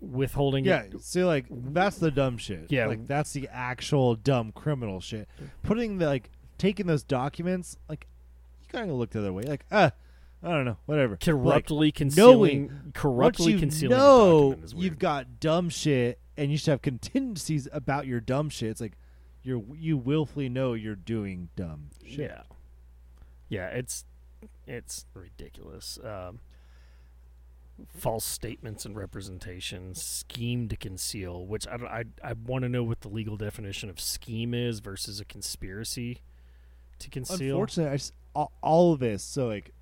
[0.02, 0.66] withholding.
[0.66, 2.66] yeah, see, like that's the dumb shit.
[2.70, 2.88] Yeah.
[2.88, 5.30] like that's the actual dumb criminal shit.
[5.64, 8.08] Putting the like taking those documents, like
[8.62, 9.44] you kind of look the other way.
[9.44, 9.92] Like, ah,
[10.44, 11.14] I don't know, whatever.
[11.14, 12.92] Like, corruptly concealing.
[12.94, 13.96] corruptly you concealing.
[13.96, 14.84] a know document is weird.
[14.84, 18.70] you've got dumb shit and you should have contingencies about your dumb shit.
[18.70, 18.98] It's like
[19.44, 22.20] you're you willfully know you're doing dumb shit.
[22.32, 22.42] Yeah,
[23.50, 24.06] yeah, it's
[24.68, 26.00] it's ridiculous.
[26.04, 26.40] Um,
[27.98, 32.84] false statements and representations, scheme to conceal, which I don't- I I want to know
[32.84, 36.20] what the legal definition of scheme is versus a conspiracy
[37.00, 37.56] to conceal.
[37.56, 39.24] Unfortunately, I just, all, all of this.
[39.24, 39.74] So like,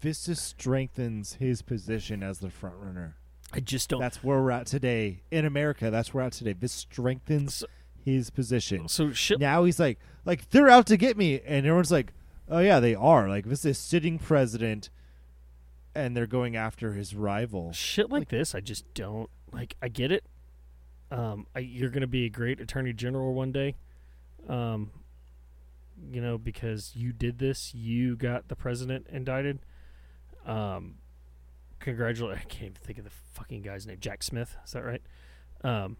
[0.00, 3.14] this just strengthens his position as the front runner.
[3.52, 4.00] I just don't.
[4.00, 5.90] That's where we're at today in America.
[5.92, 6.52] That's where we're at today.
[6.54, 7.66] This strengthens So-
[8.06, 8.88] his position.
[8.88, 9.40] So shit.
[9.40, 12.12] Now he's like, like they're out to get me, and everyone's like,
[12.48, 13.28] oh yeah, they are.
[13.28, 14.88] Like this is sitting president,
[15.94, 17.72] and they're going after his rival.
[17.72, 20.24] shit like this i just don't like i get it
[21.10, 23.76] um I, you're gonna be a great attorney general one day
[24.46, 24.90] um
[26.12, 29.60] you know because you did this you got the president indicted
[30.44, 30.96] um
[31.80, 35.02] congratulate i can't even think of the fucking guy's name jack smith is that right
[35.64, 35.96] um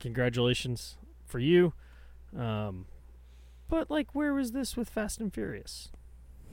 [0.00, 1.72] congratulations for you
[2.36, 2.86] um
[3.68, 5.88] but like where was this with fast and furious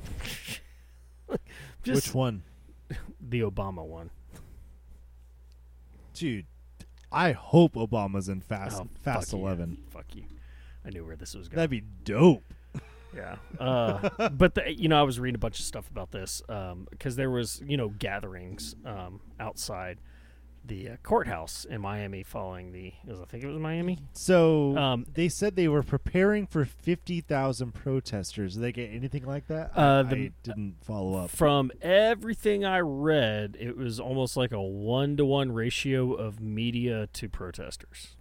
[1.83, 2.43] just Which one,
[3.21, 4.09] the obama one
[6.13, 6.45] dude?
[7.11, 9.45] I hope Obama's in Fast Oh, Fast fuck you.
[9.45, 9.77] Eleven.
[9.89, 10.23] Fuck you.
[10.85, 11.57] I knew where this was going.
[11.57, 12.43] That'd be dope.
[13.15, 13.35] yeah.
[13.59, 16.41] Uh, but the, you know, I was reading a bunch of stuff about this
[16.89, 19.99] because there was you know gatherings um, outside
[20.65, 22.93] the uh, courthouse in Miami following the.
[23.05, 23.99] was- I think it was Miami.
[24.13, 28.53] So Um, they said they were preparing for fifty thousand protesters.
[28.53, 29.71] Did they get anything like that?
[29.75, 31.29] I- Uh, I, the- didn't follow up.
[31.31, 37.07] From everything I read, it was almost like a one to one ratio of media
[37.13, 38.15] to protesters.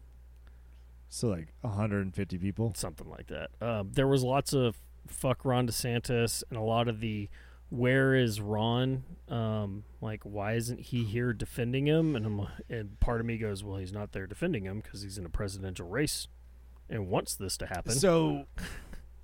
[1.09, 2.72] So like 150 people.
[2.74, 3.51] something like that.
[3.61, 7.28] Um, there was lots of fuck Ron DeSantis and a lot of the
[7.73, 9.05] where is Ron?
[9.29, 12.14] Um, like why isn't he here defending him?
[12.14, 15.16] And I'm, and part of me goes, well, he's not there defending him because he's
[15.16, 16.29] in a presidential race
[16.91, 17.93] and wants this to happen.
[17.93, 18.45] So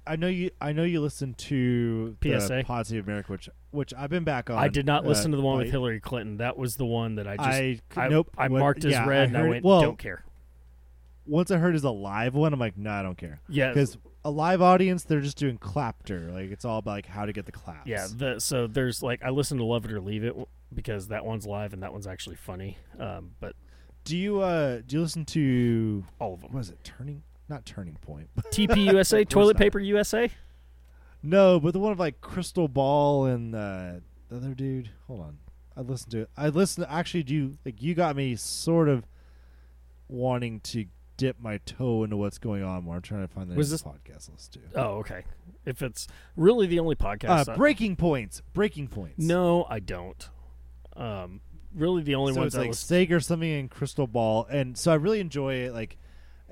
[0.07, 0.51] I know you.
[0.61, 2.63] I know you listened to the PSA.
[2.65, 4.57] Pod Save America, which which I've been back on.
[4.57, 6.39] I did not uh, listen to the one with Hillary Clinton.
[6.39, 7.49] That was the one that I just
[7.97, 8.31] I, I, nope.
[8.39, 10.25] I what- marked as yeah, red and I went, well, don't care.
[11.29, 13.41] Once I heard is a live one, I'm like, no, I don't care.
[13.49, 16.31] Yeah, Because a live audience, they're just doing clapter.
[16.33, 17.87] Like it's all about like how to get the claps.
[17.87, 20.35] Yeah, the, so there's like I listen to Love It or Leave It
[20.75, 22.77] because that one's live and that one's actually funny.
[22.99, 23.55] Um, but
[24.05, 26.53] Do you uh do you listen to all of them.
[26.53, 26.83] Was it?
[26.83, 28.29] Turning not Turning Point.
[28.35, 29.61] but- TP USA, Toilet not?
[29.61, 30.31] Paper USA.
[31.23, 33.93] no, but the one of like Krystal Ball and uh,
[34.29, 34.91] the other dude.
[35.07, 35.39] Hold on.
[35.77, 36.31] I listened to it.
[36.37, 39.05] I listened actually do you like you got me sort of
[40.09, 40.87] wanting to
[41.19, 42.97] dip my toe into what's going on more.
[42.97, 44.61] I'm trying to find the Was this- podcast let's do.
[44.75, 45.25] Oh, okay.
[45.67, 48.41] If it's really the only podcast, Uh, breaking points.
[48.55, 49.19] Breaking points.
[49.19, 50.27] no, I don't.
[50.97, 51.41] Um,
[51.75, 52.97] really, the only so ones it's I like listen.
[53.09, 55.75] Saagar or something in Krystal Ball, and so I really enjoy it.
[55.75, 55.99] Like,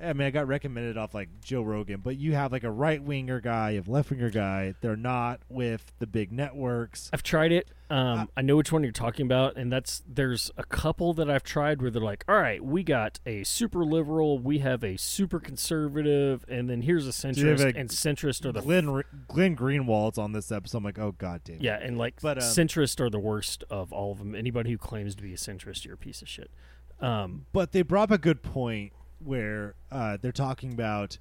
[0.01, 3.01] I mean, I got recommended off like Joe Rogan, but you have like a right
[3.01, 4.75] winger guy, you have left winger guy.
[4.81, 7.09] They're not with the big networks.
[7.11, 7.69] I've tried it.
[7.89, 11.29] Um, Uh, I know which one you're talking about, and that's there's a couple that
[11.29, 14.97] I've tried where they're like, "All right, we got a super liberal, we have a
[14.97, 20.17] super conservative, and then here's a centrist." a and centrist are the Glenn Glenn Greenwald's
[20.17, 20.79] on this episode.
[20.79, 21.61] I'm like, oh god damn.
[21.61, 24.35] yeah, and like But, um, centrist are the worst of all of them.
[24.35, 26.51] Anybody who claims to be a centrist, you're a piece of shit.
[26.99, 28.91] Um, But they brought up a good point
[29.27, 31.17] where uh, they're talking about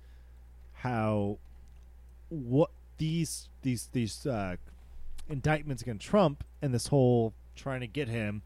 [0.74, 1.38] how
[2.28, 4.56] what these these these uh,
[5.28, 8.42] indictments against Trump and this whole trying to get him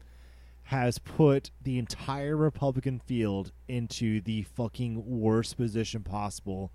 [0.63, 6.71] has put the entire Republican field into the fucking worst position possible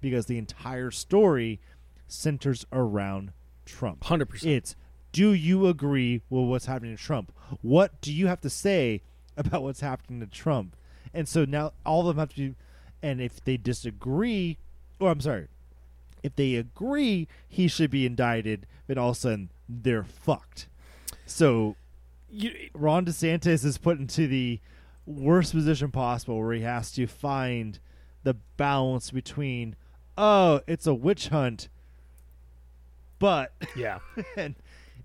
[0.00, 1.60] because the entire story
[2.08, 3.32] centers around
[3.64, 4.04] Trump.
[4.04, 4.52] hundred percent.
[4.52, 4.76] It's
[5.12, 7.32] do you agree with what's happening to Trump?
[7.62, 9.02] What do you have to say
[9.36, 10.76] about what's happening to Trump?
[11.14, 12.54] And so now all of them have to, be
[13.02, 14.58] and if they disagree,
[14.98, 15.48] or I'm sorry,
[16.22, 20.66] if they agree he should be indicted, then all of a sudden they're fucked.
[21.26, 21.76] So
[22.30, 24.60] You, Ron DeSantis is put into the
[25.06, 27.78] worst position possible where he has to find
[28.24, 29.76] the balance between,
[30.18, 31.68] oh, it's a witch hunt,
[33.18, 33.98] but yeah.
[34.36, 34.54] and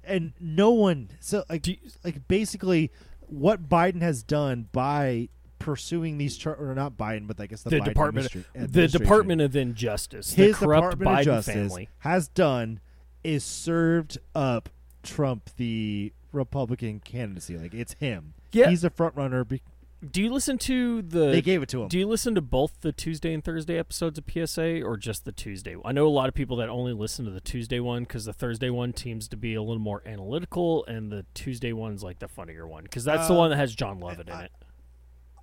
[0.03, 2.89] and no one so like you- like basically
[3.27, 5.29] what Biden has done by
[5.61, 9.41] pursuing these char- or not Biden but I guess the, The Biden Department, the Department
[9.41, 11.89] of Injustice, his the corrupt Department Biden of Justice family.
[11.99, 12.79] has done
[13.23, 14.69] is served up
[15.03, 18.69] Trump the Republican candidacy like it's him Yeah.
[18.69, 19.61] he's a front runner be-
[20.09, 21.25] Do you listen to the?
[21.31, 24.17] they gave it to him Do you listen to both the Tuesday and Thursday episodes
[24.17, 25.75] of PSA or just the Tuesday?
[25.83, 28.33] I know a lot of people that only listen to the Tuesday one because the
[28.33, 32.27] Thursday one seems to be a little more analytical, and the Tuesday one's like the
[32.27, 34.51] funnier one because that's the Uh, one that has Jon Lovett in I- it.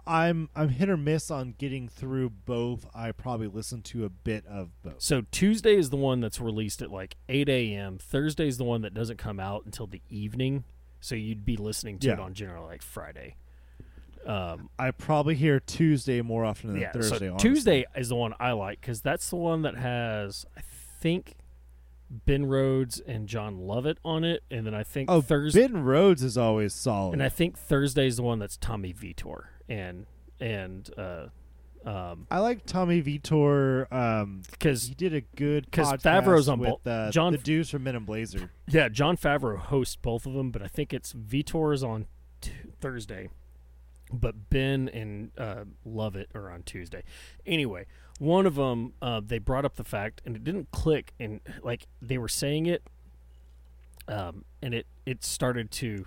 [0.08, 4.46] I'm I'm hit or miss on getting through both I probably listen to a bit
[4.46, 7.98] of both So Tuesday is the one that's released at like 8 a.m.
[7.98, 10.64] Thursday is the one that doesn't come out until the evening.
[11.00, 13.36] So you'd be listening to it on generally like Friday.
[14.26, 17.50] Um, I probably hear Tuesday more often than yeah, Thursday so honestly.
[17.50, 20.60] Tuesday is the one I like because that's the one that has I
[21.00, 21.34] think
[22.10, 26.22] Ben Rhodes and Jon Lovett on it, and then I think Oh, Thursday, Ben Rhodes
[26.22, 27.12] is always solid.
[27.12, 30.06] and I think Thursday is the one that's Tommy Vietor and
[30.40, 31.26] and uh,
[31.84, 33.92] um I like Tommy Vietor.
[33.94, 37.70] Um, because he did a good because Favreau's on with both- uh, John- the dudes
[37.70, 38.50] from Men in Blazer.
[38.68, 42.06] yeah, Jon Favreau hosts both of them, but I think it's Vietor is on
[42.40, 43.28] t- Thursday,
[44.12, 47.02] but Ben and uh, Lovett are on Tuesday.
[47.46, 47.86] Anyway,
[48.18, 51.86] one of them uh, they brought up the fact, and it didn't click, and like
[52.02, 52.82] they were saying it,
[54.08, 56.06] um, and it it started to,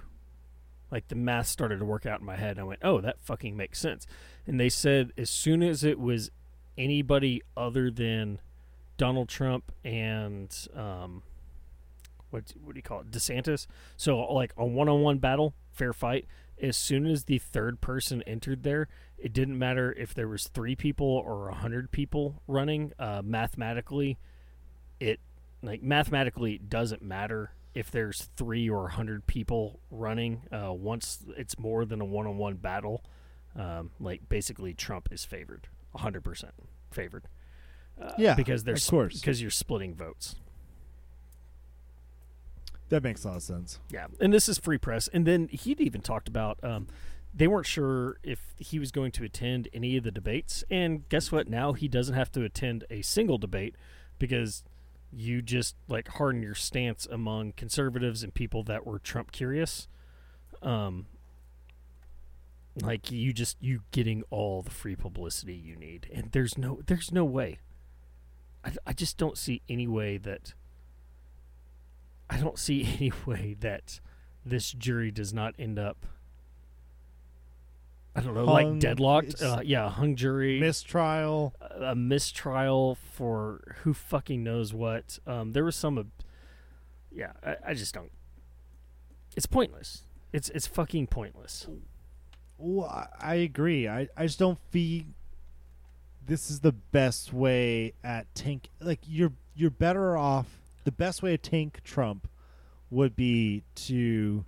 [0.92, 2.60] like the math started to work out in my head.
[2.60, 4.06] I went, oh, that fucking makes sense.
[4.46, 6.32] And they said as soon as it was
[6.78, 8.40] anybody other than
[8.98, 11.24] Donald Trump and um,
[12.30, 13.68] what what do you call it, DeSantis?
[13.98, 16.28] So like a one on one battle, fair fight.
[16.62, 18.88] As soon as the third person entered there,
[19.18, 22.94] it didn't matter if there was three people or a hundred people running.
[23.00, 24.20] Uh, mathematically,
[25.00, 25.20] it
[25.64, 30.44] like mathematically it doesn't matter if there's three or a hundred people running.
[30.52, 33.04] Uh, once it's more than a one on one battle,
[33.56, 36.54] um, like basically Trump is favored, hundred percent
[36.92, 37.28] favored.
[38.02, 39.20] Uh, Yeah, because there's course.
[39.20, 40.36] because you're splitting votes.
[42.90, 43.80] That makes a lot of sense.
[43.90, 45.08] Yeah, and this is free press.
[45.14, 46.88] And then he'd even talked about um,
[47.34, 50.66] they weren't sure if he was going to attend any of the debates.
[50.70, 51.48] And guess what?
[51.48, 53.76] Now he doesn't have to attend a single debate
[54.20, 54.64] because
[55.12, 59.88] you just like harden your stance among conservatives and people that were Trump curious.
[60.62, 61.08] Um,
[62.82, 67.12] like you just you getting all the free publicity you need, and there's no there's
[67.12, 67.60] no way.
[68.64, 70.54] I, I just don't see any way that.
[72.30, 74.00] I don't see any way that
[74.46, 76.06] this jury does not end up
[78.16, 79.42] I don't know, Hung- like deadlocked.
[79.42, 81.54] Uh, yeah, hung jury, mistrial.
[81.62, 85.18] a mistrial for who fucking knows what.
[85.26, 85.98] Um, there was some.
[85.98, 86.08] Of,
[87.12, 88.12] yeah, I, I just don't.
[89.38, 90.04] It's pointless.
[90.34, 91.68] It's it's fucking pointless.
[92.58, 93.88] Well, I- I agree.
[93.88, 95.04] I, I just don't feel
[96.26, 98.70] this is the best way at tank.
[98.82, 100.48] Like you're you're better off.
[100.84, 102.28] The best way to tank Trump
[102.90, 104.44] would be to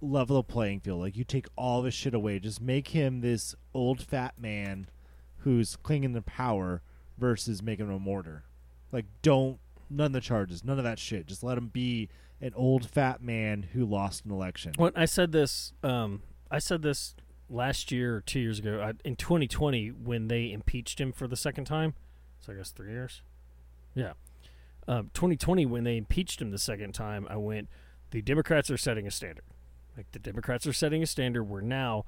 [0.00, 1.00] level the playing field.
[1.00, 2.38] Like you take all this shit away.
[2.38, 4.88] Just make him this old fat man
[5.38, 6.82] who's clinging to power
[7.18, 8.44] versus making him a mortar.
[8.92, 11.26] Like don't none of the charges, none of that shit.
[11.26, 12.08] Just let him be
[12.40, 14.72] an old fat man who lost an election.
[14.76, 17.14] When I said this, um, I said this
[17.48, 21.36] last year or two years ago I, in 2020 when they impeached him for the
[21.36, 21.94] second time.
[22.38, 23.22] So I guess three years.
[23.94, 24.12] Yeah,
[24.86, 27.68] um, 2020 when they impeached him the second time, I went.
[28.12, 29.44] The Democrats are setting a standard.
[30.00, 32.06] Like the Democrats are setting a standard where now.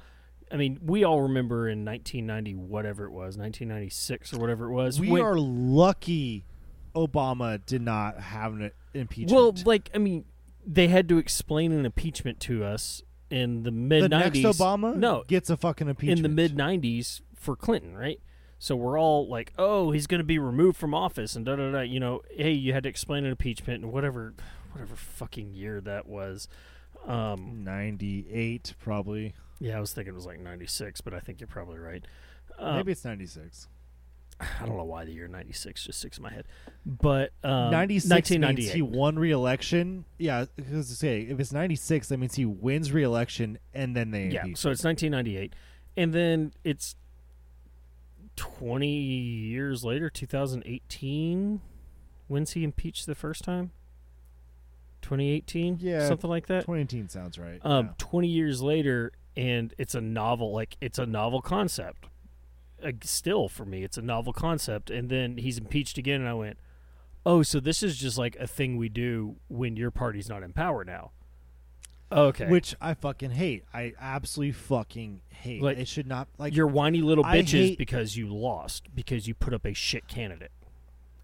[0.51, 4.99] I mean, we all remember in 1990, whatever it was, 1996 or whatever it was.
[4.99, 6.47] We when- are lucky
[6.95, 9.37] Obama did not have an impeachment.
[9.37, 10.25] Well, like I mean,
[10.67, 14.57] they had to explain an impeachment to us in the mid the next '90s.
[14.57, 16.19] Obama no, gets a fucking impeachment.
[16.19, 18.19] in the mid '90s for Clinton, right?
[18.59, 21.73] So we're all like, "Oh, he's going to be removed from office," and da da
[21.73, 21.81] da.
[21.81, 24.33] You know, hey, you had to explain an impeachment and whatever,
[24.73, 26.49] whatever fucking year that was.
[27.07, 29.35] Um, 98 probably.
[29.61, 32.05] yeah, I was thinking it was like '96, but I think you're probably right.
[32.59, 33.69] Um, Maybe it's 96.
[34.41, 36.47] I don't know why the year '96 just sticks in my head,
[36.85, 38.75] but um, 96 means 1998.
[38.75, 40.05] he won re-election.
[40.19, 44.27] Yeah, because to say if it's 96 that means he wins re-election and then they
[44.29, 45.55] yeah, so it's 1998,
[45.97, 46.97] and then it's
[48.37, 51.61] 20 years later, 2018.
[52.29, 53.73] When's he impeached the first time?
[55.03, 56.61] 2018, Yeah, something like that.
[56.63, 57.61] 2018 sounds right.
[57.63, 57.93] Um, yeah.
[57.99, 60.53] 20 years later, and it's a novel.
[60.53, 62.07] Like it's a novel concept.
[62.83, 64.91] Uh, still, for me, it's a novel concept.
[64.91, 66.59] And then he's impeached again, and I went,
[67.25, 70.53] "Oh, so this is just like a thing we do when your party's not in
[70.53, 71.13] power now."
[72.11, 73.65] Okay, Which I fucking hate.
[73.73, 75.63] I absolutely fucking hate.
[75.63, 79.55] Like, it should not like you're whiny little bitches because you lost because you put
[79.55, 80.51] up a shit candidate.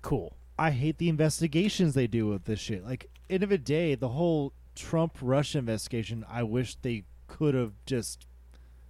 [0.00, 0.34] Cool.
[0.58, 2.84] I hate the investigations they do with this shit.
[2.84, 7.72] Like, end of the day, the whole Trump Russia investigation, I wish they could have
[7.86, 8.26] just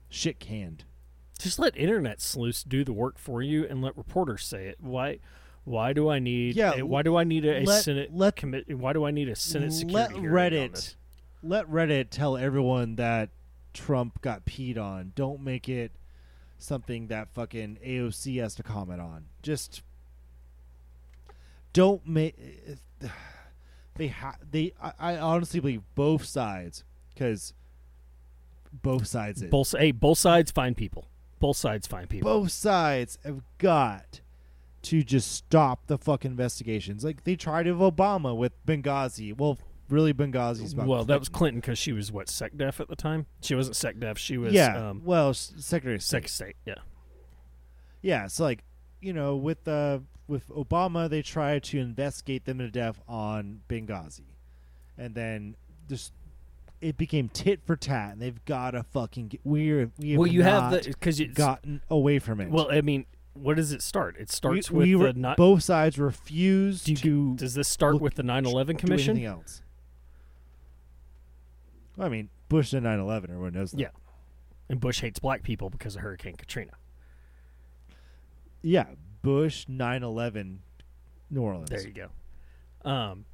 [0.09, 0.85] shit canned.
[1.39, 4.79] Just let internet sleuths do the work for you and let reporters say it.
[4.81, 5.19] Why?
[5.65, 6.57] Why do I need?
[6.57, 8.77] Yeah, a- why do I need a, a let- Senate let- commit?
[8.77, 10.23] Why do I need a Senate security Let
[10.53, 10.95] Reddit
[11.43, 13.31] let Reddit tell everyone that
[13.73, 15.13] Trump got peed on.
[15.15, 15.93] Don't make it
[16.59, 19.27] something that fucking AOC has to comment on.
[19.43, 19.83] Just
[21.73, 22.37] don't make
[23.99, 27.53] they ha- they I, I honestly believe both sides because
[28.73, 29.51] both sides it.
[29.51, 31.07] Both hey, both sides find people.
[31.39, 32.33] Both sides find people.
[32.33, 34.21] both sides have got
[34.83, 37.05] to just stop the fuck investigations.
[37.05, 39.37] Like they tried with Obama with Benghazi.
[39.37, 41.39] Well, really, Benghazi's about well, that was Clinton.
[41.39, 43.27] Clinton because she was what sec def at the time.
[43.41, 44.19] She wasn't sec def.
[44.19, 44.91] She was yeah.
[44.91, 46.55] um, well, Secretary of sec State.
[46.55, 46.57] state.
[46.65, 46.83] Yeah.
[48.01, 48.63] Yeah, so like,
[49.01, 54.25] you know, with uh, with Obama, they tried to investigate them to death on Benghazi,
[54.97, 55.57] and then
[55.89, 56.13] just
[56.81, 60.27] it became tit for tat, and they've got to fucking get, we're we have Well,
[60.29, 62.51] you have the because you gotten away from it.
[62.51, 64.17] Well, I mean, what does it start?
[64.19, 65.37] It starts we with re- the not.
[65.37, 69.25] both sides refused Do you- to Does this start look- with the 9/11 do anything
[69.25, 69.63] else.
[71.97, 73.25] Well, I mean, Bush did 9/11.
[73.31, 73.81] Everyone knows that.
[73.81, 73.89] Yeah.
[74.69, 76.73] And Bush hates black people because of Hurricane Katrina.
[78.63, 78.87] Yeah,
[79.23, 80.59] Bush 9/11,
[81.31, 81.71] New Orleans.
[81.71, 82.09] There you go.
[82.91, 83.25] Um,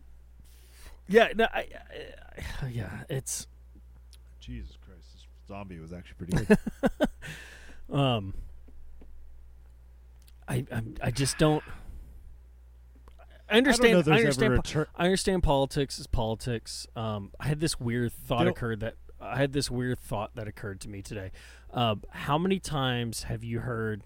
[1.09, 3.47] yeah, no, I, I, I- yeah, it's
[4.41, 6.59] Jesus Christ, this zombie was actually pretty good.
[7.99, 8.35] um,
[10.49, 11.62] I, I, I just don't.
[13.49, 14.07] I I understand.
[14.07, 14.45] know I, understand.
[14.45, 16.87] ever a po- tur- I understand politics is politics.
[16.97, 20.49] Um, I had this weird thought There- occurred that I had this weird thought that
[20.49, 21.31] occurred to me today.
[21.72, 24.03] Um, how many times have you heard?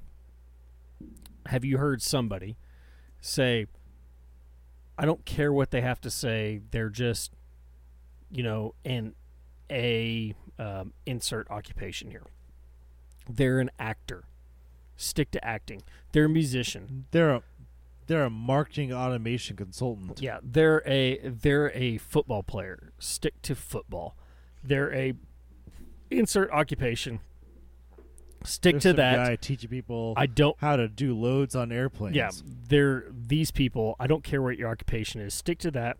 [1.48, 2.56] Have you heard somebody
[3.20, 3.66] say,
[4.96, 6.60] "I don't care what they have to say.
[6.70, 7.32] They're just,
[8.30, 9.14] you know, in
[9.70, 12.24] a um, insert occupation here.
[13.28, 14.24] They're an actor.
[14.96, 15.82] Stick to acting.
[16.12, 17.06] They're a musician.
[17.10, 17.42] They're a
[18.06, 20.20] they're a marketing automation consultant.
[20.20, 22.92] Yeah, they're a they're a football player.
[22.98, 24.16] Stick to football.
[24.64, 25.14] They're a
[26.10, 27.20] insert occupation.
[28.48, 29.16] Stick There's to that.
[29.16, 30.56] guy teaching people I don't.
[30.58, 32.16] how to do loads on airplanes.
[32.16, 32.30] Yeah,
[32.68, 33.94] they're these people.
[34.00, 35.34] I don't care what your occupation is.
[35.34, 35.98] Stick to that.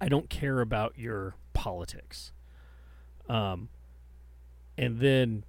[0.00, 2.32] I don't care about your politics.
[3.28, 3.68] Um,
[4.76, 5.44] and then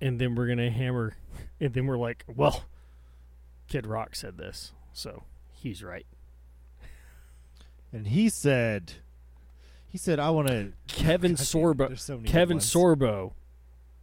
[0.00, 1.16] and then we're gonna hammer
[1.60, 2.64] and then we're like well
[3.68, 6.06] kid rock said this so he's right
[7.92, 8.94] And he said,
[9.88, 10.72] he said, I want to.
[10.88, 13.32] kevin sorbo So kevin sorbo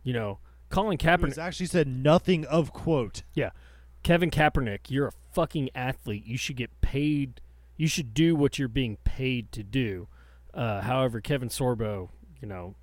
[0.03, 0.39] you know
[0.71, 3.23] colin kaepernick actually said nothing of quote.
[3.33, 3.51] Yeah,
[4.03, 6.25] Kevin kaepernick you're a fucking athlete.
[6.25, 7.41] You should get paid.
[7.77, 10.07] You should do what you're being paid to do.
[10.53, 12.09] Uh, however kevin sorbo
[12.41, 12.75] you know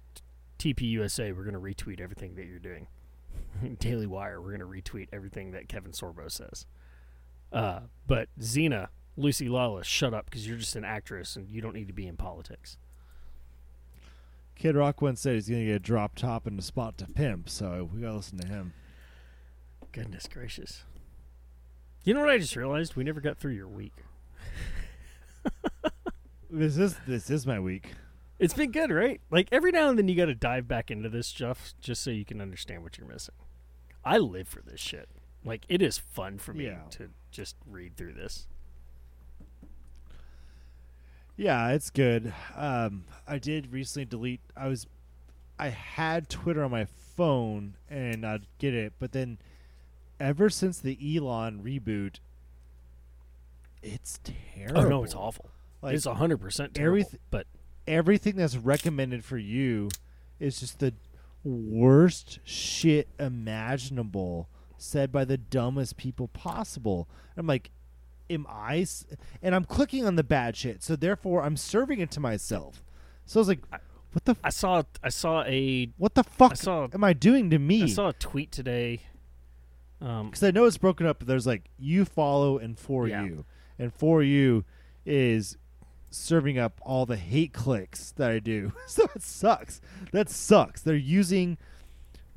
[0.58, 2.86] tpusa we're going to retweet everything that you're doing.
[3.78, 6.66] Daily wire we're going to retweet everything that kevin sorbo says.
[7.52, 11.74] Uh, but xena lucy lawless shut up because you're just an actress and you don't
[11.74, 12.78] need to be in politics
[14.58, 17.06] Kid Rock once said he's going to get a drop top and a spot to
[17.06, 18.72] pimp, so we got to listen to him.
[19.92, 20.84] goodness gracious
[22.04, 23.94] you know what i just realized we never got through your week
[26.50, 27.92] This is this is my week.
[28.38, 29.20] It's been good, right?
[29.30, 32.10] Like every now and then you got to dive back into this stuff just so
[32.10, 33.34] you can understand what you're missing.
[34.02, 35.10] I live for this shit.
[35.44, 36.78] Like it is fun for me Yeah.
[36.92, 38.46] to just read through this.
[41.38, 42.34] Yeah, it's good.
[42.56, 44.40] Um, I did recently delete.
[44.56, 44.86] I was,
[45.58, 46.84] I had Twitter on my
[47.16, 49.38] phone and I'd get it, but then,
[50.18, 52.16] ever since the Elon reboot,
[53.84, 54.18] it's
[54.56, 54.80] terrible.
[54.80, 55.48] Oh no, it's awful.
[55.80, 57.04] Like it's hundred percent terrible.
[57.04, 57.46] everyth- but
[57.86, 59.88] everything that's recommended for you
[60.40, 60.92] is just the
[61.44, 67.08] worst shit imaginable, said by the dumbest people possible.
[67.36, 67.70] I'm like,
[68.30, 68.78] am I?
[68.80, 69.06] s-
[69.42, 72.84] And I'm clicking on the bad shit, so therefore I'm serving it to myself.
[73.24, 73.60] So I was like,
[74.12, 77.50] what the I saw I saw a what the fuck I saw- am I doing
[77.50, 77.82] to me?
[77.82, 79.00] I saw a tweet today.
[80.00, 81.18] Um, Because I know it's broken up.
[81.18, 83.24] But there's like you follow and for Yeah.
[83.24, 83.44] you,
[83.78, 84.64] and for you
[85.04, 85.56] is
[86.10, 88.72] serving up all the hate clicks that I do.
[88.86, 89.80] so it sucks.
[90.12, 90.80] That sucks.
[90.82, 91.58] They're using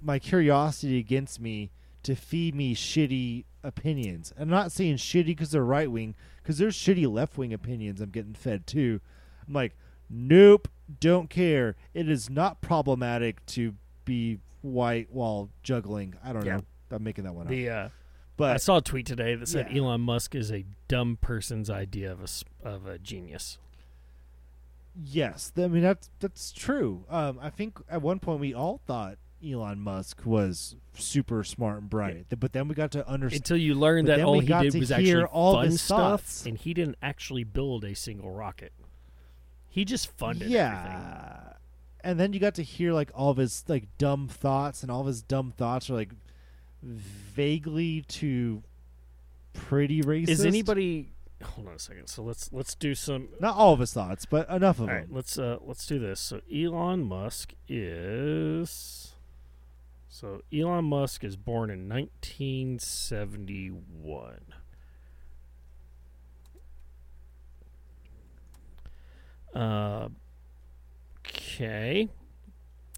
[0.02, 1.72] my curiosity against me
[2.04, 4.34] to feed me shitty opinions.
[4.40, 8.10] I'm not saying shitty because they're right wing, because there's shitty left wing opinions I'm
[8.10, 9.00] getting fed too.
[9.48, 9.76] I'm like,
[10.10, 10.68] nope,
[11.00, 11.76] don't care.
[11.94, 13.76] It is not problematic to
[14.06, 16.16] be white while juggling.
[16.24, 16.58] I don't Yeah.
[16.58, 16.64] know.
[16.92, 17.52] I'm making that one up.
[17.52, 17.92] the
[18.38, 19.82] but I saw a tweet today that said Yeah.
[19.84, 23.60] Elon Musk is a dumb person's idea of a of a genius.
[25.06, 27.06] yes, I mean that's that's true.
[27.10, 31.90] Um, I think at one point we all thought Elon Musk was super smart and
[31.90, 33.42] bright, Th- but then we got to understand.
[33.42, 36.46] Until you learn But that all he did was actually all fun stuff, thoughts.
[36.46, 38.72] and he didn't actually build a single rocket.
[39.70, 40.56] He just funded everything.
[40.58, 41.54] yeah,
[42.04, 45.02] and then you got to hear like all of his like dumb thoughts, and all
[45.02, 46.12] of his dumb thoughts are like
[46.84, 48.64] vaguely to
[49.54, 50.30] pretty racist.
[50.30, 51.14] Is anybody?
[51.44, 52.08] Hold on a second.
[52.08, 53.30] So let's let's do some.
[53.40, 54.96] Not all of his thoughts, but enough of All them.
[54.96, 56.20] right, let's uh let's do this.
[56.20, 59.11] So Elon Musk is.
[60.14, 64.40] So Elon Musk is born in 1971.
[69.56, 70.10] Uh,
[71.26, 72.10] okay.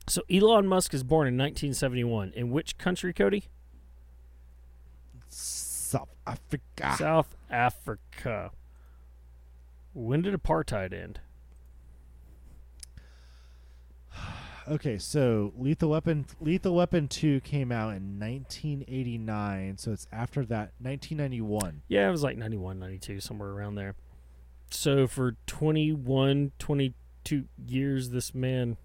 [0.08, 2.34] So Elon Musk is born in 1971.
[2.36, 3.44] In which country, Cody?
[5.28, 6.96] South Africa.
[6.98, 8.50] South Africa.
[9.94, 11.20] When did apartheid end?
[14.70, 20.72] Okay, so Lethal Weapon Lethal Weapon 2 came out in 1989, so it's after that
[20.80, 21.82] 1991.
[21.90, 23.96] Yeah, it was like 91, 92, somewhere around there.
[24.70, 28.78] So for 21, 22 years, this man,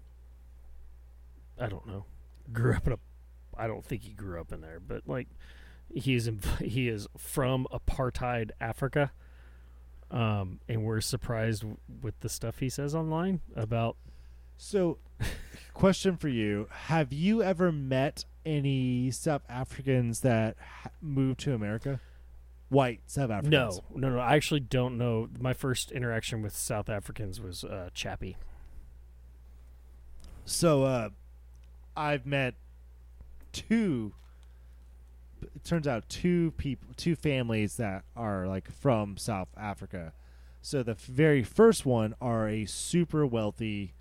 [1.59, 2.05] I don't know,
[2.51, 2.99] grew up in a.
[3.57, 5.27] I don't think he grew up in there, but like,
[5.93, 9.11] he is in, he is from apartheid Africa,
[10.11, 13.95] um, and we're surprised w- with the stuff he says online about.
[14.61, 14.97] So,
[15.73, 22.01] question for you: Have you ever met any South Africans that ha- moved to America?
[22.67, 23.51] White South Africans?
[23.51, 24.19] No, no, no.
[24.19, 25.29] I actually don't know.
[25.39, 28.35] My first interaction with South Africans was uh, Chappie.
[30.43, 31.09] So, uh,
[31.95, 32.55] I've met
[33.53, 34.11] two.
[35.41, 40.11] It turns out two people, two families that are like from South Africa.
[40.61, 43.93] So the f- very first one are a super wealthy,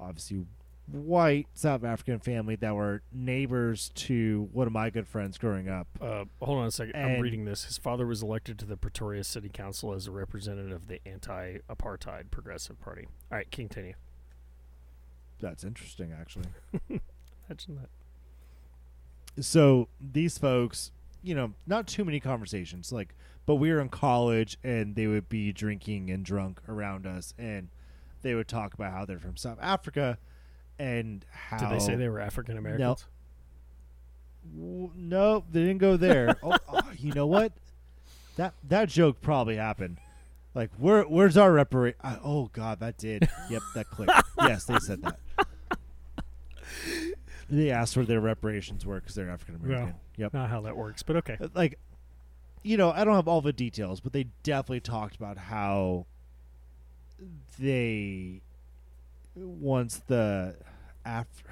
[0.00, 0.44] obviously
[0.92, 5.86] white South African family that were neighbors to one of my good friends growing up.
[6.00, 6.96] Uh, hold on a second.
[6.96, 7.64] I'm reading this.
[7.64, 12.30] His father was elected to the Pretoria City Council as a representative of the anti-apartheid
[12.30, 13.06] Progressive Party.
[13.30, 13.94] All right, continue.
[15.40, 16.46] That's interesting, actually.
[17.48, 17.80] Imagine
[19.36, 19.44] that.
[19.44, 20.92] so these folks,
[21.22, 23.14] you know, not too many conversations, like,
[23.46, 27.68] but we were in college and they would be drinking and drunk around us, and
[28.22, 30.18] they would talk about how they're from South Africa,
[30.78, 33.06] and how Did they say they were African Americans?
[34.56, 36.36] W- Nope, they didn't go there.
[36.42, 37.52] oh, oh, you know what?
[38.36, 39.98] That that joke probably happened.
[40.54, 41.64] Like, where where's our uh,
[42.24, 43.28] Oh God, that did.
[43.48, 44.12] Yep, that clicked.
[44.42, 45.18] yes, they said that.
[47.50, 49.94] They asked where their reparations were because they're African American.
[50.16, 50.32] Yep.
[50.32, 51.36] Not how that works, but okay.
[51.54, 51.78] Like,
[52.62, 56.06] you know, I don't have all the details, but they definitely talked about how
[57.58, 58.42] they
[59.34, 60.56] once the
[61.04, 61.44] Af-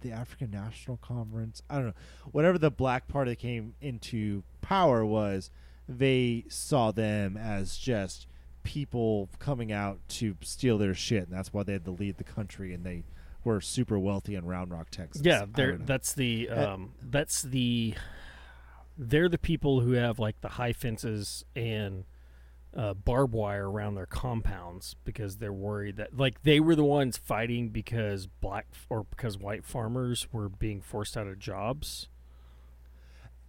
[0.00, 1.92] the African National Conference, I don't know,
[2.30, 5.50] whatever the Black Party came into power was,
[5.88, 8.26] they saw them as just
[8.62, 12.24] people coming out to steal their shit, and that's why they had to lead the
[12.24, 13.02] country, and they
[13.44, 15.22] were super wealthy in Round Rock, Texas.
[15.24, 17.94] Yeah, they're that's the Uh, um, that's the
[18.96, 22.04] they're the people who have like the high fences and
[22.76, 27.16] uh, barbed wire around their compounds because they're worried that like they were the ones
[27.16, 32.08] fighting because black or because white farmers were being forced out of jobs.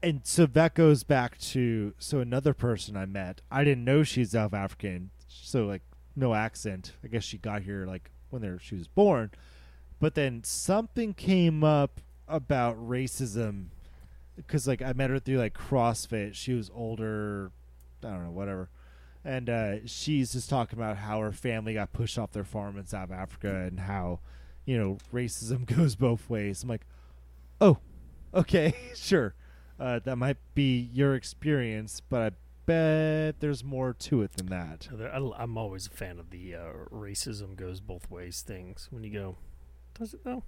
[0.01, 3.41] and so that goes back to so another person I met.
[3.49, 5.83] I didn't know she's South African, so like
[6.15, 6.93] no accent.
[7.03, 9.31] I guess she got here like when she was born.
[9.99, 13.67] But then something came up about racism
[14.35, 16.33] because like I met her through like CrossFit.
[16.33, 17.51] She was older,
[18.03, 18.69] I don't know, whatever.
[19.25, 22.85] And uh, she's just talking about how her family got pushed off their farm in
[22.85, 24.19] South Africa and how,
[24.65, 26.63] you know, racism goes both ways.
[26.63, 26.85] I'm like,
[27.61, 27.77] oh,
[28.33, 29.33] okay, sure.
[29.79, 34.87] Uh, that might be your experience, but I bet there's more to it than that.
[35.13, 38.87] I, am always a fan of the uh, racism goes both ways things.
[38.91, 39.37] When you go,
[39.97, 40.43] does it though?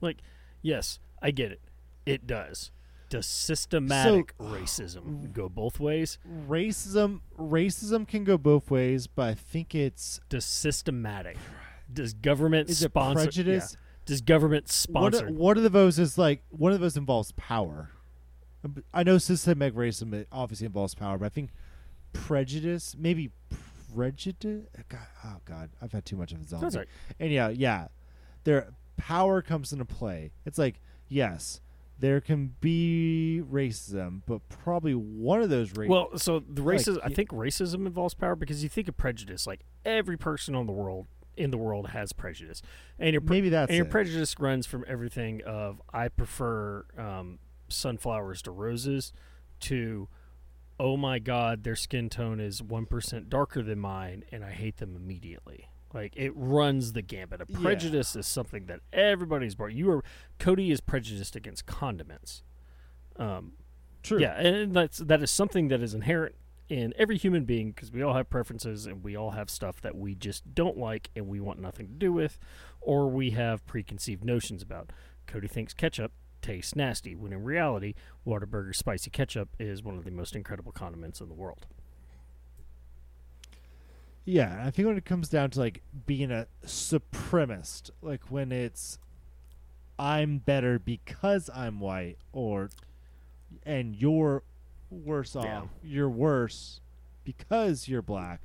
[0.00, 0.18] Like,
[0.62, 1.60] yes, I get it.
[2.04, 2.70] It does.
[3.08, 6.18] Does systematic racism go both ways?
[6.48, 11.36] Racism, racism can go both ways, but I think it's Does systematic?
[11.92, 13.24] Does government is it sponsor?
[13.24, 13.76] prejudice?
[13.76, 13.80] yeah.
[14.06, 15.26] Does government sponsor?
[15.28, 17.90] of, one of those is like one of those involves power.
[18.92, 21.50] I know systemic racism obviously involves power, but I think
[22.12, 23.30] prejudice, maybe
[23.94, 24.64] prejudice.
[24.88, 26.78] God, oh God, I've had too much of a zombie.
[26.78, 26.88] Right.
[27.20, 27.88] And yeah, yeah,
[28.44, 30.32] there power comes into play.
[30.44, 31.60] It's like yes,
[31.98, 35.90] there can be racism, but probably one of those races.
[35.90, 36.98] Well, so the Like, racism.
[37.02, 39.46] I y- think racism involves power because you think of prejudice.
[39.46, 42.62] Like every person on the world in the world has prejudice,
[42.98, 43.90] and your pre- maybe that's and your it.
[43.90, 47.38] prejudice runs from everything of I prefer um,
[47.68, 49.12] sunflowers to roses
[49.60, 50.08] to
[50.78, 54.94] oh my god their skin tone is 1% darker than mine and I hate them
[54.94, 55.68] immediately.
[55.96, 57.40] Like it runs the gambit.
[57.40, 57.58] A Yeah.
[57.60, 59.74] prejudice is something that everybody's born.
[59.74, 60.04] You are
[60.38, 62.42] Cody is prejudiced against condiments.
[63.16, 63.54] Um,
[64.02, 64.20] True.
[64.20, 66.34] yeah, and that's that is something that is inherent
[66.68, 69.96] in every human being because we all have preferences and we all have stuff that
[69.96, 72.38] we just don't like and we want nothing to do with,
[72.80, 74.90] or we have preconceived notions about.
[75.26, 77.94] Cody thinks ketchup tastes nasty, when in reality,
[78.26, 81.66] Whataburger spicy ketchup is one of the most incredible condiments in the world.
[84.26, 88.98] Yeah, I think when it comes down to like being a supremacist, like when it's
[89.98, 92.70] I'm better because I'm white or
[93.64, 94.42] and you're
[94.90, 95.44] worse off.
[95.44, 95.62] Yeah.
[95.82, 96.80] You're worse
[97.24, 98.40] because you're black.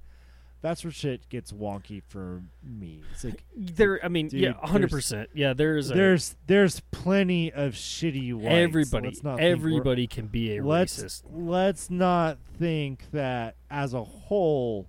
[0.62, 3.02] That's where shit gets wonky for me.
[3.14, 5.30] It's like There, I mean, yeah, hundred percent.
[5.34, 8.54] Yeah, there's a, there's there's plenty of shitty whites.
[8.54, 9.20] everybody.
[9.40, 11.24] Everybody can be a let's racist.
[11.34, 14.88] let's not think that as a whole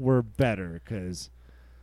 [0.00, 1.30] we're better because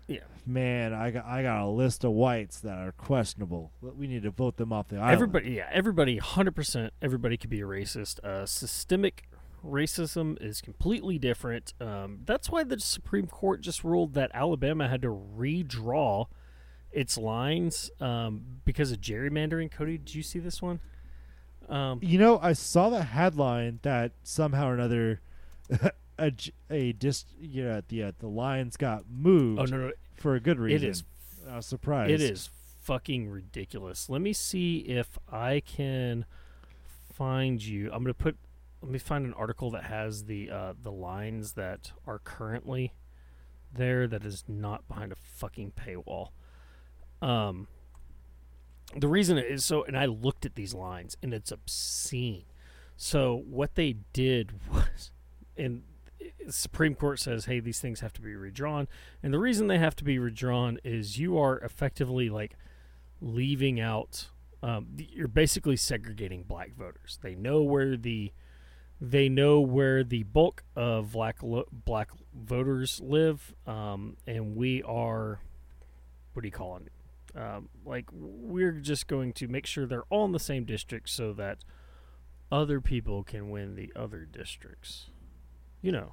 [0.07, 0.19] Yeah.
[0.45, 4.31] man i got i got a list of whites that are questionable we need to
[4.31, 6.93] vote them off the island Everybody, yeah, everybody, hundred percent.
[7.01, 8.19] Everybody could be a racist.
[8.23, 9.25] Uh, systemic
[9.65, 11.73] racism is completely different.
[11.81, 16.27] Um, that's why the Supreme Court just ruled that Alabama had to redraw
[16.91, 19.69] its lines um, because of gerrymandering.
[19.71, 20.79] Cody, did you see this one?
[21.69, 25.19] Um, you know i saw the headline that somehow or another
[26.19, 26.31] a,
[26.69, 30.39] a dis you know the uh, the lines got moved oh no, no, for a
[30.39, 31.03] good reason it is
[31.49, 32.49] i was surprised It is
[32.87, 34.09] fucking ridiculous.
[34.09, 36.23] Let me see if I can
[37.13, 37.91] find you.
[37.91, 38.37] I'm gonna put.
[38.81, 42.93] Let me find an article that has the uh, the lines that are currently
[43.73, 44.07] there.
[44.07, 46.29] That is not behind a fucking paywall.
[47.21, 47.67] Um.
[48.95, 52.45] The reason is so, and I looked at these lines, and it's obscene.
[52.95, 55.11] So what they did was,
[55.57, 55.83] and
[56.45, 58.87] the Supreme Court says, "Hey, these things have to be redrawn."
[59.21, 62.55] And the reason they have to be redrawn is you are effectively like
[63.21, 64.29] leaving out.
[64.63, 67.19] Um, you're basically segregating black voters.
[67.21, 68.31] They know where the
[68.99, 75.39] they know where the bulk of black lo- black voters live, um, and we are
[76.33, 76.91] what do you call it?
[77.39, 81.33] Um, like we're just going to make sure they're all in the same district so
[81.33, 81.59] that
[82.51, 85.09] other people can win the other districts.
[85.87, 86.11] You know,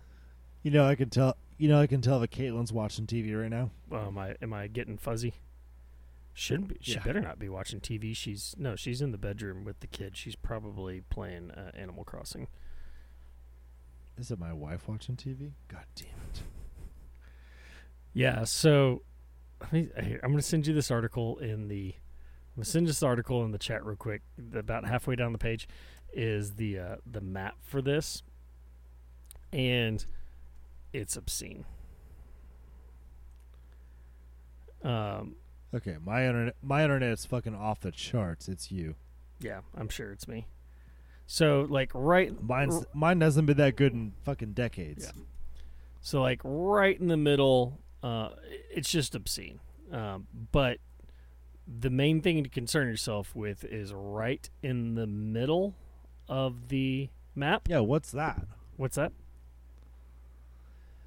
[0.63, 1.37] You know, I can tell.
[1.59, 3.71] You know, I can tell that Caitlin's watching TV right now.
[3.91, 5.35] well, am I am I getting fuzzy?
[6.33, 6.77] Shouldn't be.
[6.81, 7.03] She Yeah.
[7.03, 8.15] better not be watching TV.
[8.15, 8.77] She's no.
[8.77, 10.17] She's in the bedroom with the kid.
[10.17, 12.47] She's probably playing uh, Animal Crossing.
[14.17, 15.55] Is it my wife watching TV?
[15.67, 16.43] God damn it!
[18.13, 18.45] Yeah.
[18.45, 19.03] So,
[19.61, 21.95] I mean, here, I'm going to send you this article in the.
[21.97, 24.23] I'm going to send this article in the chat real quick.
[24.55, 25.67] About halfway down the page
[26.13, 28.23] is the uh, the map for this,
[29.55, 30.05] and
[30.93, 31.65] it's obscene.
[34.83, 35.37] Um.
[35.75, 38.49] Okay, my internet, my internet is fucking off the charts.
[38.49, 38.95] It's you.
[39.41, 40.47] Yeah, I'm sure it's me.
[41.27, 45.07] So like right Mine's mine hasn't been that good in fucking decades.
[45.07, 45.23] Yeah.
[46.01, 48.31] So like right in the middle, uh,
[48.71, 49.61] it's just obscene.
[49.91, 50.79] Um, but
[51.67, 55.75] the main thing to concern yourself with is right in the middle
[56.29, 57.69] of the map.
[57.69, 58.47] Yeah, what's that?
[58.77, 59.13] What's that?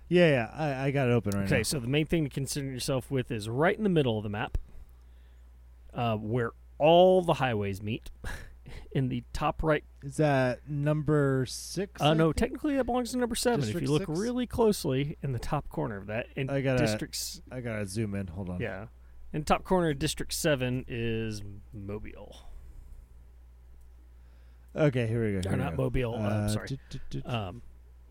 [0.09, 1.55] Yeah, yeah, I, I got it open right now.
[1.55, 4.23] Okay, so the main thing to concern yourself with is right in the middle of
[4.23, 4.57] the map,
[5.93, 8.09] uh, where all the highways meet.
[8.91, 12.01] in the top right Is that number six?
[12.01, 12.37] Uh, I no, think?
[12.37, 13.59] technically that belongs to number seven.
[13.61, 14.19] District if you look six?
[14.19, 18.15] really closely in the top corner of that, in I gotta- districts, I gotta zoom
[18.15, 18.27] in.
[18.27, 18.59] Hold on.
[18.59, 18.87] yeah,
[19.33, 21.41] in top corner of District Seven is
[21.73, 22.35] Mobile.
[24.75, 25.37] Okay, here we go.
[25.39, 25.83] Or here we not go.
[25.83, 26.15] Mobile.
[26.15, 26.67] Uh, I'm sorry.
[26.67, 26.77] du-
[27.09, 27.61] du- du- Um,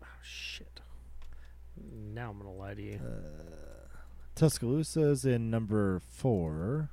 [0.03, 0.66] oh shit.
[2.17, 2.99] Now I'm gonna lie to you.
[2.99, 3.95] uh,
[4.33, 6.89] Tuscaloosa's in number four.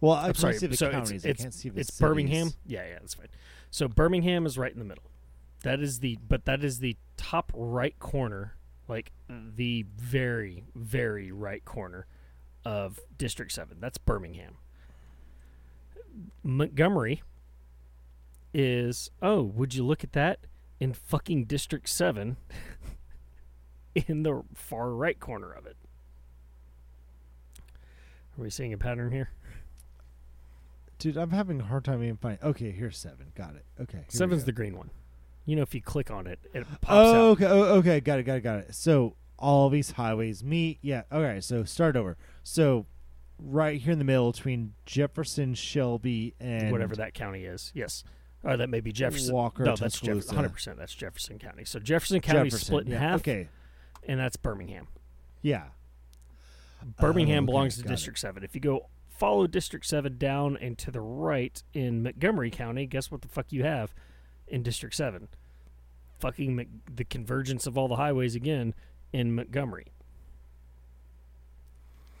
[0.00, 0.54] Well, I I'm can sorry.
[0.56, 1.26] see the so counties.
[1.26, 2.00] it's I can't see the it's cities.
[2.00, 2.52] Birmingham.
[2.64, 3.26] Yeah, yeah, that's fine.
[3.70, 5.04] So Birmingham is right in the middle.
[5.64, 8.54] That is the but that is the top right corner,
[8.88, 12.06] like the very very right corner
[12.64, 13.76] of District 7.
[13.80, 14.56] That's Birmingham.
[16.42, 17.22] Montgomery
[18.54, 20.38] is oh, would you look at that
[20.80, 22.36] in fucking District 7
[23.94, 25.76] in the far right corner of it.
[28.38, 29.30] Are we seeing a pattern here?
[30.98, 32.42] Dude, I'm having a hard time even finding.
[32.46, 33.26] Okay, here's seven.
[33.34, 33.64] Got it.
[33.80, 34.90] Okay, Seven's the green one.
[35.44, 37.46] You know, if you click on it, it pops Oh, okay.
[37.46, 38.00] Oh, okay.
[38.00, 38.22] Got it.
[38.24, 38.40] Got it.
[38.40, 38.74] Got it.
[38.74, 40.78] So all these highways meet.
[40.82, 41.02] Yeah.
[41.12, 41.40] Okay.
[41.40, 42.16] So start over.
[42.42, 42.86] So
[43.38, 47.70] right here in the middle between Jefferson, Shelby, and whatever that county is.
[47.74, 48.02] Yes,
[48.42, 49.34] or that may be Jefferson.
[49.34, 50.34] Walker, no, that's Jefferson.
[50.34, 50.78] Hundred percent.
[50.78, 51.64] That's Jefferson County.
[51.64, 53.48] So Jefferson County Jefferson, split in yeah, half, Okay.
[54.06, 54.88] and that's Birmingham.
[55.42, 55.64] Yeah.
[57.00, 57.94] Birmingham um, okay, belongs to got it.
[57.94, 58.44] District Seven.
[58.44, 63.10] If you go follow District Seven down and to the right in Montgomery County, guess
[63.10, 63.94] what the fuck you have
[64.46, 65.28] in District Seven?
[66.20, 68.74] Fucking the convergence of all the highways again
[69.12, 69.86] in Montgomery.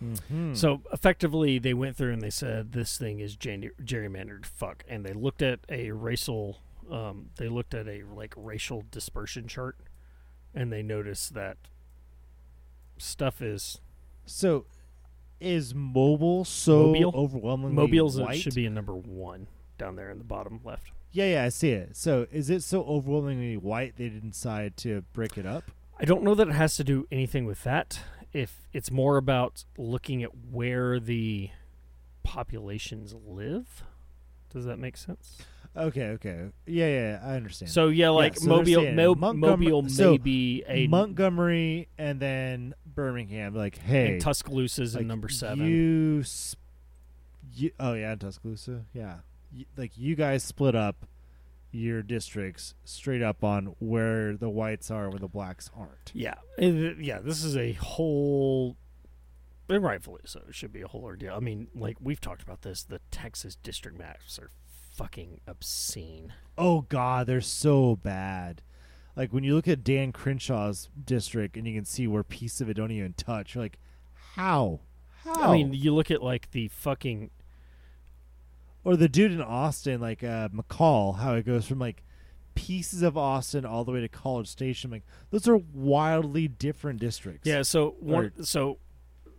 [0.02, 0.56] Mhm.
[0.56, 4.44] So effectively, they went through and they said this thing is gerrymandered.
[4.46, 6.58] Fuck, and they looked at a racial,
[6.90, 9.76] um, they looked at a like racial dispersion chart,
[10.54, 11.56] and they noticed that
[12.98, 13.80] stuff is
[14.24, 14.66] So
[15.40, 17.12] is mobile so Mobile?
[17.14, 18.40] overwhelmingly mobiles white?
[18.40, 19.46] should be in number one
[19.78, 20.90] down there in the bottom left.
[21.12, 21.96] Yeah, yeah, I see it.
[21.96, 25.70] So is it so overwhelmingly white they didn't decide to break it up?
[25.98, 28.00] I don't know that it has to do anything with that.
[28.32, 31.50] If it's more about looking at where the
[32.22, 33.84] populations live,
[34.52, 35.38] does that make sense?
[35.76, 36.46] Okay, okay.
[36.66, 37.70] Yeah, yeah, yeah, I understand.
[37.70, 43.54] So yeah, like so Mobile, Mo- Montgomer- Mobile so be a Montgomery and then Birmingham
[43.54, 45.66] like, hey, and Tuscaloosa's in number seven.
[45.66, 46.60] You, sp-
[47.54, 49.16] you oh yeah, Tuscaloosa, yeah.
[49.76, 51.06] Like you guys split up
[51.76, 56.10] your districts straight up on where the whites are, where the blacks aren't.
[56.14, 57.18] yeah, th- yeah.
[57.20, 58.76] This is a whole,
[59.68, 60.40] and rightfully so.
[60.48, 61.34] It should be a whole ordeal.
[61.34, 62.82] I mean, like we've talked about this.
[62.82, 64.50] The Texas district maps are
[64.94, 66.32] fucking obscene.
[66.56, 68.62] Oh god, they're so bad.
[69.14, 72.68] Like when you look at Dan Crenshaw's district and you can see where pieces of
[72.68, 73.78] it don't even touch, you're like,
[74.34, 74.80] how?
[75.24, 75.50] How?
[75.50, 77.30] I mean, you look at like the fucking
[78.86, 82.04] or the dude in Austin, like uh, McCaul, how it goes from like
[82.54, 84.90] pieces of Austin all the way to College Station.
[84.90, 87.46] Like those are wildly different districts.
[87.48, 87.62] yeah.
[87.62, 88.78] So one, Or- so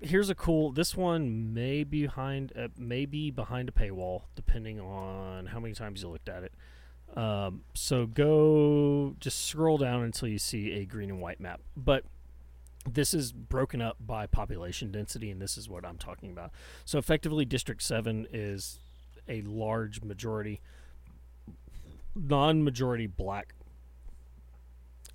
[0.02, 0.72] here's a cool.
[0.74, 5.74] This one may be behind, uh, may be behind a paywall, depending on how many
[5.74, 6.54] times you looked at it.
[7.18, 11.62] Um, so go just scroll down until you see a green and white map.
[11.76, 12.04] But
[12.86, 16.52] this is broken up by population density, and this is what I'm talking about.
[16.86, 18.80] So effectively, District Seven is
[19.28, 20.62] a large majority,
[22.16, 23.54] non-majority black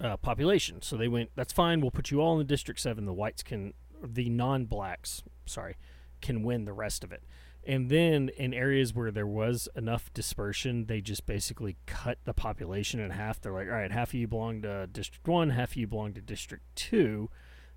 [0.01, 0.83] uh, population.
[0.83, 1.81] So they went, that's fine.
[1.81, 3.05] We'll put you all in the District Seven.
[3.05, 5.77] The whites can, the non-blacks, sorry,
[6.21, 7.23] can win the rest of it.
[7.65, 12.99] And then in areas where there was enough dispersion, they just basically cut the population
[12.99, 13.41] in half.
[13.41, 16.13] They're like, all right, half of you belong to District 1, half of you belong
[16.15, 17.31] to District 2.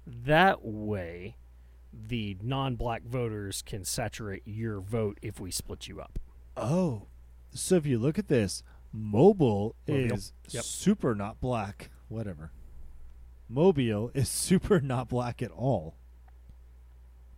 [0.08, 1.36] That way,
[1.94, 6.20] the non black voters can saturate your vote if we split you up.
[6.58, 7.04] Oh,
[7.54, 10.16] so if you look at this, Mobile Mobile.
[10.16, 10.64] is Yep.
[10.64, 11.90] super not black.
[12.08, 12.52] Whatever.
[13.50, 15.96] Mobile is super not black at all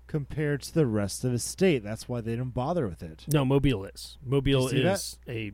[0.07, 1.84] compared to the rest of the state.
[1.84, 3.26] That's why they didn't bother with it.
[3.31, 4.18] No, Mobile is.
[4.23, 5.52] Mobile see is a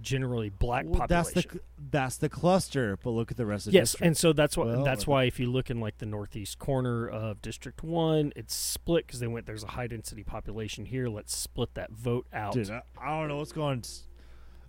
[0.00, 1.50] generally black Well, that's population.
[1.78, 4.00] the that's the cluster, but look at the rest of yes, district.
[4.00, 6.58] Yes, and so that's why Well, that's why if you look in like the northeast
[6.58, 9.46] corner of District One, it's split because they went.
[9.46, 11.08] There's a high density population here.
[11.08, 12.54] Let's split that vote out.
[12.54, 13.84] Dude, I, I don't know what's going.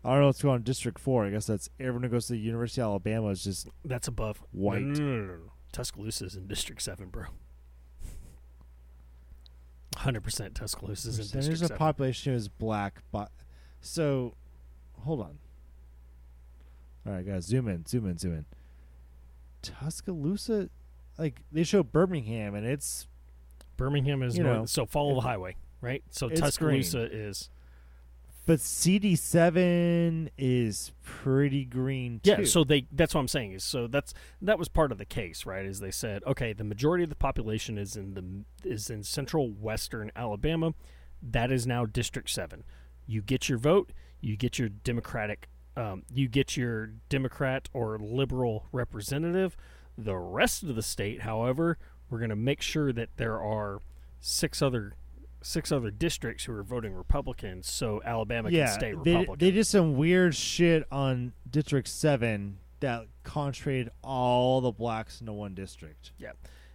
[0.04, 0.62] I don't know what's going on.
[0.62, 1.26] District Four.
[1.26, 4.44] I guess that's everyone who goes to the University of Alabama is just That's above
[4.52, 4.82] White.
[4.84, 5.40] No, no, no.
[5.72, 7.26] Tuscaloosa's in District Seven, bro.
[9.98, 11.78] Hundred percent Tuscaloosa's in District of Seven.
[11.78, 13.02] population is black.
[13.12, 13.32] But
[13.80, 14.36] so,
[15.06, 15.38] hold on.
[17.08, 18.46] All right, guys, zoom in, zoom in, zoom in.
[19.62, 20.70] Tuscaloosa,
[21.18, 23.08] like they show Birmingham, and it's
[23.78, 26.04] Birmingham is You north, know, so follow the highway, right?
[26.10, 27.50] So Tuscaloosa is
[28.46, 32.30] but CD seven is pretty green too.
[32.30, 35.06] Yeah, so they that's what I'm saying is so that's that was part of the
[35.06, 35.66] case, right?
[35.66, 39.50] Is they said, okay, the majority of the population is in the is in central
[39.50, 40.74] western Alabama.
[41.22, 42.64] That is now District 7.
[43.08, 43.92] You get your vote,
[44.22, 45.48] you get your democratic
[45.78, 49.58] um, you get your democrat or liberal representative.
[49.98, 51.78] The rest of the state, however,
[52.10, 53.82] we're going to make sure that there are
[54.20, 54.94] six other
[55.42, 59.36] six other districts who are voting Republicans so Alabama yeah, can stay they Republican.
[59.38, 65.54] they did some weird shit on District seven that contraded all the blacks into one
[65.54, 66.12] district.
[66.18, 66.32] Yeah.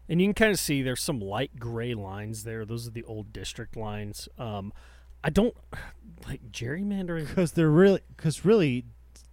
[0.09, 2.65] And you can kind of see there's some light gray lines there.
[2.65, 4.29] Those are the old district lines.
[4.39, 4.73] Um,
[5.23, 5.55] I don't
[6.27, 7.29] like gerrymandering.
[7.29, 8.85] Because they're really, because really,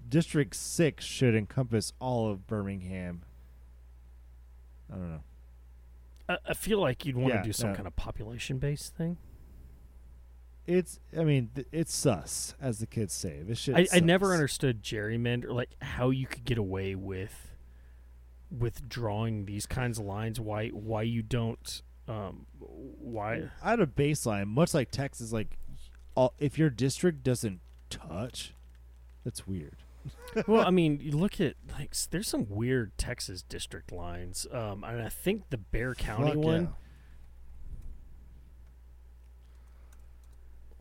[0.08, 3.24] District Six should encompass all of Birmingham.
[4.92, 5.24] I don't know.
[6.30, 7.76] I, I feel like you'd want to Yeah, do some no.
[7.76, 9.18] kind of population based thing.
[10.66, 13.42] It's, I mean, th- it's sus, as the kids say.
[13.42, 13.76] This shit.
[13.76, 17.54] I, I never understood gerrymander, like how you could get away with
[18.50, 20.40] with drawing these kinds of lines.
[20.42, 21.82] Why why you don't?
[22.10, 23.50] Um, why?
[23.64, 25.32] I had a baseline, much like Texas.
[25.32, 25.58] Like,
[26.18, 27.60] all, if your district doesn't
[27.92, 28.54] touch,
[29.24, 29.78] that's weird.
[30.48, 35.02] well, I mean, you look at like there's some weird Texas district lines, um, and
[35.02, 36.62] I think the Bexar County Fuck one.
[36.64, 36.68] yeah.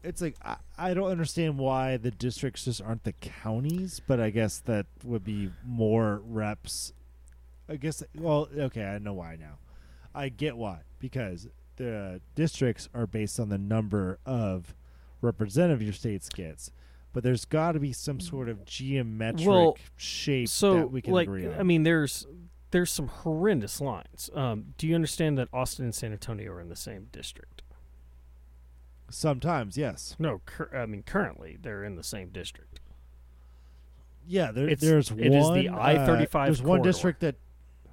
[0.09, 4.31] It's like I, I don't understand why the districts just aren't the counties, but I
[4.31, 6.93] guess that would be more reps.
[7.69, 9.59] I guess well, okay, I know why now.
[10.15, 14.75] I get why because the districts are based on the number of
[15.21, 16.71] representative your states gets,
[17.13, 21.13] but there's got to be some sort of geometric Well, shape so that we can
[21.13, 21.59] like agree on.
[21.59, 22.27] I mean, there's
[22.71, 24.29] there's some horrendous lines.
[24.35, 27.63] Um, do you understand that Austin and San Antonio are in the same district?
[29.09, 30.17] Sometimes, yes.
[30.19, 32.81] No, cur- I mean currently they're in the same district.
[34.27, 35.33] Yeah, there, there's it one.
[35.33, 37.37] is the I-35 uh, There's one district that,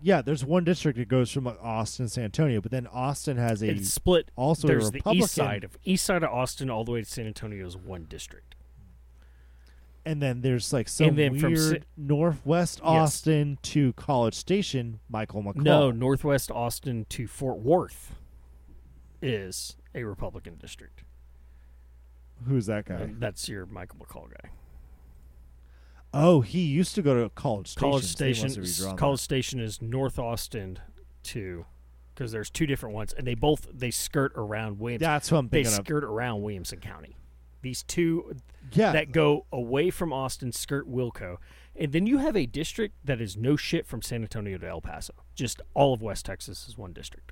[0.04, 3.62] yeah, there's one district that goes from Austin to San Antonio, but then Austin has
[3.64, 4.30] a It's split.
[4.36, 7.10] also there's a the east side of east side of Austin all the way to
[7.10, 8.56] San Antonio is one district.
[10.06, 15.00] and then there's like some then from weird northwest Austin to College Station.
[15.10, 15.64] Michael McCaul.
[15.64, 18.16] No, northwest Austin to Fort Worth
[19.22, 21.04] is a Republican district.
[22.48, 22.96] who's that guy?
[22.96, 24.50] And that's your Michael McCaul guy.
[26.14, 27.90] Oh, he used to go to College Station.
[27.90, 28.98] College Station.
[28.98, 30.80] College Station is North Austin
[31.24, 31.66] too,
[32.14, 34.84] because there's two different ones, and they both they skirt around that.
[34.84, 35.06] Williamson.
[35.06, 35.68] That's what I'm They of.
[35.68, 37.18] skirt around Williamson County.
[37.62, 38.36] These two
[38.74, 41.38] Yeah, that go away from Austin skirt Wilco,
[41.76, 44.82] and then you have a district that is no shit from San Antonio to El
[44.82, 45.14] Paso.
[45.34, 47.32] Just all of West Texas is one district.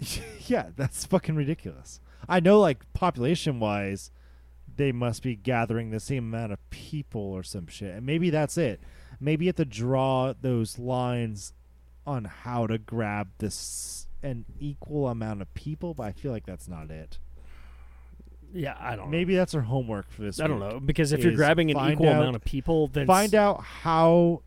[0.46, 2.00] yeah, that's fucking ridiculous.
[2.28, 4.10] I know, like population wise,
[4.78, 8.56] they must be gathering the same amount of people or some shit, and maybe that's
[8.56, 8.80] it.
[9.20, 11.52] Maybe you have to draw those lines
[12.06, 16.66] on how to grab this an equal amount of people, but I feel like that's
[16.68, 17.18] not it.
[18.54, 19.10] Yeah, I don't.
[19.10, 20.38] Maybe that's our homework for this.
[20.38, 20.44] know.
[20.44, 23.34] I don't know because if you're grabbing an equal out- amount of people, then Find
[23.34, 24.42] out how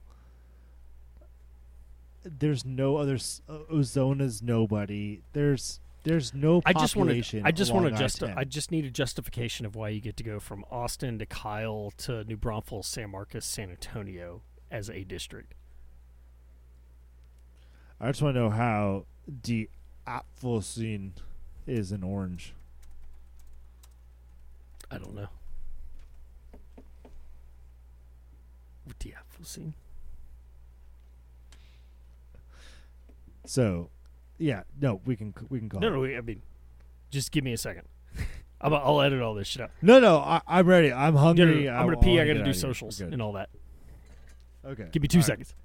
[2.23, 3.15] There's no other.
[3.15, 5.21] s- uh, Ozona's nobody.
[5.33, 7.41] There's there's no I just want population.
[7.43, 7.47] to.
[7.47, 8.21] I just want along to just.
[8.21, 8.37] I-10.
[8.37, 11.93] I just need a justification of why you get to go from Austin to Kyle
[11.99, 15.53] to New Braunfels, San Marcos, San Antonio as a district.
[18.01, 19.05] I just want to know how
[19.43, 19.69] the
[20.07, 21.11] Apfelsine
[21.67, 22.53] is in orange.
[24.91, 25.27] I don't know.
[28.85, 29.13] What the
[29.43, 29.73] scene?
[33.45, 33.89] So,
[34.38, 35.81] yeah, no, we can we can call.
[35.81, 35.91] No, it.
[35.91, 36.01] no.
[36.01, 36.41] wait, I mean,
[37.09, 37.88] just give me a second.
[38.61, 39.71] I'm, I'll edit all this shit out.
[39.81, 40.17] no, no.
[40.17, 40.91] I, I'm ready.
[40.91, 41.65] I'm hungry.
[41.65, 42.19] no, no, I'm gonna pee.
[42.19, 43.49] I got gotta do socials and all that.
[44.65, 45.26] Okay, Give me two right.
[45.26, 45.55] seconds.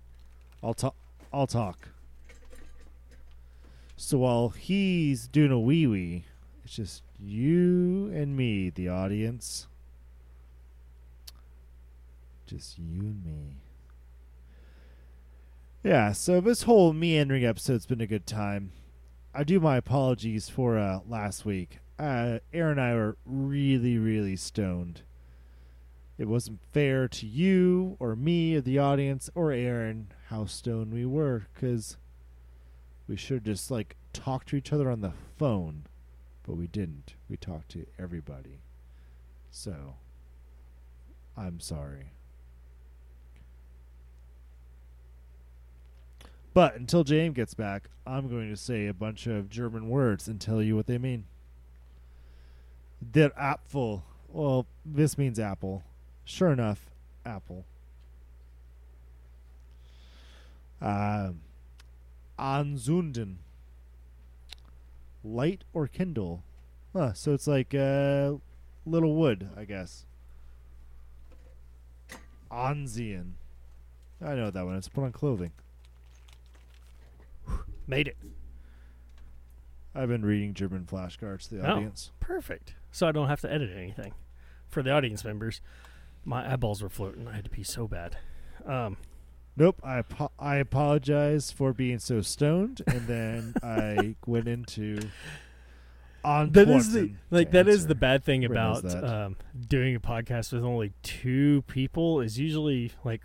[0.63, 0.95] I'll talk.
[1.33, 1.89] I'll talk.
[3.97, 6.25] So while he's doing a wee wee,
[6.65, 9.67] it's just you and me, the audience.
[12.47, 13.57] Just you and me.
[15.83, 18.73] Yeah, so this whole meandering episode's been a good time.
[19.35, 21.79] I do my apologies for uh, last week.
[21.99, 25.03] Uh, Aaron and I were really, really stoned.
[26.17, 31.05] It wasn't fair to you or me or the audience or Aaron how stoned we
[31.05, 31.97] were because
[33.07, 35.85] we should just like talk to each other on the phone,
[36.47, 37.15] but we didn't.
[37.29, 38.61] We talked to everybody.
[39.51, 39.95] So,
[41.37, 42.13] I'm sorry.
[46.55, 50.41] But until James gets back, I'm going to say a bunch of German words and
[50.41, 51.25] tell you what they mean.
[53.11, 54.03] Der Apfel.
[54.29, 55.83] Well, this means apple.
[56.25, 56.91] Sure enough,
[57.25, 57.65] apple.
[60.81, 61.41] Um,
[62.39, 63.37] anzünden.
[65.23, 66.43] Light or kindle.
[66.93, 68.35] Huh, so it's like uh,
[68.87, 70.05] little wood, I guess.
[72.51, 73.33] Anziehen.
[74.25, 74.77] I know that one.
[74.77, 75.53] It's put on clothing.
[77.87, 78.17] Made it
[79.97, 81.75] I've been reading German flashcards to the Oh.
[81.77, 82.11] audience.
[82.19, 82.75] perfect.
[82.91, 84.13] So I don't have to edit anything.
[84.69, 85.61] For the audience members,
[86.25, 87.29] my eyeballs were floating.
[87.29, 88.17] I had to pee so bad.
[88.67, 88.97] Um,
[89.57, 89.81] Nope.
[89.85, 94.99] I apo- I apologize for being so stoned, and then I went into
[96.25, 99.37] on that is the like that is the bad thing about um,
[99.69, 103.21] doing a podcast with only two people is usually like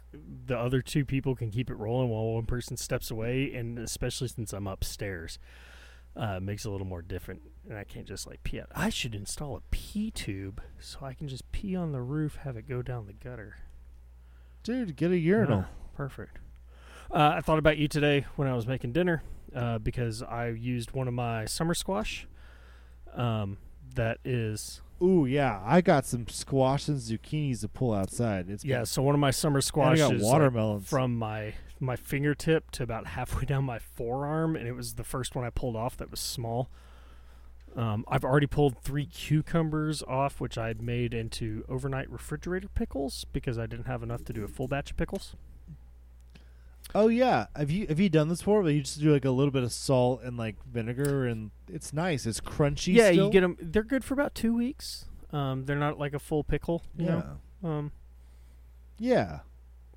[0.45, 4.27] the other two people can keep it rolling while one person steps away and especially
[4.27, 5.39] since i'm upstairs
[6.17, 8.67] uh, it makes it a little more different and i can't just like pee out
[8.75, 12.57] i should install a pee tube so i can just pee on the roof have
[12.57, 13.55] it go down the gutter
[14.63, 14.95] dude.
[14.95, 15.65] Get a urinal.
[15.65, 16.39] Ah, perfect
[17.11, 19.21] uh, i thought about you today when i was making dinner
[19.53, 22.25] uh, because i used one of my summer squash
[23.13, 23.57] um,
[23.95, 25.61] that is Ooh, yeah.
[25.63, 28.49] I got some squash and zucchinis to pull outside.
[28.49, 30.89] It's Yeah, so one of my summer And I squashes got like, watermelons.
[30.89, 35.35] from my my fingertip to about halfway down my forearm, and it was the first
[35.35, 36.69] one I pulled off that was small.
[37.75, 43.57] Um, I've already pulled three cucumbers off, which I'd made into overnight refrigerator pickles because
[43.57, 45.35] I didn't have enough to do a full batch of pickles.
[46.95, 47.47] Oh yeah.
[47.55, 48.61] Have you have you done this before?
[48.61, 51.93] Where you just do like a little bit of salt and like vinegar, and it's
[51.93, 52.25] nice.
[52.25, 52.93] It's crunchy.
[52.93, 53.25] yeah, still.
[53.27, 53.57] you get them.
[53.61, 55.05] They're good for about two weeks.
[55.31, 56.83] Um, they're not like a full pickle.
[56.97, 57.21] You Yeah.
[57.61, 57.69] know?
[57.69, 57.91] Um,
[58.97, 59.39] Yeah.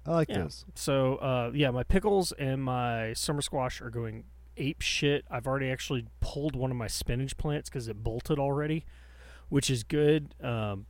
[0.04, 0.38] I like Yeah.
[0.42, 0.64] those.
[0.74, 4.24] So uh, yeah, my pickles and my summer squash are going
[4.56, 5.24] ape shit.
[5.30, 8.84] I've already actually pulled one of my spinach plants because it bolted already,
[9.48, 10.34] which is good.
[10.42, 10.86] Um,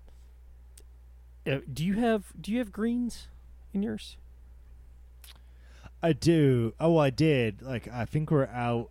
[1.47, 3.29] uh, do you have do you have greens
[3.73, 4.17] in yours?
[6.03, 6.75] I do.
[6.81, 7.63] Oh, well, I did.
[7.63, 8.91] Like I think we're out.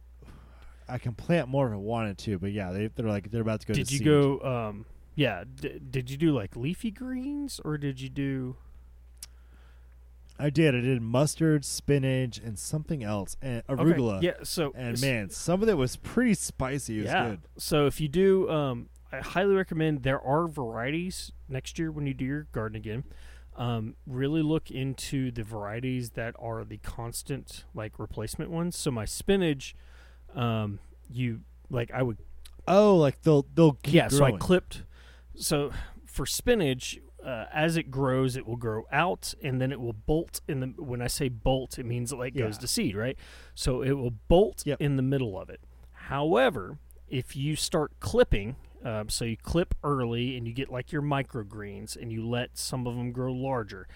[0.87, 3.61] I can plant more if I wanted to, but yeah, they they're like they're about
[3.61, 3.73] to go.
[3.73, 4.39] did to you go?
[4.41, 4.85] Um,
[5.15, 5.43] yeah.
[5.55, 8.55] D- did you do like leafy greens or did you do?
[10.39, 10.73] I did.
[10.73, 14.23] I did mustard, spinach, and something else, and Okay, arugula.
[14.23, 14.31] Yeah.
[14.43, 16.97] So And man, some of it was pretty spicy.
[16.99, 17.29] It was yeah.
[17.29, 17.41] good.
[17.57, 20.01] So if you do, um, I highly recommend.
[20.03, 23.03] There are varieties next year when you do your garden again.
[23.55, 28.77] Um, really look into the varieties that are the constant like replacement ones.
[28.77, 29.75] So my spinach,
[30.33, 30.79] um,
[31.09, 32.17] you like I would
[32.67, 34.07] Oh, like they'll they'll yeah.
[34.07, 34.83] So I clipped.
[35.35, 35.71] So
[36.05, 40.41] for spinach, uh, as it grows, it will grow out, and then it will bolt.
[40.47, 43.17] In the when I say bolt, it means it like goes to seed, right?
[43.53, 44.79] So it will bolt Yep.
[44.79, 45.59] in the middle of it.
[45.93, 46.77] However,
[47.09, 51.95] if you start clipping, um, so you clip early and you get like your microgreens,
[51.95, 53.87] and you let some of them grow larger,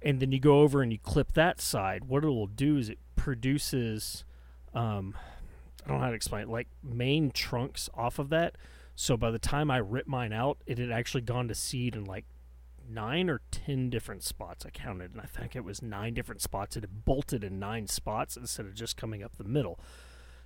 [0.00, 2.04] and then you go over and you clip that side.
[2.04, 4.24] What it will do is it produces.
[4.74, 5.14] Um,
[5.84, 8.56] I don't know how to explain it, like main trunks off of that.
[8.94, 12.04] So by the time I rip mine out, it had actually gone to seed in
[12.04, 12.24] like
[12.88, 14.64] nine or ten different spots.
[14.66, 16.76] I counted, and I think it was nine different spots.
[16.76, 19.80] It had bolted in nine spots instead of just coming up the middle.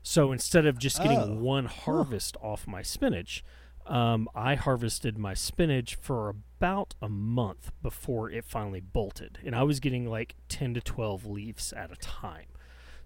[0.02, 1.35] So instead of just getting Oh.
[1.35, 3.44] one harvest off my spinach,
[3.86, 9.62] um, I harvested my spinach for about a month before it finally bolted, and I
[9.62, 12.46] was getting like ten to twelve leaves at a time.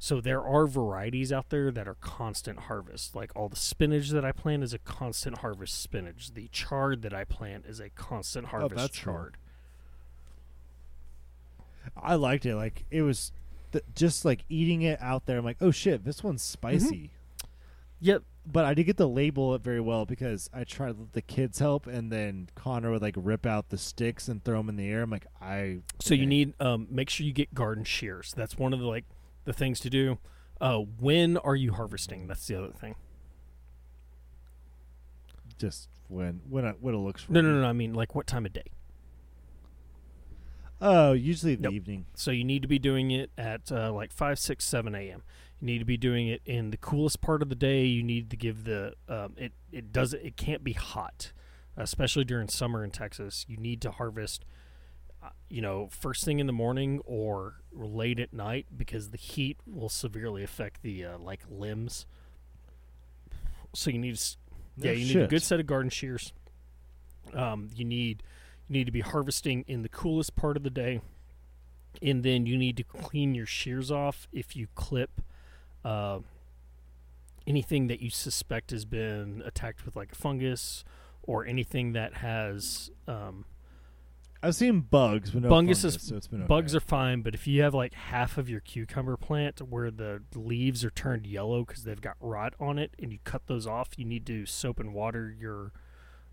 [0.02, 3.14] So there are varieties out there that are constant harvest.
[3.14, 6.32] Like all the spinach that I plant is a constant harvest spinach.
[6.32, 9.28] The chard that I plant is a constant harvest oh, that's cool.
[11.96, 12.56] I liked it.
[12.56, 13.30] Like it was
[13.72, 15.36] th- just like eating it out there.
[15.36, 17.10] I'm like, oh shit, this one's spicy.
[18.00, 18.22] Yep.
[18.46, 21.22] But I did get to label it very well because I tried to let the
[21.22, 24.76] kids help, and then Connor would like rip out the sticks and throw them in
[24.76, 25.02] the air.
[25.02, 25.80] I'm like, I.
[26.00, 28.32] So you need um, make sure you get garden shears.
[28.36, 29.04] That's one of the like
[29.44, 30.18] the things to do.
[30.60, 32.26] Uh, when are you harvesting?
[32.26, 32.96] That's the other thing.
[35.58, 37.26] just when when it, when it looks.
[37.28, 37.66] No, no, no, no.
[37.68, 38.64] I mean like what time of day?
[40.80, 41.72] Oh, usually in Nope.
[41.72, 42.06] the evening.
[42.14, 45.22] So you need to be doing it at uh, like five, six, seven a.m.
[45.60, 47.84] You need to be doing it in the coolest part of the day.
[47.84, 49.52] You need to give the um, it.
[49.70, 51.32] It does it can't be hot,
[51.76, 53.44] especially during summer in Texas.
[53.46, 54.46] You need to harvest,
[55.22, 59.58] uh, you know, first thing in the morning or late at night because the heat
[59.66, 62.06] will severely affect the uh, like limbs.
[63.74, 64.36] So you need to
[64.78, 66.32] yeah, you need a good set of garden shears.
[67.34, 68.22] Um, you need
[68.66, 71.02] you need to be harvesting in the coolest part of the day,
[72.00, 75.20] and then you need to clean your shears off if you clip
[75.84, 76.18] uh,
[77.46, 80.84] anything that you suspect has been attacked with like a fungus
[81.22, 83.44] or anything that has um,
[84.42, 87.20] I've seen bugs, but no Fungus fungus, is- so it's been bugs are fine.
[87.20, 91.26] But if you have like half of your cucumber plant where the leaves are turned
[91.26, 94.46] yellow because they've got rot on it, and you cut those off, you need to
[94.46, 95.72] soap and water your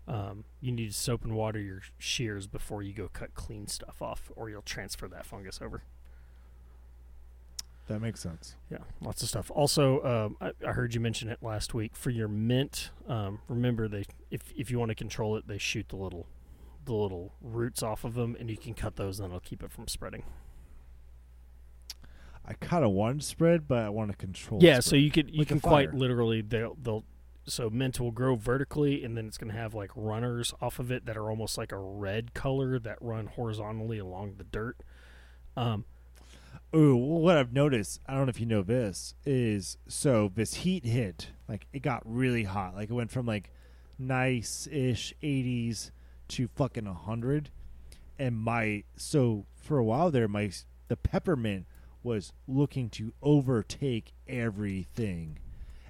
[0.06, 4.00] um, you need to soap and water your shears before you go cut clean stuff
[4.00, 5.82] off, or you'll transfer that fungus over.
[7.88, 8.54] That makes sense.
[8.70, 9.50] Yeah, lots of stuff.
[9.50, 12.90] Also, um, I, I heard you mention it last week for your mint.
[13.08, 16.26] Um, remember, they if if you want to control it, they shoot the little
[16.84, 19.72] the little roots off of them, and you can cut those, and it'll keep it
[19.72, 20.24] from spreading.
[22.44, 24.62] I kind of want to spread, but I want to control.
[24.62, 27.04] Yeah, so you could you Like can quite literally they'll they'll
[27.46, 30.90] so mint will grow vertically, and then it's going to have like runners off of
[30.90, 34.82] it that are almost like a red color that run horizontally along the dirt.
[35.56, 35.86] Um,
[36.74, 40.84] Ooh, what I've noticed, I don't know if you know this, is so this heat
[40.84, 42.74] hit, like it got really hot.
[42.74, 43.50] Like it went from like
[43.98, 45.90] nice ish 80s
[46.28, 47.50] to fucking 100.
[48.18, 50.50] And my, so for a while there, my,
[50.88, 51.66] the peppermint
[52.02, 55.38] was looking to overtake everything.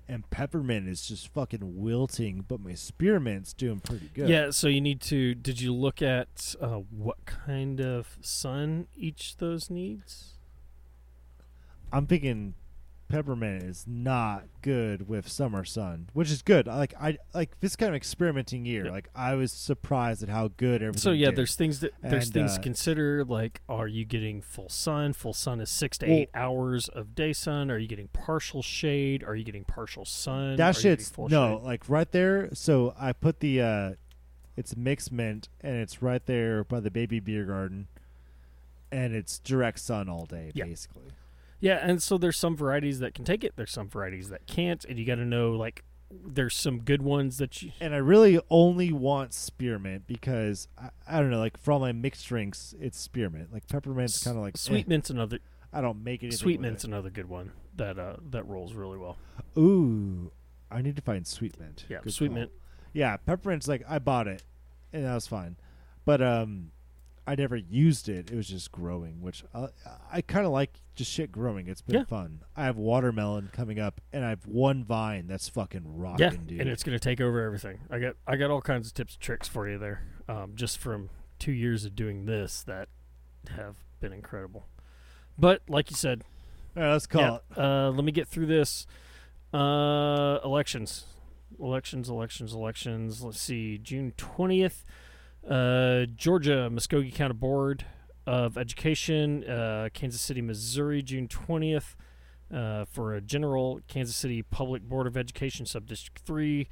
[0.07, 4.29] And peppermint is just fucking wilting, but my spearmint's doing pretty good.
[4.29, 5.35] Yeah, so you need to.
[5.35, 10.38] Did you look at uh, what kind of sun each those needs?
[11.93, 12.55] I'm thinking
[13.09, 16.67] peppermint is not good with summer sun, which is good.
[16.67, 18.91] Like I like this kind of experimenting year.
[18.91, 21.01] Like I was surprised at how good everything.
[21.01, 21.37] So yeah, did.
[21.37, 23.25] there's things that there's And, things uh, to consider.
[23.25, 25.15] Like, are you getting full sun?
[25.15, 27.71] Full sun is six to Well- eight hours of day sun.
[27.71, 29.25] Are you getting partial shade?
[29.25, 30.57] Are you getting partial sun?
[30.57, 31.65] That shit's no shade?
[31.65, 32.51] like right there.
[32.55, 33.93] So I put the uh
[34.57, 37.87] it's mixed mint and it's right there by the baby beer garden,
[38.93, 40.65] and it's direct sun all day Yeah.
[40.67, 41.05] basically.
[41.61, 43.55] Yeah, and so there's some varieties that can take it.
[43.57, 47.39] There's some varieties that can't, and you got to know like there's some good ones
[47.39, 47.73] that you.
[47.81, 51.93] And I really only want spearmint because I, I don't know, like for all my
[51.93, 53.53] mixed drinks, it's spearmint.
[53.53, 54.89] Like peppermint's kind of like sweet eh.
[54.89, 55.39] mint's another
[55.73, 56.39] I don't make anything.
[56.39, 56.89] sweet mint's it.
[56.89, 59.19] another good one that uh that rolls really well.
[59.57, 60.31] Ooh,
[60.71, 61.85] I need to find sweet mint.
[61.89, 62.37] Yeah, Good sweet call.
[62.37, 62.53] mint.
[62.93, 64.43] Yeah, peppermint's like I bought it,
[64.93, 65.57] and that was fine.
[66.05, 66.71] But um,
[67.29, 68.31] I never used it.
[68.31, 69.69] It was just growing, which uh,
[70.11, 71.69] I kind of like just shit growing.
[71.69, 72.05] It's been Yeah.
[72.05, 72.41] fun.
[72.57, 76.61] I have watermelon coming up, and I have one vine that's fucking rocking, yeah, dude.
[76.63, 77.81] and it's gonna take over everything.
[77.91, 80.79] I got I got all kinds of tips and tricks for you there, um, just
[80.79, 82.89] from two years of doing this that
[83.51, 84.67] have been incredible.
[85.39, 86.25] But like you said,
[86.77, 87.59] All right, let's call yeah, it.
[87.59, 88.87] uh, let me get through this.
[89.53, 91.07] Uh, elections,
[91.59, 93.23] elections, elections, elections.
[93.23, 94.85] Let's see, June twentieth.
[95.49, 97.85] Uh, Georgia Muscogee County Board
[98.27, 101.97] of Education, uh, Kansas City, Missouri, June twentieth.
[102.53, 106.67] Uh, for a general Kansas City Public Board of Education, Subdistrict 3.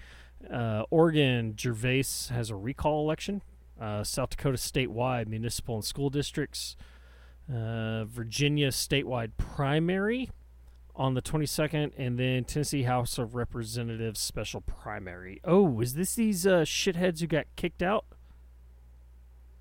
[0.51, 3.43] Uh, Oregon, Gervais has a recall election.
[3.79, 6.77] Uh, South Dakota statewide municipal and school districts.
[7.47, 10.31] Virginia statewide primary
[10.95, 15.43] on the 22nd, and then Tennessee House of Representatives special primary.
[15.45, 18.07] Oh, is this these shitheads who got kicked out?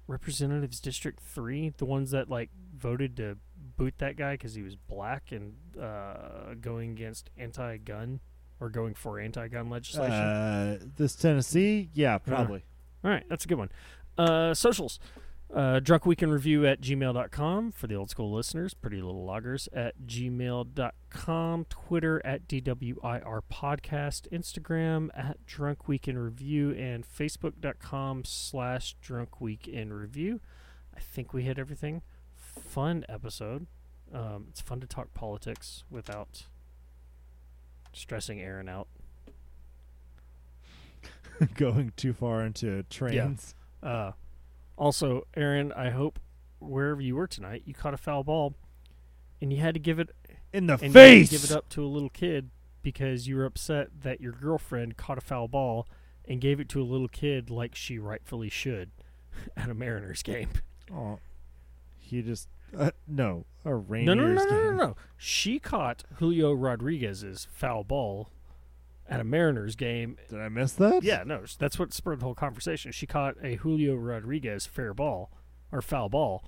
[0.07, 3.37] Representatives District 3, the ones that like voted to
[3.77, 8.19] boot that guy because he was black and uh, going against anti-gun
[8.59, 10.13] or going for anti-gun legislation.
[10.13, 12.63] Uh, this Tennessee, yeah, probably.
[13.03, 13.69] All right, that's a good one.
[14.17, 14.99] Uh, socials.
[15.53, 18.73] Uh, drunk weekend review at gmail.com for the old school listeners.
[18.73, 21.65] Pretty little loggers at gmail.com.
[21.69, 24.27] Twitter at DWIR podcast.
[24.31, 26.71] Instagram at drunk weekend review.
[26.71, 30.41] And Facebook.com slash drunk weekend review.
[30.95, 32.01] I think we hit everything.
[32.35, 33.67] Fun episode.
[34.13, 36.47] Um, it's fun to talk politics without
[37.93, 38.87] stressing Aaron out.
[41.55, 43.55] Going too far into trains.
[43.83, 44.11] Uh,
[44.77, 46.19] also, Aaron, I hope
[46.59, 48.55] wherever you were tonight, you caught a foul ball,
[49.41, 50.09] and you had to give it
[50.53, 51.29] In the and you had face.
[51.31, 52.49] give it up to a little kid
[52.81, 55.87] because you were upset that your girlfriend caught a foul ball
[56.27, 58.91] and gave it to a little kid like she rightfully should
[59.57, 60.49] at a Mariners game.
[60.93, 61.19] Oh,
[61.99, 62.47] he just
[62.77, 64.95] uh, no a Rangers No, no, no, no, no, no.
[65.17, 68.29] She caught Julio Rodriguez's foul ball
[69.07, 71.03] at a Mariners game Did I miss that?
[71.03, 72.91] Yeah, no, that's what spurred the whole conversation.
[72.91, 75.31] She caught a Julio Rodriguez fair ball
[75.71, 76.43] or foul ball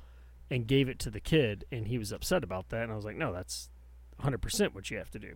[0.50, 2.84] and gave it to the kid, and he was upset about that.
[2.84, 3.70] And I was like, no, that's
[4.24, 5.34] 100% what you have to do.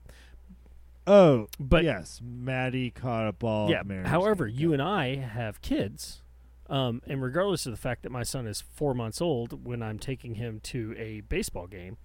[1.07, 3.69] Oh, But yes, Maddie caught a ball.
[3.69, 4.59] yeah, however, game.
[4.59, 6.21] you and I have kids.
[6.69, 9.99] Um, and regardless of the fact that my son is four months old, when I'm
[9.99, 11.97] taking him to a baseball game,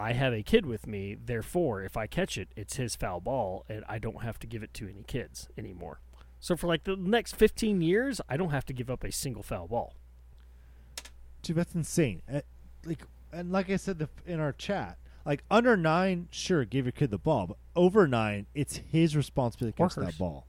[0.00, 1.14] I have a kid with me.
[1.14, 4.62] Therefore, if I catch it, it's his foul ball, and I don't have to give
[4.62, 6.00] it to any kids anymore.
[6.40, 9.42] So for like the next 15 years, I don't have to give up a single
[9.42, 9.94] foul ball.
[11.42, 12.22] Dude, that's insane.
[12.32, 12.40] Uh,
[12.84, 13.02] like,
[13.32, 14.96] and like I said the, in our chat,
[15.26, 19.76] like under nine, sure, give your kid the ball, but over nine, it's his responsibility
[19.76, 20.46] to catch that ball.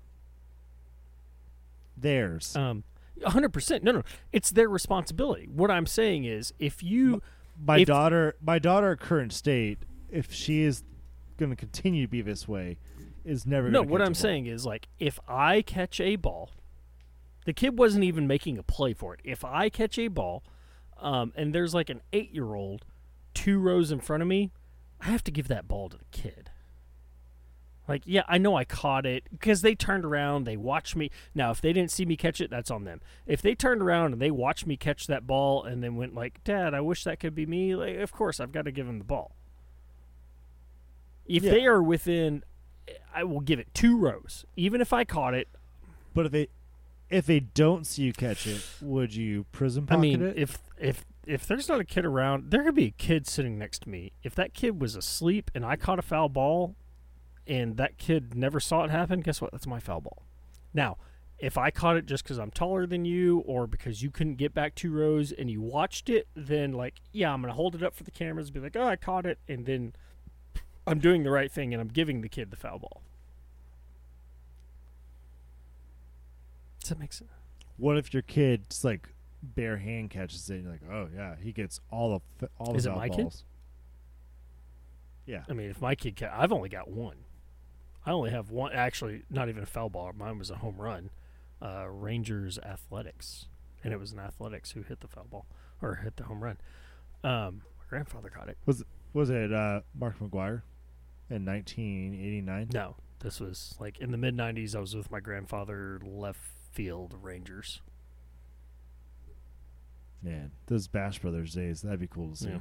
[1.98, 2.56] Theirs.
[2.56, 2.86] Um,
[3.19, 3.84] 100%.
[3.84, 4.03] No, no.
[4.32, 5.48] It's their responsibility.
[5.52, 7.22] What I'm saying is if you
[7.64, 9.80] my if- daughter, my daughter, current state,
[10.10, 10.84] if she is
[11.38, 12.78] going to continue to be this way,
[13.24, 13.70] is never.
[13.70, 16.52] No, what I'm saying is like if I catch a ball,
[17.46, 19.22] the kid wasn't even making a play for it.
[19.24, 20.44] If I catch a ball,
[21.00, 22.86] um, and there's like an eight year old
[23.34, 24.52] two rows in front of me,
[25.00, 26.50] I have to give that ball to the kid.
[27.88, 31.10] Like, yeah, I know I caught it because they turned around, they watched me.
[31.34, 33.02] Now, if they didn't see me catch it, that's on them.
[33.26, 36.44] If they turned around and they watched me catch that ball and then went like,
[36.44, 38.99] "Dad, I wish that could be me," like, of course I've got to give them
[38.99, 39.36] the ball.
[41.26, 41.52] If Yeah.
[41.52, 42.44] they are within,
[42.88, 45.48] eh, I will give it two rows, even if I caught it.
[46.14, 46.48] But if they,
[47.10, 50.38] if they don't see you catch it, would you prison pocket I mean, it?
[50.38, 53.84] if if if there's not a kid around, there could be a kid sitting next
[53.84, 54.12] to me.
[54.24, 56.76] If that kid was asleep and I caught a foul ball,
[57.47, 59.51] and that kid never saw it happen, guess what?
[59.51, 60.23] That's my foul ball.
[60.73, 60.97] Now,
[61.39, 64.53] if I caught it just because I'm taller than you, or because you couldn't get
[64.53, 67.95] back two rows and you watched it, then like, yeah, I'm gonna hold it up
[67.95, 69.93] for the cameras, and be like, oh, I caught it, and then
[70.85, 73.01] I'm doing the right thing and I'm giving the kid the foul ball.
[76.80, 77.30] Does that make sense?
[77.77, 79.09] what if your kid just like
[79.41, 80.55] bare hand catches it?
[80.55, 83.09] and you're like, oh yeah, he gets all the all Is the it foul my
[83.09, 83.18] kid?
[83.23, 83.43] balls.
[85.26, 87.15] Yeah, I mean, if my kid, ca- I've only got one.
[88.06, 88.73] I only have one.
[88.73, 90.11] Actually, not even a foul ball.
[90.15, 91.11] Mine was a home run.
[91.61, 93.45] Uh, Rangers Athletics,
[93.84, 95.45] and it was an Athletics who hit the foul ball
[95.82, 96.57] or hit the home run.
[97.23, 98.57] Um, my grandfather caught it.
[99.14, 100.64] was it uh, Mark McGwire
[101.30, 102.69] in 1989?
[102.73, 104.76] No, this was like in the mid '90s.
[104.76, 106.40] I was with my grandfather, left
[106.72, 107.82] field Rangers.
[110.23, 112.49] Man, those Bash Brothers days, that'd be cool to see.
[112.49, 112.60] Yeah.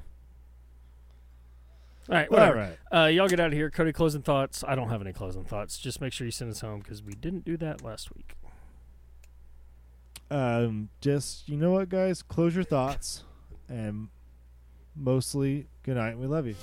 [2.11, 2.77] All right, whatever.
[2.93, 3.05] right.
[3.05, 3.71] Uh, y'all get out of here.
[3.71, 4.65] Cody, closing thoughts.
[4.67, 5.79] I don't have any closing thoughts.
[5.79, 8.35] Just make sure you send us home because we didn't do that last week.
[10.31, 13.23] um, just you know what, guys, close your thoughts,
[13.69, 14.09] and
[14.97, 16.19] mostly good night.
[16.19, 16.57] We love you.